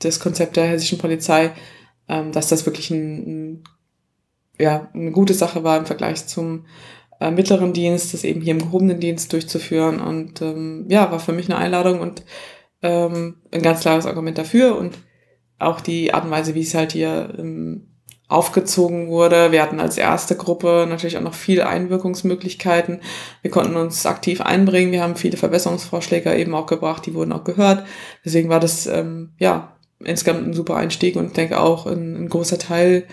das 0.00 0.20
Konzept 0.20 0.56
der 0.56 0.66
hessischen 0.66 0.98
Polizei, 0.98 1.52
ähm, 2.08 2.32
dass 2.32 2.48
das 2.48 2.66
wirklich 2.66 2.90
ein, 2.90 3.26
ein, 3.26 3.64
ja, 4.58 4.88
eine 4.94 5.10
gute 5.10 5.34
Sache 5.34 5.64
war 5.64 5.78
im 5.78 5.86
Vergleich 5.86 6.26
zum 6.26 6.64
äh, 7.20 7.30
mittleren 7.30 7.72
Dienst, 7.72 8.14
das 8.14 8.24
eben 8.24 8.40
hier 8.40 8.54
im 8.54 8.62
gehobenen 8.62 9.00
Dienst 9.00 9.32
durchzuführen. 9.32 10.00
Und 10.00 10.42
ähm, 10.42 10.86
ja, 10.88 11.10
war 11.10 11.20
für 11.20 11.32
mich 11.32 11.46
eine 11.46 11.58
Einladung 11.58 12.00
und 12.00 12.22
ähm, 12.82 13.36
ein 13.52 13.62
ganz 13.62 13.80
klares 13.80 14.06
Argument 14.06 14.38
dafür. 14.38 14.76
Und 14.76 14.98
auch 15.58 15.80
die 15.80 16.12
Art 16.12 16.24
und 16.24 16.30
Weise, 16.30 16.54
wie 16.54 16.62
es 16.62 16.74
halt 16.74 16.92
hier 16.92 17.34
ähm, 17.38 17.88
aufgezogen 18.28 19.08
wurde. 19.08 19.52
Wir 19.52 19.62
hatten 19.62 19.80
als 19.80 19.98
erste 19.98 20.36
Gruppe 20.36 20.86
natürlich 20.88 21.16
auch 21.16 21.22
noch 21.22 21.34
viele 21.34 21.68
Einwirkungsmöglichkeiten. 21.68 23.00
Wir 23.42 23.50
konnten 23.50 23.76
uns 23.76 24.04
aktiv 24.04 24.40
einbringen. 24.40 24.92
Wir 24.92 25.02
haben 25.02 25.16
viele 25.16 25.36
Verbesserungsvorschläge 25.36 26.34
eben 26.34 26.54
auch 26.54 26.66
gebracht, 26.66 27.06
die 27.06 27.14
wurden 27.14 27.32
auch 27.32 27.44
gehört. 27.44 27.86
Deswegen 28.24 28.48
war 28.48 28.60
das 28.60 28.86
ähm, 28.86 29.32
ja 29.38 29.76
insgesamt 30.04 30.46
ein 30.46 30.54
super 30.54 30.76
Einstieg 30.76 31.16
und 31.16 31.36
denke 31.36 31.60
auch 31.60 31.86
ein, 31.86 32.16
ein 32.16 32.28
großer 32.28 32.58
Teil, 32.58 33.06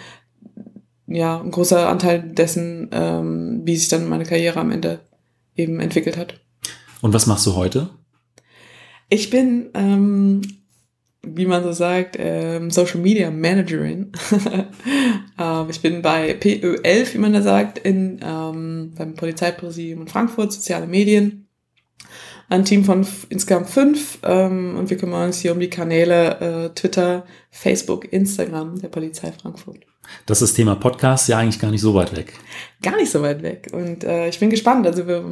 ja, 1.13 1.39
ein 1.39 1.51
großer 1.51 1.87
Anteil 1.87 2.21
dessen, 2.21 2.89
ähm, 2.91 3.61
wie 3.65 3.77
sich 3.77 3.89
dann 3.89 4.09
meine 4.09 4.25
Karriere 4.25 4.59
am 4.59 4.71
Ende 4.71 4.99
eben 5.55 5.79
entwickelt 5.79 6.17
hat. 6.17 6.39
Und 7.01 7.13
was 7.13 7.27
machst 7.27 7.45
du 7.45 7.55
heute? 7.55 7.89
Ich 9.09 9.29
bin 9.29 9.69
ähm, 9.73 10.41
wie 11.25 11.45
man 11.45 11.63
so 11.63 11.71
sagt, 11.71 12.17
ähm, 12.19 12.69
Social 12.69 12.99
Media 12.99 13.31
Managerin. 13.31 14.11
ähm, 15.39 15.67
ich 15.69 15.81
bin 15.81 16.01
bei 16.01 16.33
PÖ11, 16.33 17.13
wie 17.13 17.17
man 17.17 17.33
da 17.33 17.41
sagt, 17.41 17.79
in, 17.79 18.19
ähm, 18.21 18.93
beim 18.97 19.15
Polizeipräsidium 19.15 20.01
in 20.01 20.07
Frankfurt, 20.07 20.51
soziale 20.51 20.85
Medien. 20.85 21.47
Ein 22.49 22.65
Team 22.65 22.83
von 22.83 23.07
insgesamt 23.29 23.69
fünf 23.69 24.19
ähm, 24.23 24.75
und 24.77 24.89
wir 24.89 24.97
kümmern 24.97 25.27
uns 25.27 25.39
hier 25.39 25.53
um 25.53 25.59
die 25.61 25.69
Kanäle 25.69 26.39
äh, 26.41 26.69
Twitter, 26.75 27.25
Facebook, 27.49 28.11
Instagram 28.11 28.79
der 28.79 28.89
Polizei 28.89 29.31
Frankfurt. 29.31 29.79
Das 30.25 30.41
ist 30.41 30.51
das 30.51 30.55
Thema 30.55 30.75
Podcast 30.75 31.27
ja 31.29 31.37
eigentlich 31.37 31.59
gar 31.59 31.71
nicht 31.71 31.81
so 31.81 31.93
weit 31.93 32.15
weg. 32.15 32.33
Gar 32.81 32.97
nicht 32.97 33.11
so 33.11 33.21
weit 33.21 33.43
weg. 33.43 33.69
Und 33.73 34.03
äh, 34.03 34.29
ich 34.29 34.39
bin 34.39 34.49
gespannt. 34.49 34.85
Also 34.85 35.07
wir 35.07 35.23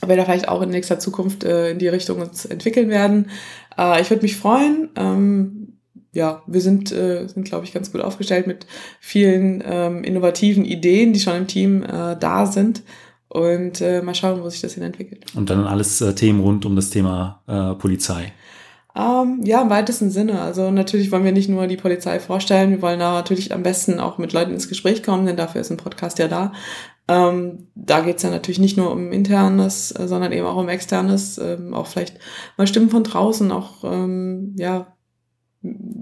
ob 0.00 0.08
wir 0.08 0.16
da 0.16 0.24
vielleicht 0.24 0.48
auch 0.48 0.62
in 0.62 0.70
nächster 0.70 0.98
Zukunft 0.98 1.44
äh, 1.44 1.70
in 1.70 1.78
die 1.78 1.88
Richtung 1.88 2.20
uns 2.20 2.44
entwickeln 2.44 2.88
werden. 2.88 3.30
Äh, 3.76 4.00
ich 4.00 4.10
würde 4.10 4.22
mich 4.22 4.36
freuen. 4.36 4.90
Ähm, 4.96 5.78
ja, 6.12 6.42
wir 6.46 6.60
sind, 6.60 6.92
äh, 6.92 7.26
sind 7.26 7.44
glaube 7.44 7.64
ich, 7.64 7.72
ganz 7.72 7.92
gut 7.92 8.00
aufgestellt 8.00 8.46
mit 8.46 8.66
vielen 9.00 9.62
ähm, 9.66 10.04
innovativen 10.04 10.64
Ideen, 10.64 11.12
die 11.12 11.20
schon 11.20 11.36
im 11.36 11.46
Team 11.46 11.82
äh, 11.82 12.16
da 12.18 12.46
sind. 12.46 12.82
Und 13.28 13.82
äh, 13.82 14.00
mal 14.00 14.14
schauen, 14.14 14.42
wo 14.42 14.48
sich 14.48 14.62
das 14.62 14.74
hin 14.74 14.82
entwickelt. 14.82 15.26
Und 15.34 15.50
dann 15.50 15.66
alles 15.66 16.00
äh, 16.00 16.14
Themen 16.14 16.40
rund 16.40 16.64
um 16.64 16.76
das 16.76 16.88
Thema 16.88 17.42
äh, 17.46 17.74
Polizei. 17.78 18.32
Ähm, 18.98 19.42
ja, 19.44 19.62
im 19.62 19.70
weitesten 19.70 20.10
Sinne. 20.10 20.40
Also 20.40 20.72
natürlich 20.72 21.12
wollen 21.12 21.24
wir 21.24 21.30
nicht 21.30 21.48
nur 21.48 21.68
die 21.68 21.76
Polizei 21.76 22.18
vorstellen, 22.18 22.70
wir 22.70 22.82
wollen 22.82 22.98
da 22.98 23.12
natürlich 23.12 23.54
am 23.54 23.62
besten 23.62 24.00
auch 24.00 24.18
mit 24.18 24.32
Leuten 24.32 24.50
ins 24.50 24.68
Gespräch 24.68 25.04
kommen, 25.04 25.24
denn 25.24 25.36
dafür 25.36 25.60
ist 25.60 25.70
ein 25.70 25.76
Podcast 25.76 26.18
ja 26.18 26.26
da. 26.26 26.52
Ähm, 27.06 27.68
da 27.76 28.00
geht's 28.00 28.24
ja 28.24 28.30
natürlich 28.30 28.58
nicht 28.58 28.76
nur 28.76 28.90
um 28.90 29.12
internes, 29.12 29.92
äh, 29.92 30.08
sondern 30.08 30.32
eben 30.32 30.46
auch 30.46 30.56
um 30.56 30.68
externes, 30.68 31.38
ähm, 31.38 31.74
auch 31.74 31.86
vielleicht 31.86 32.18
mal 32.56 32.66
Stimmen 32.66 32.90
von 32.90 33.04
draußen, 33.04 33.52
auch 33.52 33.84
ähm, 33.84 34.56
ja, 34.58 34.88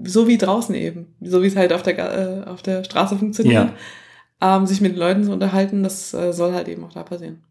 so 0.03 0.27
wie 0.27 0.39
draußen 0.39 0.73
eben, 0.73 1.15
so 1.21 1.43
wie 1.43 1.47
es 1.47 1.55
halt 1.55 1.73
auf 1.73 1.83
der, 1.83 1.97
äh, 1.97 2.49
auf 2.49 2.63
der 2.63 2.83
Straße 2.83 3.15
funktioniert. 3.15 3.73
Ja. 4.41 4.57
Ähm, 4.57 4.65
sich 4.65 4.81
mit 4.81 4.97
Leuten 4.97 5.23
zu 5.23 5.31
unterhalten, 5.31 5.83
das 5.83 6.13
äh, 6.15 6.33
soll 6.33 6.53
halt 6.53 6.67
eben 6.67 6.83
auch 6.83 6.93
da 6.93 7.03
passieren. 7.03 7.43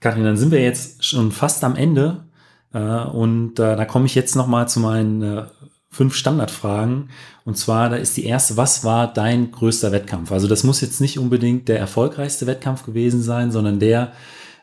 Kathrin, 0.00 0.24
dann 0.24 0.36
sind 0.36 0.52
wir 0.52 0.62
jetzt 0.62 1.04
schon 1.04 1.32
fast 1.32 1.64
am 1.64 1.76
Ende 1.76 2.24
und 2.78 3.58
äh, 3.58 3.76
da 3.76 3.84
komme 3.84 4.06
ich 4.06 4.14
jetzt 4.14 4.36
noch 4.36 4.46
mal 4.46 4.68
zu 4.68 4.80
meinen 4.80 5.22
äh, 5.22 5.44
fünf 5.90 6.14
Standardfragen. 6.14 7.10
Und 7.44 7.58
zwar, 7.58 7.90
da 7.90 7.96
ist 7.96 8.16
die 8.16 8.24
erste, 8.24 8.56
was 8.56 8.84
war 8.84 9.12
dein 9.12 9.50
größter 9.50 9.92
Wettkampf? 9.92 10.30
Also 10.32 10.46
das 10.46 10.62
muss 10.62 10.80
jetzt 10.80 11.00
nicht 11.00 11.18
unbedingt 11.18 11.68
der 11.68 11.78
erfolgreichste 11.78 12.46
Wettkampf 12.46 12.84
gewesen 12.84 13.22
sein, 13.22 13.50
sondern 13.50 13.80
der, 13.80 14.12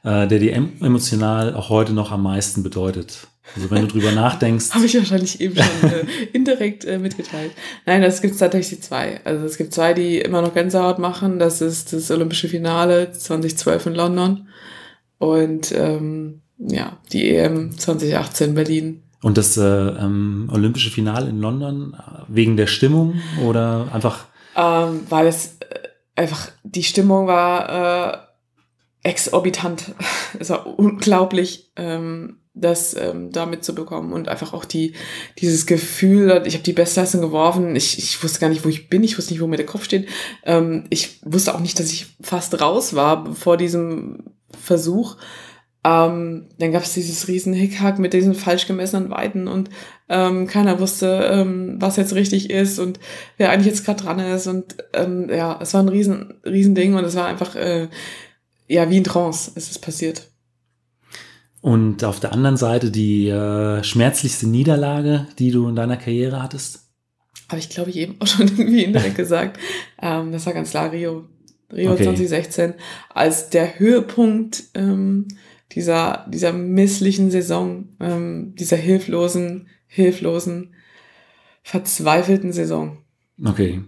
äh, 0.04 0.28
der 0.28 0.40
dir 0.40 0.54
emotional 0.54 1.54
auch 1.54 1.70
heute 1.70 1.94
noch 1.94 2.12
am 2.12 2.24
meisten 2.24 2.64
bedeutet. 2.64 3.28
Also 3.56 3.70
wenn 3.72 3.82
du 3.82 3.88
drüber 3.88 4.12
nachdenkst. 4.16 4.74
Habe 4.74 4.86
ich 4.86 4.98
wahrscheinlich 4.98 5.42
eben 5.42 5.56
schon 5.56 5.90
äh, 5.90 6.06
indirekt 6.32 6.86
äh, 6.86 6.98
mitgeteilt. 6.98 7.52
Nein, 7.86 8.02
das 8.02 8.22
gibt 8.22 8.40
tatsächlich 8.40 8.82
zwei. 8.82 9.20
Also 9.26 9.46
es 9.46 9.58
gibt 9.58 9.74
zwei, 9.74 9.94
die 9.94 10.20
immer 10.20 10.42
noch 10.42 10.54
Gänsehaut 10.54 11.00
machen. 11.00 11.40
Das 11.40 11.60
ist 11.60 11.92
das 11.92 12.10
Olympische 12.10 12.48
Finale 12.48 13.12
2012 13.12 13.88
in 13.88 13.96
London 13.96 14.48
und 15.18 15.74
ähm, 15.74 16.42
ja, 16.58 16.98
die 17.12 17.36
EM 17.36 17.78
2018 17.78 18.50
in 18.50 18.56
Berlin. 18.56 19.04
Und 19.22 19.38
das 19.38 19.58
äh, 19.58 19.64
ähm, 19.64 20.50
olympische 20.52 20.92
Finale 20.92 21.30
in 21.30 21.40
London 21.40 21.96
äh, 21.96 22.24
wegen 22.28 22.58
der 22.58 22.68
Stimmung 22.68 23.20
oder 23.44 23.90
einfach? 23.94 24.26
Ähm, 24.56 25.02
weil 25.10 25.28
es 25.28 25.58
äh, 25.60 25.88
einfach 26.16 26.50
die 26.64 26.84
Stimmung 26.84 27.28
war 27.28 28.24
äh, 29.04 29.10
exorbitant. 29.10 29.94
Es 30.40 30.50
war 30.50 30.68
unglaublich, 30.78 31.72
ähm, 31.78 32.40
das 32.54 32.96
ähm, 32.96 33.32
da 33.32 33.46
mitzubekommen 33.46 34.14
und 34.14 34.28
einfach 34.28 34.54
auch 34.54 34.66
die 34.66 34.94
dieses 35.40 35.66
Gefühl, 35.66 36.44
ich 36.46 36.54
habe 36.54 36.64
die 36.64 36.74
Bestleistung 36.74 37.22
geworfen, 37.22 37.76
ich, 37.76 37.98
ich 37.98 38.22
wusste 38.22 38.40
gar 38.40 38.50
nicht, 38.50 38.66
wo 38.66 38.70
ich 38.70 38.90
bin, 38.90 39.04
ich 39.04 39.18
wusste 39.18 39.34
nicht, 39.34 39.42
wo 39.42 39.48
mir 39.48 39.58
der 39.58 39.66
Kopf 39.66 39.86
steht. 39.86 40.08
Ähm, 40.44 40.86
ich 40.90 41.20
wusste 41.24 41.56
auch 41.56 41.60
nicht, 41.60 41.80
dass 41.80 41.92
ich 41.92 42.18
fast 42.22 42.60
raus 42.60 42.94
war 42.94 43.34
vor 43.34 43.58
diesem 43.58 44.26
Versuch. 44.60 45.16
Ähm, 45.88 46.48
dann 46.60 46.74
gab 46.74 46.84
es 46.84 46.96
dieses 46.96 47.30
riesen 47.30 47.54
Hickhack 47.54 47.98
mit 47.98 48.12
diesen 48.12 48.34
falsch 48.34 48.68
gemessenen 48.68 49.10
Weiten 49.10 49.48
und 49.48 49.70
ähm, 50.10 50.46
keiner 50.46 50.82
wusste, 50.82 51.30
ähm, 51.32 51.78
was 51.80 51.96
jetzt 51.96 52.14
richtig 52.14 52.50
ist 52.50 52.78
und 52.78 53.00
wer 53.38 53.52
eigentlich 53.52 53.68
jetzt 53.68 53.86
gerade 53.86 54.04
dran 54.04 54.20
ist. 54.20 54.48
Und 54.48 54.76
ähm, 54.94 55.30
ja, 55.30 55.58
es 55.62 55.74
war 55.74 55.82
ein 55.82 55.88
riesen, 55.88 56.34
riesen 56.46 56.76
Ding 56.76 56.96
und 56.96 57.06
es 57.06 57.16
war 57.16 57.28
einfach 57.28 57.56
äh, 57.56 57.88
ja 58.68 58.90
wie 58.90 58.98
ein 58.98 59.06
Trance 59.06 59.52
ist 59.56 59.72
es 59.72 59.80
passiert. 59.80 60.28
Und 61.62 62.04
auf 62.04 62.20
der 62.20 62.34
anderen 62.34 62.58
Seite 62.58 62.92
die 62.92 63.30
äh, 63.30 63.82
schmerzlichste 63.84 64.48
Niederlage, 64.48 65.28
die 65.40 65.52
du 65.52 65.70
in 65.70 65.76
deiner 65.76 65.98
Karriere 65.98 66.44
hattest? 66.44 66.82
Habe 67.50 67.60
ich, 67.60 67.70
glaube 67.70 67.92
ich, 67.92 67.96
eben 67.96 68.18
auch 68.20 68.28
schon 68.28 68.48
irgendwie 68.48 68.84
indirekt 68.84 69.16
gesagt. 69.16 69.58
Ähm, 70.02 70.34
das 70.34 70.46
war 70.46 70.54
ganz 70.54 70.72
klar 70.72 70.92
Rio. 70.92 71.26
Rio 71.74 71.94
okay. 71.94 72.04
2016 72.04 72.74
als 73.10 73.50
der 73.50 73.80
Höhepunkt 73.80 74.64
ähm, 74.74 75.28
dieser, 75.78 76.26
dieser 76.28 76.54
misslichen 76.54 77.30
Saison, 77.30 77.90
ähm, 78.00 78.56
dieser 78.56 78.78
hilflosen, 78.78 79.68
hilflosen, 79.86 80.74
verzweifelten 81.62 82.52
Saison. 82.52 82.98
Okay. 83.46 83.84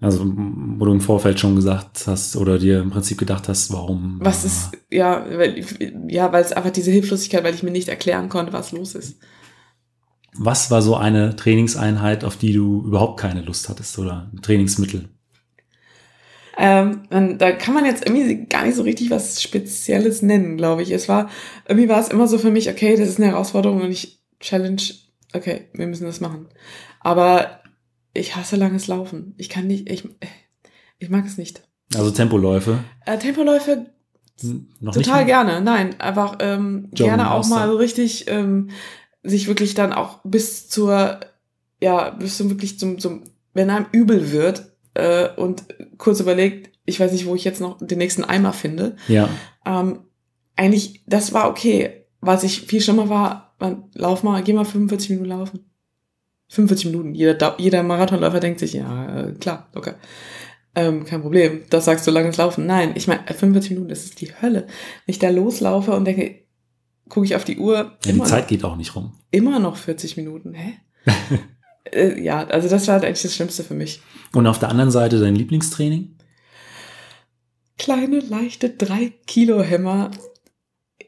Also, 0.00 0.24
wo 0.24 0.84
du 0.86 0.92
im 0.92 1.02
Vorfeld 1.02 1.38
schon 1.38 1.56
gesagt 1.56 2.06
hast 2.06 2.36
oder 2.36 2.58
dir 2.58 2.80
im 2.80 2.88
Prinzip 2.88 3.18
gedacht 3.18 3.48
hast, 3.48 3.70
warum. 3.70 4.18
Was 4.22 4.46
ist, 4.46 4.70
ja, 4.90 5.26
weil, 5.28 5.62
ja, 6.08 6.32
weil 6.32 6.42
es 6.42 6.52
einfach 6.52 6.70
diese 6.70 6.90
Hilflosigkeit, 6.90 7.44
weil 7.44 7.54
ich 7.54 7.62
mir 7.62 7.70
nicht 7.70 7.88
erklären 7.88 8.30
konnte, 8.30 8.54
was 8.54 8.72
los 8.72 8.94
ist. 8.94 9.18
Was 10.38 10.70
war 10.70 10.80
so 10.80 10.96
eine 10.96 11.36
Trainingseinheit, 11.36 12.24
auf 12.24 12.38
die 12.38 12.54
du 12.54 12.82
überhaupt 12.86 13.20
keine 13.20 13.42
Lust 13.42 13.68
hattest 13.68 13.98
oder 13.98 14.30
ein 14.32 14.40
Trainingsmittel? 14.40 15.10
Ähm, 16.60 17.02
da 17.38 17.52
kann 17.52 17.72
man 17.72 17.84
jetzt 17.84 18.04
irgendwie 18.04 18.46
gar 18.46 18.64
nicht 18.64 18.74
so 18.74 18.82
richtig 18.82 19.10
was 19.10 19.40
Spezielles 19.40 20.22
nennen, 20.22 20.56
glaube 20.56 20.82
ich. 20.82 20.90
Es 20.90 21.08
war, 21.08 21.30
irgendwie 21.68 21.88
war 21.88 22.00
es 22.00 22.08
immer 22.08 22.26
so 22.26 22.36
für 22.36 22.50
mich, 22.50 22.68
okay, 22.68 22.96
das 22.96 23.08
ist 23.08 23.18
eine 23.18 23.28
Herausforderung 23.28 23.80
und 23.80 23.90
ich 23.92 24.20
challenge, 24.40 24.82
okay, 25.34 25.68
wir 25.72 25.86
müssen 25.86 26.04
das 26.04 26.20
machen. 26.20 26.48
Aber 27.00 27.60
ich 28.12 28.34
hasse 28.34 28.56
langes 28.56 28.88
Laufen. 28.88 29.34
Ich 29.36 29.48
kann 29.48 29.68
nicht, 29.68 29.88
ich, 29.88 30.08
ich 30.98 31.10
mag 31.10 31.24
es 31.26 31.38
nicht. 31.38 31.62
Also 31.94 32.10
Tempoläufe? 32.10 32.80
Äh, 33.06 33.18
Tempoläufe 33.18 33.86
noch 34.80 34.94
total 34.94 35.24
gerne. 35.26 35.60
Nein, 35.60 36.00
einfach 36.00 36.38
ähm, 36.40 36.88
gerne 36.92 37.30
auch 37.30 37.46
mal 37.48 37.68
so 37.68 37.76
richtig 37.76 38.26
ähm, 38.28 38.70
sich 39.22 39.46
wirklich 39.46 39.74
dann 39.74 39.92
auch 39.92 40.20
bis 40.24 40.68
zur, 40.68 41.20
ja, 41.80 42.10
bis 42.10 42.36
zum 42.36 42.50
wirklich 42.50 42.78
zum, 42.80 42.98
zum 42.98 43.22
wenn 43.54 43.70
einem 43.70 43.86
übel 43.92 44.32
wird 44.32 44.67
äh, 44.98 45.30
und 45.36 45.64
kurz 45.96 46.20
überlegt, 46.20 46.70
ich 46.84 47.00
weiß 47.00 47.12
nicht, 47.12 47.26
wo 47.26 47.34
ich 47.34 47.44
jetzt 47.44 47.60
noch 47.60 47.78
den 47.78 47.98
nächsten 47.98 48.24
Eimer 48.24 48.52
finde. 48.52 48.96
Ja. 49.06 49.28
Ähm, 49.64 50.00
eigentlich, 50.56 51.02
das 51.06 51.32
war 51.32 51.48
okay. 51.48 52.04
Was 52.20 52.42
ich 52.42 52.62
viel 52.62 52.80
schlimmer 52.80 53.08
war, 53.08 53.54
man, 53.60 53.84
lauf 53.94 54.22
mal, 54.22 54.42
geh 54.42 54.52
mal 54.52 54.64
45 54.64 55.10
Minuten 55.10 55.28
laufen. 55.28 55.70
45 56.48 56.90
Minuten. 56.90 57.14
Jeder, 57.14 57.54
jeder 57.58 57.82
Marathonläufer 57.82 58.40
denkt 58.40 58.58
sich, 58.58 58.72
ja, 58.72 59.20
äh, 59.20 59.32
klar, 59.32 59.68
locker. 59.74 59.96
Ähm, 60.74 61.04
kein 61.04 61.22
Problem. 61.22 61.62
Das 61.70 61.84
sagst 61.84 62.06
du 62.06 62.10
langes 62.10 62.36
Laufen. 62.36 62.66
Nein, 62.66 62.92
ich 62.94 63.06
meine, 63.06 63.22
45 63.26 63.70
Minuten, 63.70 63.88
das 63.88 64.04
ist 64.04 64.20
die 64.20 64.32
Hölle. 64.40 64.62
Wenn 64.62 65.12
ich 65.12 65.18
da 65.18 65.28
loslaufe 65.28 65.92
und 65.92 66.04
denke, 66.04 66.42
gucke 67.08 67.26
ich 67.26 67.36
auf 67.36 67.44
die 67.44 67.58
Uhr. 67.58 67.96
Ja, 68.04 68.12
die 68.12 68.22
Zeit 68.22 68.42
noch, 68.42 68.48
geht 68.48 68.64
auch 68.64 68.76
nicht 68.76 68.94
rum. 68.94 69.12
Immer 69.30 69.58
noch 69.58 69.76
40 69.76 70.16
Minuten, 70.16 70.54
hä? 70.54 70.74
äh, 71.92 72.20
ja, 72.20 72.46
also 72.46 72.68
das 72.68 72.86
war 72.86 72.94
halt 72.94 73.04
eigentlich 73.04 73.22
das 73.22 73.34
Schlimmste 73.34 73.64
für 73.64 73.74
mich. 73.74 74.00
Und 74.32 74.46
auf 74.46 74.58
der 74.58 74.68
anderen 74.68 74.90
Seite 74.90 75.20
dein 75.20 75.34
Lieblingstraining? 75.34 76.16
Kleine, 77.78 78.20
leichte 78.20 78.70
3 78.70 79.12
Kilo 79.26 79.62
Hämmer 79.62 80.10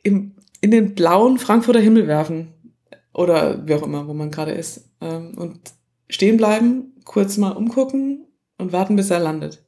im, 0.02 0.36
in 0.60 0.70
den 0.70 0.94
blauen 0.94 1.38
Frankfurter 1.38 1.80
Himmel 1.80 2.06
werfen. 2.06 2.54
Oder 3.12 3.66
wie 3.66 3.74
auch 3.74 3.82
immer, 3.82 4.06
wo 4.06 4.14
man 4.14 4.30
gerade 4.30 4.52
ist. 4.52 4.88
Ähm, 5.00 5.36
und 5.36 5.58
stehen 6.08 6.36
bleiben, 6.36 6.94
kurz 7.04 7.36
mal 7.36 7.50
umgucken 7.50 8.26
und 8.58 8.72
warten, 8.72 8.96
bis 8.96 9.10
er 9.10 9.20
landet. 9.20 9.64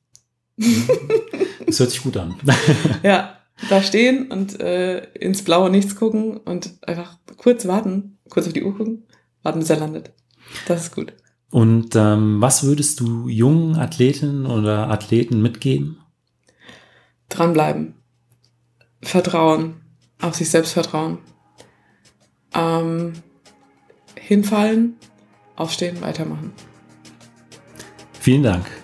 Das 1.66 1.80
hört 1.80 1.90
sich 1.90 2.02
gut 2.02 2.16
an. 2.16 2.36
ja, 3.02 3.38
da 3.68 3.82
stehen 3.82 4.30
und 4.30 4.60
äh, 4.60 5.04
ins 5.14 5.42
blaue 5.42 5.70
Nichts 5.70 5.96
gucken 5.96 6.36
und 6.36 6.74
einfach 6.82 7.18
kurz 7.36 7.66
warten, 7.66 8.18
kurz 8.28 8.46
auf 8.46 8.52
die 8.52 8.62
Uhr 8.62 8.76
gucken, 8.76 9.06
warten, 9.42 9.60
bis 9.60 9.70
er 9.70 9.78
landet. 9.78 10.12
Das 10.66 10.84
ist 10.84 10.94
gut. 10.94 11.12
Und 11.50 11.94
ähm, 11.96 12.40
was 12.40 12.64
würdest 12.64 13.00
du 13.00 13.28
jungen 13.28 13.76
Athletinnen 13.76 14.46
oder 14.46 14.90
Athleten 14.90 15.42
mitgeben? 15.42 15.98
Dranbleiben. 17.28 17.94
Vertrauen. 19.03 19.82
Auf 20.20 20.34
sich 20.34 20.50
selbst 20.50 20.72
vertrauen. 20.72 21.18
Ähm, 22.55 23.14
hinfallen, 24.14 24.96
aufstehen, 25.57 26.00
weitermachen. 26.00 26.53
Vielen 28.20 28.44
Dank. 28.44 28.82